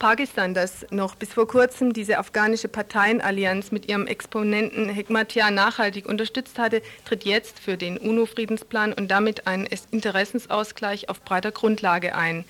Pakistan, 0.00 0.54
das 0.54 0.86
noch 0.90 1.14
bis 1.14 1.34
vor 1.34 1.46
kurzem 1.46 1.92
diese 1.92 2.18
afghanische 2.18 2.68
Parteienallianz 2.68 3.70
mit 3.70 3.86
ihrem 3.86 4.06
Exponenten 4.06 4.88
Hekmatyar 4.88 5.50
nachhaltig 5.50 6.06
unterstützt 6.06 6.58
hatte, 6.58 6.80
tritt 7.04 7.24
jetzt 7.24 7.58
für 7.60 7.76
den 7.76 7.98
UNO-Friedensplan 7.98 8.94
und 8.94 9.10
damit 9.10 9.46
einen 9.46 9.68
Interessensausgleich 9.90 11.10
auf 11.10 11.20
breiter 11.20 11.52
Grundlage 11.52 12.14
ein. 12.14 12.46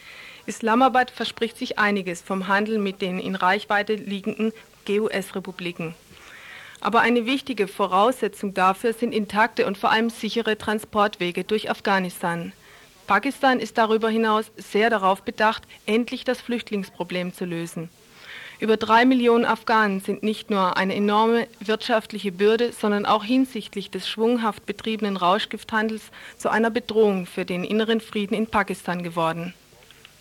Islamabad 0.47 1.11
verspricht 1.11 1.59
sich 1.59 1.77
einiges 1.77 2.23
vom 2.23 2.47
Handel 2.47 2.79
mit 2.79 3.03
den 3.03 3.19
in 3.19 3.35
Reichweite 3.35 3.97
liegenden 3.97 4.53
GUS-Republiken. 4.87 5.97
Aber 6.81 7.01
eine 7.01 7.27
wichtige 7.27 7.67
Voraussetzung 7.67 8.55
dafür 8.55 8.93
sind 8.93 9.13
intakte 9.13 9.67
und 9.67 9.77
vor 9.77 9.91
allem 9.91 10.09
sichere 10.09 10.57
Transportwege 10.57 11.43
durch 11.43 11.69
Afghanistan. 11.69 12.53
Pakistan 13.11 13.59
ist 13.59 13.77
darüber 13.77 14.09
hinaus 14.09 14.53
sehr 14.57 14.89
darauf 14.89 15.23
bedacht, 15.23 15.65
endlich 15.85 16.23
das 16.23 16.41
Flüchtlingsproblem 16.41 17.35
zu 17.35 17.45
lösen. 17.45 17.89
Über 18.61 18.77
drei 18.77 19.05
Millionen 19.05 19.45
Afghanen 19.45 19.99
sind 19.99 20.23
nicht 20.23 20.49
nur 20.49 20.77
eine 20.77 20.95
enorme 20.95 21.49
wirtschaftliche 21.59 22.31
Bürde, 22.31 22.71
sondern 22.71 23.07
auch 23.07 23.25
hinsichtlich 23.25 23.91
des 23.91 24.09
schwunghaft 24.09 24.65
betriebenen 24.65 25.17
Rauschgifthandels 25.17 26.13
zu 26.39 26.51
einer 26.51 26.71
Bedrohung 26.71 27.27
für 27.27 27.45
den 27.45 27.65
inneren 27.65 28.01
Frieden 28.01 28.37
in 28.37 28.47
Pakistan 28.47 29.03
geworden. 29.03 29.55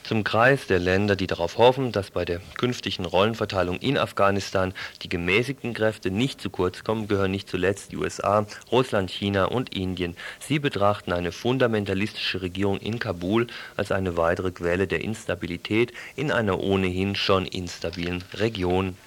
Zum 0.10 0.24
Kreis 0.24 0.66
der 0.66 0.80
Länder, 0.80 1.16
die 1.16 1.28
darauf 1.28 1.60
hoffen, 1.60 1.91
dass 1.91 2.10
bei 2.10 2.26
der 2.26 2.41
künftigen 2.57 3.05
Rollenverteilung 3.05 3.78
in 3.78 3.95
Afghanistan 3.95 4.74
die 5.03 5.07
gemäßigten 5.07 5.76
Kräfte 5.76 6.10
nicht 6.10 6.41
zu 6.41 6.49
kurz 6.49 6.84
kommen, 6.84 7.07
gehören 7.07 7.30
nicht 7.30 7.47
zuletzt 7.47 7.91
die 7.91 7.97
USA, 7.97 8.47
Russland, 8.72 9.12
China 9.12 9.45
und 9.45 9.72
Indien. 9.76 10.18
Sie 10.39 10.57
betrachten 10.57 11.14
eine 11.14 11.32
fundamentalistische 11.32 12.41
Regierung 12.41 12.80
in 12.80 12.97
Kabul 12.97 13.45
als 13.78 13.91
eine 13.91 14.18
weitere 14.18 14.49
Quelle 14.49 14.88
der 14.88 15.01
Instabilität 15.01 15.93
in 16.16 16.32
einer 16.32 16.60
ohnehin 16.60 17.14
schon 17.14 17.45
instabilen 17.45 18.24
Region. 18.34 18.97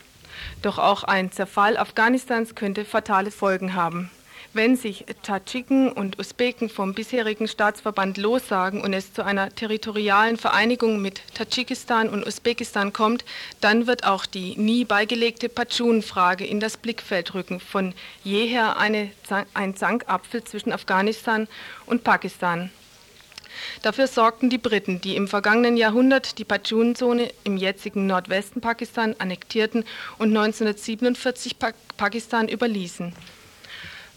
Doch 0.62 0.78
auch 0.78 1.02
ein 1.02 1.32
Zerfall 1.32 1.76
Afghanistans 1.78 2.54
könnte 2.54 2.84
fatale 2.84 3.32
Folgen 3.32 3.74
haben. 3.74 4.12
Wenn 4.54 4.76
sich 4.76 5.06
Tadschiken 5.22 5.90
und 5.90 6.18
Usbeken 6.18 6.68
vom 6.68 6.92
bisherigen 6.92 7.48
Staatsverband 7.48 8.18
lossagen 8.18 8.82
und 8.82 8.92
es 8.92 9.14
zu 9.14 9.24
einer 9.24 9.48
territorialen 9.48 10.36
Vereinigung 10.36 11.00
mit 11.00 11.22
Tadschikistan 11.32 12.10
und 12.10 12.26
Usbekistan 12.26 12.92
kommt, 12.92 13.24
dann 13.62 13.86
wird 13.86 14.04
auch 14.04 14.26
die 14.26 14.54
nie 14.58 14.84
beigelegte 14.84 15.48
Patschun-Frage 15.48 16.44
in 16.44 16.60
das 16.60 16.76
Blickfeld 16.76 17.32
rücken, 17.32 17.60
von 17.60 17.94
jeher 18.24 18.76
eine, 18.76 19.10
ein 19.54 19.74
Zankapfel 19.74 20.44
zwischen 20.44 20.72
Afghanistan 20.72 21.48
und 21.86 22.04
Pakistan. 22.04 22.70
Dafür 23.80 24.06
sorgten 24.06 24.50
die 24.50 24.58
Briten, 24.58 25.00
die 25.00 25.16
im 25.16 25.28
vergangenen 25.28 25.78
Jahrhundert 25.78 26.36
die 26.38 26.44
Patschun-Zone 26.44 27.30
im 27.44 27.56
jetzigen 27.56 28.06
Nordwesten 28.06 28.60
Pakistan 28.60 29.16
annektierten 29.18 29.84
und 30.18 30.36
1947 30.36 31.56
Pakistan 31.96 32.50
überließen. 32.50 33.14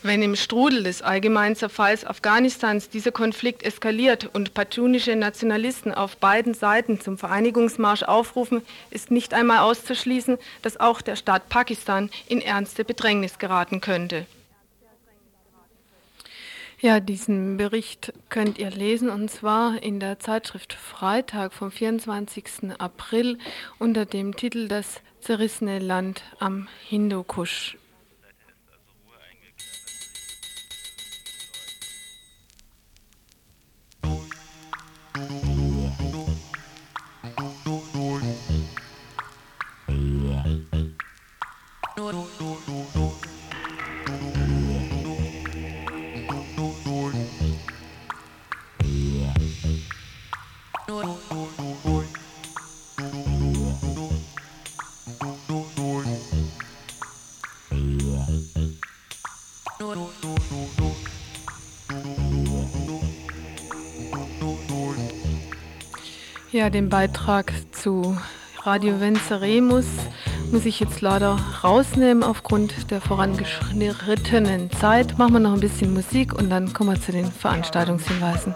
Wenn 0.04 0.22
im 0.22 0.36
Strudel 0.36 0.84
des 0.84 1.02
allgemeinen 1.02 1.56
Zerfalls 1.56 2.06
Afghanistans 2.06 2.89
dieser 2.89 3.12
Konflikt 3.12 3.64
eskaliert 3.64 4.30
und 4.34 4.54
patschunische 4.54 5.16
Nationalisten 5.16 5.93
auf 5.93 6.18
beiden 6.18 6.54
Seiten 6.54 7.02
zum 7.02 7.18
Vereinigungsmarsch 7.18 8.04
aufrufen, 8.04 8.62
ist 8.91 9.10
nicht 9.10 9.34
einmal 9.34 9.60
auszuschließen, 9.60 10.38
dass 10.62 10.80
auch 10.80 11.02
der 11.02 11.16
Staat 11.16 11.50
Pakistan 11.50 12.12
in 12.28 12.41
ernste 12.41 12.86
Bedrängnis 12.86 13.39
geraten 13.39 13.82
könnte. 13.82 14.28
Ja, 16.82 17.00
diesen 17.00 17.58
Bericht 17.58 18.14
könnt 18.30 18.60
ihr 18.60 18.70
lesen 18.70 19.10
und 19.10 19.32
zwar 19.32 19.82
in 19.82 20.00
der 20.00 20.20
Zeitschrift 20.20 20.74
Freitag 20.74 21.54
vom 21.54 21.72
24. 21.72 22.78
April 22.78 23.39
unter 23.80 24.06
dem 24.06 24.36
Titel 24.36 24.68
Das 24.68 25.02
zerrissene 25.20 25.80
Land 25.80 26.22
am 26.38 26.68
Hindukusch. 26.88 27.78
Ja, 66.51 66.70
den 66.70 66.89
Beitrag 66.89 67.51
zu 67.72 68.16
Radio 68.62 68.99
Venceremus 68.99 69.88
muss 70.52 70.66
ich 70.66 70.80
jetzt 70.80 71.02
leider 71.02 71.38
rausnehmen 71.64 72.24
aufgrund 72.24 72.91
der 72.91 73.02
vorangeschrittenen 73.02 74.72
Zeit. 74.72 75.18
Machen 75.18 75.34
wir 75.34 75.39
noch 75.39 75.54
ein 75.54 75.60
bisschen 75.60 75.93
Musik 75.93 76.34
und 76.34 76.50
dann 76.50 76.74
kommen 76.74 76.91
wir 76.91 77.02
zu 77.02 77.12
den 77.12 77.32
Veranstaltungshinweisen. 77.32 78.54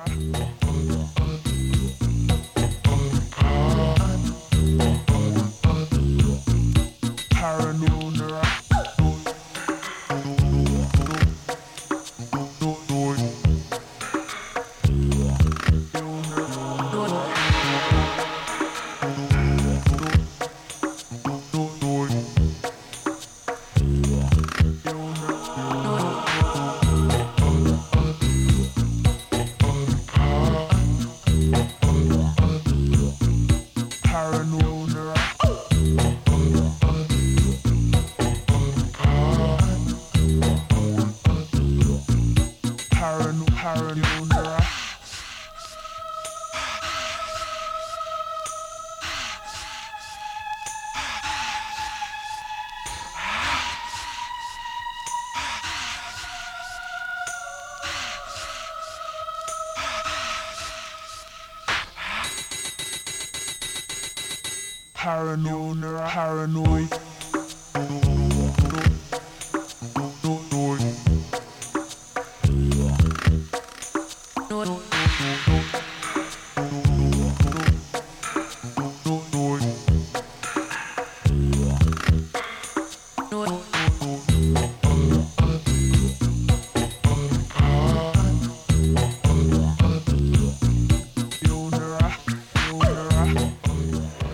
paranoid, 65.20 65.82
paranoid. 66.08 66.99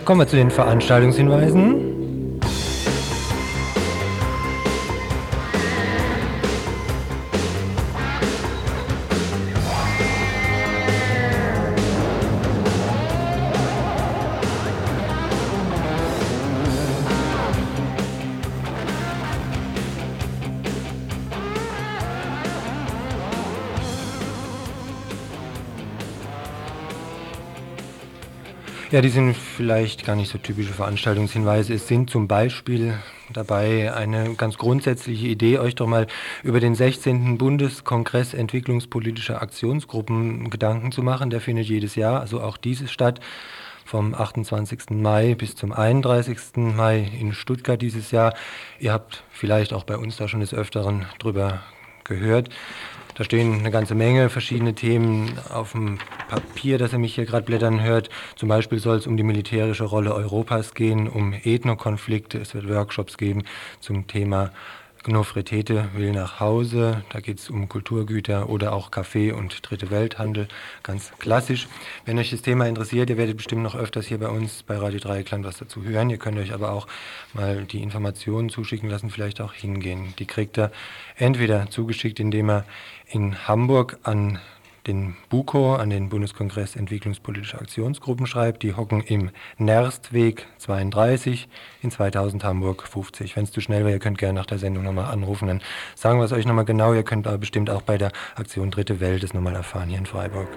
Kommen 0.05 0.21
wir 0.21 0.27
zu 0.27 0.35
den 0.35 0.51
Veranstaltungshinweisen. 0.51 1.94
Ja, 28.95 29.01
die 29.01 29.09
sind 29.09 29.35
vielleicht 29.35 30.05
gar 30.05 30.15
nicht 30.15 30.31
so 30.31 30.37
typische 30.37 30.71
Veranstaltungshinweise. 30.71 31.73
Es 31.73 31.89
sind 31.89 32.09
zum 32.09 32.29
Beispiel 32.29 32.97
dabei 33.29 33.93
eine 33.93 34.35
ganz 34.35 34.57
grundsätzliche 34.57 35.27
Idee, 35.27 35.59
euch 35.59 35.75
doch 35.75 35.85
mal 35.85 36.07
über 36.43 36.61
den 36.61 36.75
16. 36.75 37.37
Bundeskongress 37.37 38.33
entwicklungspolitischer 38.33 39.41
Aktionsgruppen 39.41 40.49
Gedanken 40.49 40.93
zu 40.93 41.03
machen. 41.03 41.29
Der 41.29 41.41
findet 41.41 41.65
jedes 41.65 41.95
Jahr, 41.95 42.21
also 42.21 42.39
auch 42.39 42.55
dieses 42.55 42.89
statt 42.89 43.19
vom 43.83 44.13
28. 44.13 44.91
Mai 44.91 45.35
bis 45.35 45.57
zum 45.57 45.73
31. 45.73 46.37
Mai 46.55 47.11
in 47.19 47.33
Stuttgart 47.33 47.81
dieses 47.81 48.11
Jahr. 48.11 48.33
Ihr 48.79 48.93
habt 48.93 49.25
vielleicht 49.29 49.73
auch 49.73 49.83
bei 49.83 49.97
uns 49.97 50.15
da 50.15 50.29
schon 50.29 50.39
des 50.39 50.53
Öfteren 50.53 51.05
drüber 51.19 51.63
gehört. 52.05 52.47
Da 53.15 53.23
stehen 53.23 53.59
eine 53.59 53.71
ganze 53.71 53.95
Menge 53.95 54.29
verschiedene 54.29 54.75
Themen 54.75 55.39
auf 55.49 55.71
dem 55.71 55.99
Papier, 56.27 56.77
das 56.77 56.91
ihr 56.91 56.99
mich 56.99 57.15
hier 57.15 57.25
gerade 57.25 57.45
blättern 57.45 57.81
hört. 57.81 58.09
Zum 58.35 58.49
Beispiel 58.49 58.77
soll 58.79 58.97
es 58.97 59.07
um 59.07 59.15
die 59.15 59.23
militärische 59.23 59.85
Rolle 59.85 60.13
Europas 60.13 60.73
gehen, 60.73 61.07
um 61.07 61.31
Ethnokonflikte. 61.31 62.37
Es 62.39 62.53
wird 62.53 62.67
Workshops 62.67 63.17
geben 63.17 63.43
zum 63.79 64.07
Thema 64.07 64.51
Nofretete 65.07 65.89
will 65.93 66.11
nach 66.11 66.39
Hause, 66.39 67.03
da 67.09 67.19
geht 67.19 67.39
es 67.39 67.49
um 67.49 67.69
Kulturgüter 67.69 68.49
oder 68.49 68.73
auch 68.73 68.91
Kaffee 68.91 69.31
und 69.31 69.67
Dritte 69.67 69.91
Welthandel, 69.91 70.47
ganz 70.83 71.11
klassisch. 71.19 71.67
Wenn 72.05 72.17
euch 72.19 72.31
das 72.31 72.41
Thema 72.41 72.67
interessiert, 72.67 73.09
ihr 73.09 73.17
werdet 73.17 73.37
bestimmt 73.37 73.63
noch 73.63 73.75
öfters 73.75 74.07
hier 74.07 74.17
bei 74.17 74.29
uns 74.29 74.63
bei 74.63 74.77
Radio 74.77 74.99
Dreieckland 74.99 75.45
was 75.45 75.57
dazu 75.57 75.83
hören. 75.83 76.09
Ihr 76.09 76.17
könnt 76.17 76.37
euch 76.37 76.53
aber 76.53 76.71
auch 76.71 76.87
mal 77.33 77.65
die 77.65 77.81
Informationen 77.81 78.49
zuschicken 78.49 78.89
lassen, 78.89 79.09
vielleicht 79.09 79.41
auch 79.41 79.53
hingehen. 79.53 80.13
Die 80.19 80.25
kriegt 80.25 80.57
ihr 80.57 80.71
entweder 81.15 81.69
zugeschickt, 81.69 82.19
indem 82.19 82.49
er 82.49 82.65
in 83.07 83.47
Hamburg 83.47 83.97
an 84.03 84.39
den 84.87 85.15
BUKO, 85.29 85.75
an 85.75 85.89
den 85.89 86.09
Bundeskongress 86.09 86.75
Entwicklungspolitische 86.75 87.59
Aktionsgruppen 87.59 88.27
schreibt. 88.27 88.63
Die 88.63 88.75
hocken 88.75 89.01
im 89.01 89.31
Nerstweg 89.57 90.47
32 90.57 91.47
in 91.81 91.91
2000 91.91 92.43
Hamburg 92.43 92.87
50. 92.87 93.35
Wenn 93.35 93.43
es 93.43 93.51
zu 93.51 93.61
schnell 93.61 93.83
wäre, 93.83 93.93
ihr 93.93 93.99
könnt 93.99 94.17
gerne 94.17 94.39
nach 94.39 94.45
der 94.45 94.59
Sendung 94.59 94.83
nochmal 94.83 95.11
anrufen, 95.11 95.47
dann 95.47 95.61
sagen 95.95 96.19
wir 96.19 96.25
es 96.25 96.31
euch 96.31 96.45
nochmal 96.45 96.65
genau. 96.65 96.93
Ihr 96.93 97.03
könnt 97.03 97.27
aber 97.27 97.37
bestimmt 97.37 97.69
auch 97.69 97.81
bei 97.81 97.97
der 97.97 98.11
Aktion 98.35 98.71
Dritte 98.71 98.99
Welt 98.99 99.23
es 99.23 99.33
nochmal 99.33 99.55
erfahren 99.55 99.89
hier 99.89 99.99
in 99.99 100.05
Freiburg. 100.05 100.47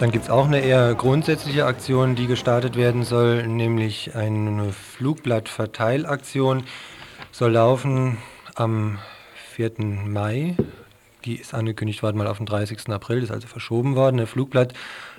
Dann 0.00 0.12
gibt 0.12 0.24
es 0.24 0.30
auch 0.30 0.46
eine 0.46 0.60
eher 0.60 0.94
grundsätzliche 0.94 1.66
Aktion, 1.66 2.14
die 2.14 2.26
gestartet 2.26 2.74
werden 2.74 3.04
soll, 3.04 3.46
nämlich 3.46 4.14
eine 4.14 4.72
Flugblattverteilaktion. 4.72 6.64
Soll 7.32 7.52
laufen 7.52 8.16
am 8.54 8.98
4. 9.50 9.72
Mai. 10.06 10.56
Die 11.26 11.36
ist 11.36 11.52
angekündigt 11.52 12.02
worden 12.02 12.16
mal 12.16 12.28
auf 12.28 12.38
den 12.38 12.46
30. 12.46 12.88
April, 12.88 13.22
ist 13.22 13.30
also 13.30 13.46
verschoben 13.46 13.94
worden. 13.94 14.16
Eine 14.16 14.26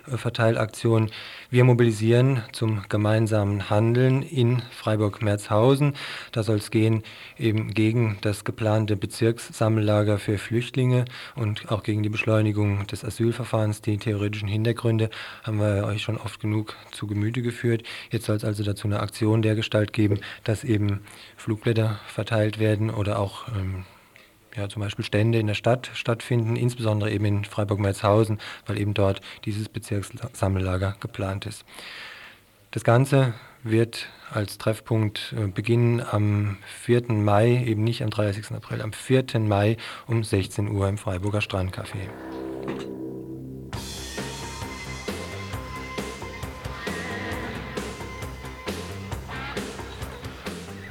Flugblattverteilaktion 0.04 1.10
wir 1.49 1.66
mobilisieren 1.66 2.43
zum 2.54 2.84
gemeinsamen 2.88 3.70
Handeln 3.70 4.24
in 4.24 4.62
Freiburg-Merzhausen. 4.72 5.95
Da 6.32 6.43
soll 6.43 6.58
es 6.58 6.72
gehen 6.72 7.04
eben 7.38 7.74
gegen 7.74 8.18
das 8.22 8.45
geplante 8.45 8.95
Bezirkssammellager 8.95 10.18
für 10.18 10.38
Flüchtlinge 10.38 11.06
und 11.36 11.70
auch 11.70 11.84
gegen 11.84 12.04
die 12.04 12.10
Beschleunigung 12.10 12.88
des 12.88 13.04
Asylverfahrens. 13.04 13.82
Die 13.82 13.97
theoretischen 13.97 14.47
Hintergründe 14.47 15.10
haben 15.43 15.60
wir 15.60 15.84
euch 15.86 16.04
schon 16.04 16.18
oft 16.18 16.39
genug 16.39 16.78
zu 16.91 17.06
Gemüte 17.06 17.41
geführt. 17.41 17.84
Jetzt 18.12 18.28
soll 18.28 18.38
es 18.38 18.45
also 18.45 18.64
dazu 18.64 18.88
eine 18.88 19.02
Aktion 19.02 19.41
der 19.41 19.56
Gestalt 19.56 19.91
geben, 19.91 20.20
dass 20.45 20.64
eben 20.64 21.02
Flugblätter 21.36 21.99
verteilt 22.08 22.60
werden 22.60 22.89
oder 22.91 23.20
auch 23.20 23.47
ähm, 23.49 23.84
ja, 24.56 24.70
zum 24.70 24.82
Beispiel 24.82 25.06
Stände 25.06 25.39
in 25.39 25.47
der 25.47 25.54
Stadt 25.54 25.91
stattfinden, 25.93 26.56
insbesondere 26.56 27.12
eben 27.12 27.26
in 27.26 27.45
Freiburg-Merzhausen, 27.45 28.39
weil 28.66 28.80
eben 28.80 28.93
dort 28.93 29.22
dieses 29.45 29.70
Bezirkssammellager 29.70 30.95
geplant 30.99 31.45
ist. 31.45 31.66
Das 32.72 32.84
Ganze 32.84 33.34
wird 33.64 34.08
als 34.32 34.58
Treffpunkt 34.58 35.36
äh, 35.38 35.47
beginnen 35.47 36.02
am 36.02 36.58
4. 36.84 37.12
Mai, 37.12 37.64
eben 37.66 37.84
nicht 37.84 38.02
am 38.02 38.10
30. 38.10 38.52
April, 38.52 38.82
am 38.82 38.93
4. 38.93 39.26
Mai 39.39 39.78
um 40.08 40.24
16 40.24 40.70
Uhr 40.70 40.88
im 40.88 40.97
Freiburger 40.97 41.39
Strandcafé. 41.39 42.10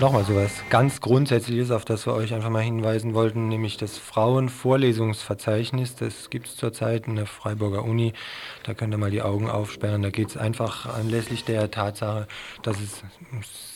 Nochmal 0.01 0.25
so 0.25 0.35
was 0.35 0.65
ganz 0.71 1.03
Grundsätzliches, 1.03 1.71
auf 1.71 1.85
das 1.85 2.07
wir 2.07 2.15
euch 2.15 2.33
einfach 2.33 2.49
mal 2.49 2.63
hinweisen 2.63 3.13
wollten, 3.13 3.49
nämlich 3.49 3.77
das 3.77 3.99
Frauenvorlesungsverzeichnis. 3.99 5.95
Das 5.95 6.31
gibt 6.31 6.47
es 6.47 6.57
zurzeit 6.57 7.07
in 7.07 7.17
der 7.17 7.27
Freiburger 7.27 7.85
Uni. 7.85 8.15
Da 8.63 8.73
könnt 8.73 8.95
ihr 8.95 8.99
mal 8.99 9.11
die 9.11 9.21
Augen 9.21 9.51
aufsperren. 9.51 10.01
Da 10.01 10.09
geht 10.09 10.31
es 10.31 10.37
einfach 10.39 10.87
anlässlich 10.87 11.45
der 11.45 11.71
Tatsache, 11.71 12.29
dass 12.63 12.81
es 12.81 13.03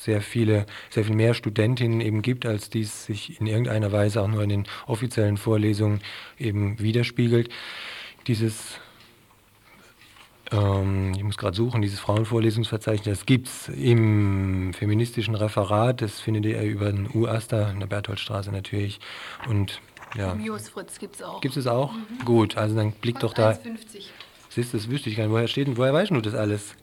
sehr 0.00 0.22
viele, 0.22 0.64
sehr 0.88 1.04
viel 1.04 1.14
mehr 1.14 1.34
Studentinnen 1.34 2.00
eben 2.00 2.22
gibt, 2.22 2.46
als 2.46 2.70
dies 2.70 3.04
sich 3.04 3.38
in 3.38 3.46
irgendeiner 3.46 3.92
Weise 3.92 4.22
auch 4.22 4.28
nur 4.28 4.42
in 4.42 4.48
den 4.48 4.64
offiziellen 4.86 5.36
Vorlesungen 5.36 6.00
eben 6.38 6.78
widerspiegelt. 6.78 7.50
Dieses 8.26 8.80
ähm, 10.52 11.12
ich 11.16 11.22
muss 11.22 11.36
gerade 11.36 11.56
suchen, 11.56 11.82
dieses 11.82 12.00
Frauenvorlesungsverzeichnis, 12.00 13.18
das 13.18 13.26
gibt 13.26 13.48
es 13.48 13.68
im 13.68 14.72
feministischen 14.74 15.34
Referat, 15.34 16.02
das 16.02 16.20
findet 16.20 16.46
ihr 16.46 16.60
über 16.62 16.90
den 16.90 17.08
UASTA 17.12 17.70
in 17.70 17.80
der 17.80 17.86
Bertholdstraße 17.86 18.50
natürlich. 18.50 19.00
Und 19.48 19.80
ja. 20.16 20.32
Im 20.32 20.44
Jos 20.44 20.68
Fritz 20.68 20.98
gibt 20.98 21.16
es 21.16 21.22
auch. 21.22 21.40
Gibt 21.40 21.56
es 21.56 21.66
auch? 21.66 21.92
Mhm. 21.92 22.24
Gut, 22.24 22.56
also 22.56 22.76
dann 22.76 22.92
blickt 22.92 23.22
doch 23.22 23.34
da. 23.34 23.50
1,50. 23.50 24.04
Siehst 24.50 24.72
du, 24.72 24.76
das 24.76 24.88
wüsste 24.88 25.10
ich 25.10 25.16
gar 25.16 25.24
nicht. 25.24 25.32
Woher 25.32 25.48
steht 25.48 25.66
denn, 25.66 25.76
woher 25.76 25.92
weißt 25.92 26.12
du 26.12 26.20
das 26.20 26.34
alles? 26.34 26.76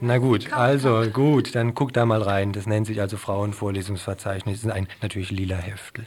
Na 0.00 0.18
gut, 0.18 0.52
also 0.52 1.02
gut, 1.12 1.56
dann 1.56 1.74
guck 1.74 1.92
da 1.92 2.06
mal 2.06 2.22
rein. 2.22 2.52
Das 2.52 2.66
nennt 2.66 2.86
sich 2.86 3.00
also 3.00 3.16
Frauenvorlesungsverzeichnis. 3.16 4.60
Das 4.60 4.70
ist 4.70 4.70
ein 4.70 4.86
natürlich 5.02 5.32
lila 5.32 5.56
Heftel. 5.56 6.06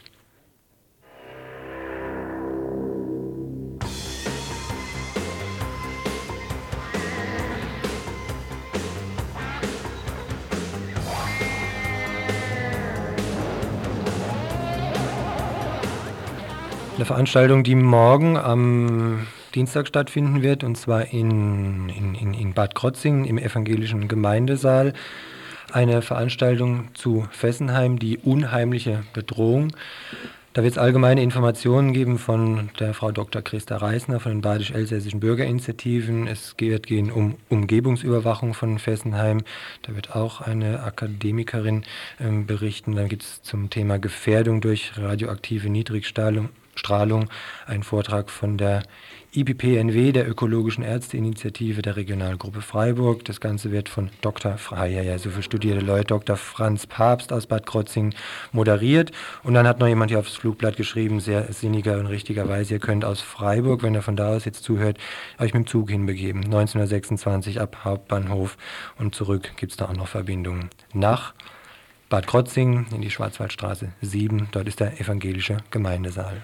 Eine 17.00 17.06
Veranstaltung, 17.06 17.64
die 17.64 17.76
morgen 17.76 18.36
am 18.36 19.26
Dienstag 19.54 19.88
stattfinden 19.88 20.42
wird, 20.42 20.62
und 20.62 20.76
zwar 20.76 21.14
in, 21.14 21.88
in, 21.88 22.34
in 22.34 22.52
Bad 22.52 22.74
Krotzingen 22.74 23.24
im 23.24 23.38
evangelischen 23.38 24.06
Gemeindesaal. 24.06 24.92
Eine 25.72 26.02
Veranstaltung 26.02 26.88
zu 26.92 27.26
Fessenheim, 27.30 27.98
die 27.98 28.18
unheimliche 28.18 29.02
Bedrohung. 29.14 29.72
Da 30.52 30.62
wird 30.62 30.72
es 30.72 30.78
allgemeine 30.78 31.22
Informationen 31.22 31.94
geben 31.94 32.18
von 32.18 32.68
der 32.78 32.92
Frau 32.92 33.12
Dr. 33.12 33.40
Christa 33.40 33.78
Reisner 33.78 34.20
von 34.20 34.32
den 34.32 34.40
Badisch-Elsässischen 34.42 35.20
Bürgerinitiativen. 35.20 36.26
Es 36.26 36.54
wird 36.58 36.86
gehen 36.86 37.10
um 37.10 37.36
Umgebungsüberwachung 37.48 38.52
von 38.52 38.78
Fessenheim. 38.78 39.40
Da 39.80 39.96
wird 39.96 40.14
auch 40.14 40.42
eine 40.42 40.82
Akademikerin 40.82 41.84
ähm, 42.20 42.44
berichten. 42.44 42.94
Dann 42.94 43.08
gibt 43.08 43.22
es 43.22 43.40
zum 43.40 43.70
Thema 43.70 43.98
Gefährdung 43.98 44.60
durch 44.60 44.92
radioaktive 44.98 45.70
Niedrigstrahlung 45.70 46.50
Strahlung, 46.74 47.28
ein 47.66 47.82
Vortrag 47.82 48.30
von 48.30 48.56
der 48.56 48.82
IPPNW, 49.32 50.10
der 50.10 50.28
Ökologischen 50.28 50.82
Ärzteinitiative 50.82 51.82
der 51.82 51.94
Regionalgruppe 51.94 52.62
Freiburg. 52.62 53.24
Das 53.24 53.40
Ganze 53.40 53.70
wird 53.70 53.88
von 53.88 54.10
Dr. 54.22 54.58
Freier, 54.58 55.02
ja, 55.02 55.18
so 55.18 55.30
viel 55.30 55.44
studierte 55.44 55.84
Leute, 55.84 56.06
Dr. 56.06 56.36
Franz 56.36 56.88
Papst 56.88 57.32
aus 57.32 57.46
Bad 57.46 57.64
Krotzing 57.64 58.12
moderiert. 58.50 59.12
Und 59.44 59.54
dann 59.54 59.68
hat 59.68 59.78
noch 59.78 59.86
jemand 59.86 60.10
hier 60.10 60.18
aufs 60.18 60.34
Flugblatt 60.34 60.76
geschrieben, 60.76 61.20
sehr 61.20 61.52
sinniger 61.52 61.98
und 61.98 62.06
richtigerweise, 62.06 62.74
ihr 62.74 62.80
könnt 62.80 63.04
aus 63.04 63.20
Freiburg, 63.20 63.84
wenn 63.84 63.94
ihr 63.94 64.02
von 64.02 64.16
da 64.16 64.34
aus 64.34 64.46
jetzt 64.46 64.64
zuhört, 64.64 64.98
euch 65.38 65.54
mit 65.54 65.64
dem 65.64 65.66
Zug 65.68 65.90
hinbegeben. 65.90 66.42
1926 66.44 67.60
ab 67.60 67.84
Hauptbahnhof 67.84 68.56
und 68.98 69.14
zurück 69.14 69.52
gibt 69.56 69.70
es 69.70 69.76
da 69.76 69.84
auch 69.86 69.96
noch 69.96 70.08
Verbindungen 70.08 70.70
nach 70.92 71.34
Bad 72.08 72.26
Krotzing 72.26 72.86
in 72.92 73.00
die 73.00 73.10
Schwarzwaldstraße 73.12 73.92
7. 74.00 74.48
Dort 74.50 74.66
ist 74.66 74.80
der 74.80 75.00
evangelische 75.00 75.58
Gemeindesaal. 75.70 76.42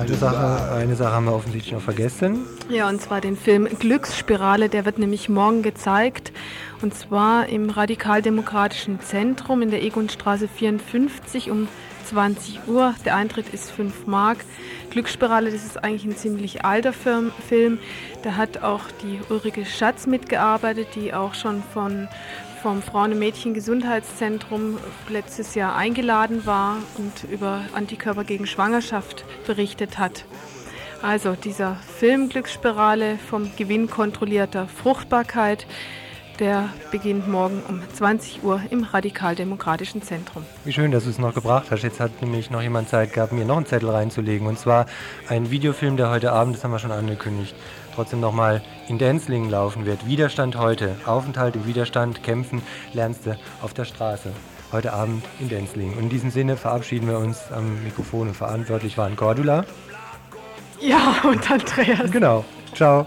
Eine 0.00 0.14
Sache, 0.14 0.72
eine 0.72 0.96
Sache 0.96 1.12
haben 1.12 1.26
wir 1.26 1.34
offensichtlich 1.34 1.74
noch 1.74 1.82
vergessen. 1.82 2.46
Ja, 2.70 2.88
und 2.88 3.02
zwar 3.02 3.20
den 3.20 3.36
Film 3.36 3.68
Glücksspirale, 3.78 4.70
der 4.70 4.86
wird 4.86 4.98
nämlich 4.98 5.28
morgen 5.28 5.60
gezeigt. 5.60 6.32
Und 6.80 6.94
zwar 6.94 7.50
im 7.50 7.68
Radikaldemokratischen 7.68 9.00
Zentrum 9.02 9.60
in 9.60 9.70
der 9.70 9.82
Egonstraße 9.82 10.48
54 10.48 11.50
um 11.50 11.68
20 12.06 12.60
Uhr. 12.66 12.94
Der 13.04 13.14
Eintritt 13.14 13.52
ist 13.52 13.70
5 13.72 14.06
Mark. 14.06 14.38
Glücksspirale, 14.88 15.50
das 15.50 15.66
ist 15.66 15.84
eigentlich 15.84 16.04
ein 16.04 16.16
ziemlich 16.16 16.64
alter 16.64 16.94
Film. 16.94 17.78
Da 18.22 18.36
hat 18.36 18.62
auch 18.62 18.84
die 19.02 19.20
Ulrike 19.28 19.66
Schatz 19.66 20.06
mitgearbeitet, 20.06 20.88
die 20.94 21.12
auch 21.12 21.34
schon 21.34 21.62
von, 21.74 22.08
vom 22.62 22.82
Frauen- 22.82 23.12
und 23.12 23.18
Mädchen-Gesundheitszentrum 23.18 24.78
letztes 25.08 25.54
Jahr 25.54 25.76
eingeladen 25.76 26.44
war 26.44 26.76
und 26.98 27.24
über 27.30 27.62
Antikörper 27.72 28.24
gegen 28.24 28.46
Schwangerschaft 28.46 29.24
berichtet 29.46 29.98
hat. 29.98 30.24
Also 31.02 31.32
dieser 31.32 31.76
Film 31.76 32.28
Glücksspirale 32.28 33.16
vom 33.16 33.50
Gewinn 33.56 33.88
kontrollierter 33.88 34.68
Fruchtbarkeit, 34.68 35.66
der 36.38 36.68
beginnt 36.90 37.28
morgen 37.28 37.62
um 37.68 37.82
20 37.94 38.42
Uhr 38.42 38.60
im 38.70 38.84
Radikaldemokratischen 38.84 40.02
Zentrum. 40.02 40.44
Wie 40.64 40.72
schön, 40.72 40.90
dass 40.90 41.04
du 41.04 41.10
es 41.10 41.18
noch 41.18 41.34
gebracht 41.34 41.66
hast. 41.70 41.82
Jetzt 41.82 42.00
hat 42.00 42.20
nämlich 42.20 42.50
noch 42.50 42.62
jemand 42.62 42.88
Zeit 42.88 43.12
gehabt, 43.12 43.32
mir 43.32 43.44
noch 43.44 43.56
einen 43.56 43.66
Zettel 43.66 43.90
reinzulegen. 43.90 44.46
Und 44.46 44.58
zwar 44.58 44.86
ein 45.28 45.50
Videofilm, 45.50 45.96
der 45.96 46.10
heute 46.10 46.32
Abend, 46.32 46.56
das 46.56 46.64
haben 46.64 46.72
wir 46.72 46.78
schon 46.78 46.92
angekündigt, 46.92 47.54
trotzdem 48.00 48.20
nochmal 48.20 48.62
in 48.88 48.96
Denzlingen 48.96 49.50
laufen 49.50 49.84
wird. 49.84 50.06
Widerstand 50.06 50.56
heute. 50.56 50.96
Aufenthalt 51.04 51.54
im 51.54 51.66
Widerstand, 51.66 52.22
kämpfen 52.22 52.62
lernst 52.94 53.26
du 53.26 53.36
auf 53.60 53.74
der 53.74 53.84
Straße. 53.84 54.32
Heute 54.72 54.94
Abend 54.94 55.22
in 55.38 55.50
Denzlingen. 55.50 55.98
Und 55.98 56.04
in 56.04 56.08
diesem 56.08 56.30
Sinne 56.30 56.56
verabschieden 56.56 57.06
wir 57.08 57.18
uns 57.18 57.52
am 57.52 57.84
Mikrofon 57.84 58.28
und 58.28 58.34
verantwortlich 58.34 58.96
waren 58.96 59.16
Cordula. 59.16 59.66
Ja, 60.80 61.16
und 61.24 61.50
Andreas. 61.50 62.10
Genau. 62.10 62.42
Ciao. 62.74 63.06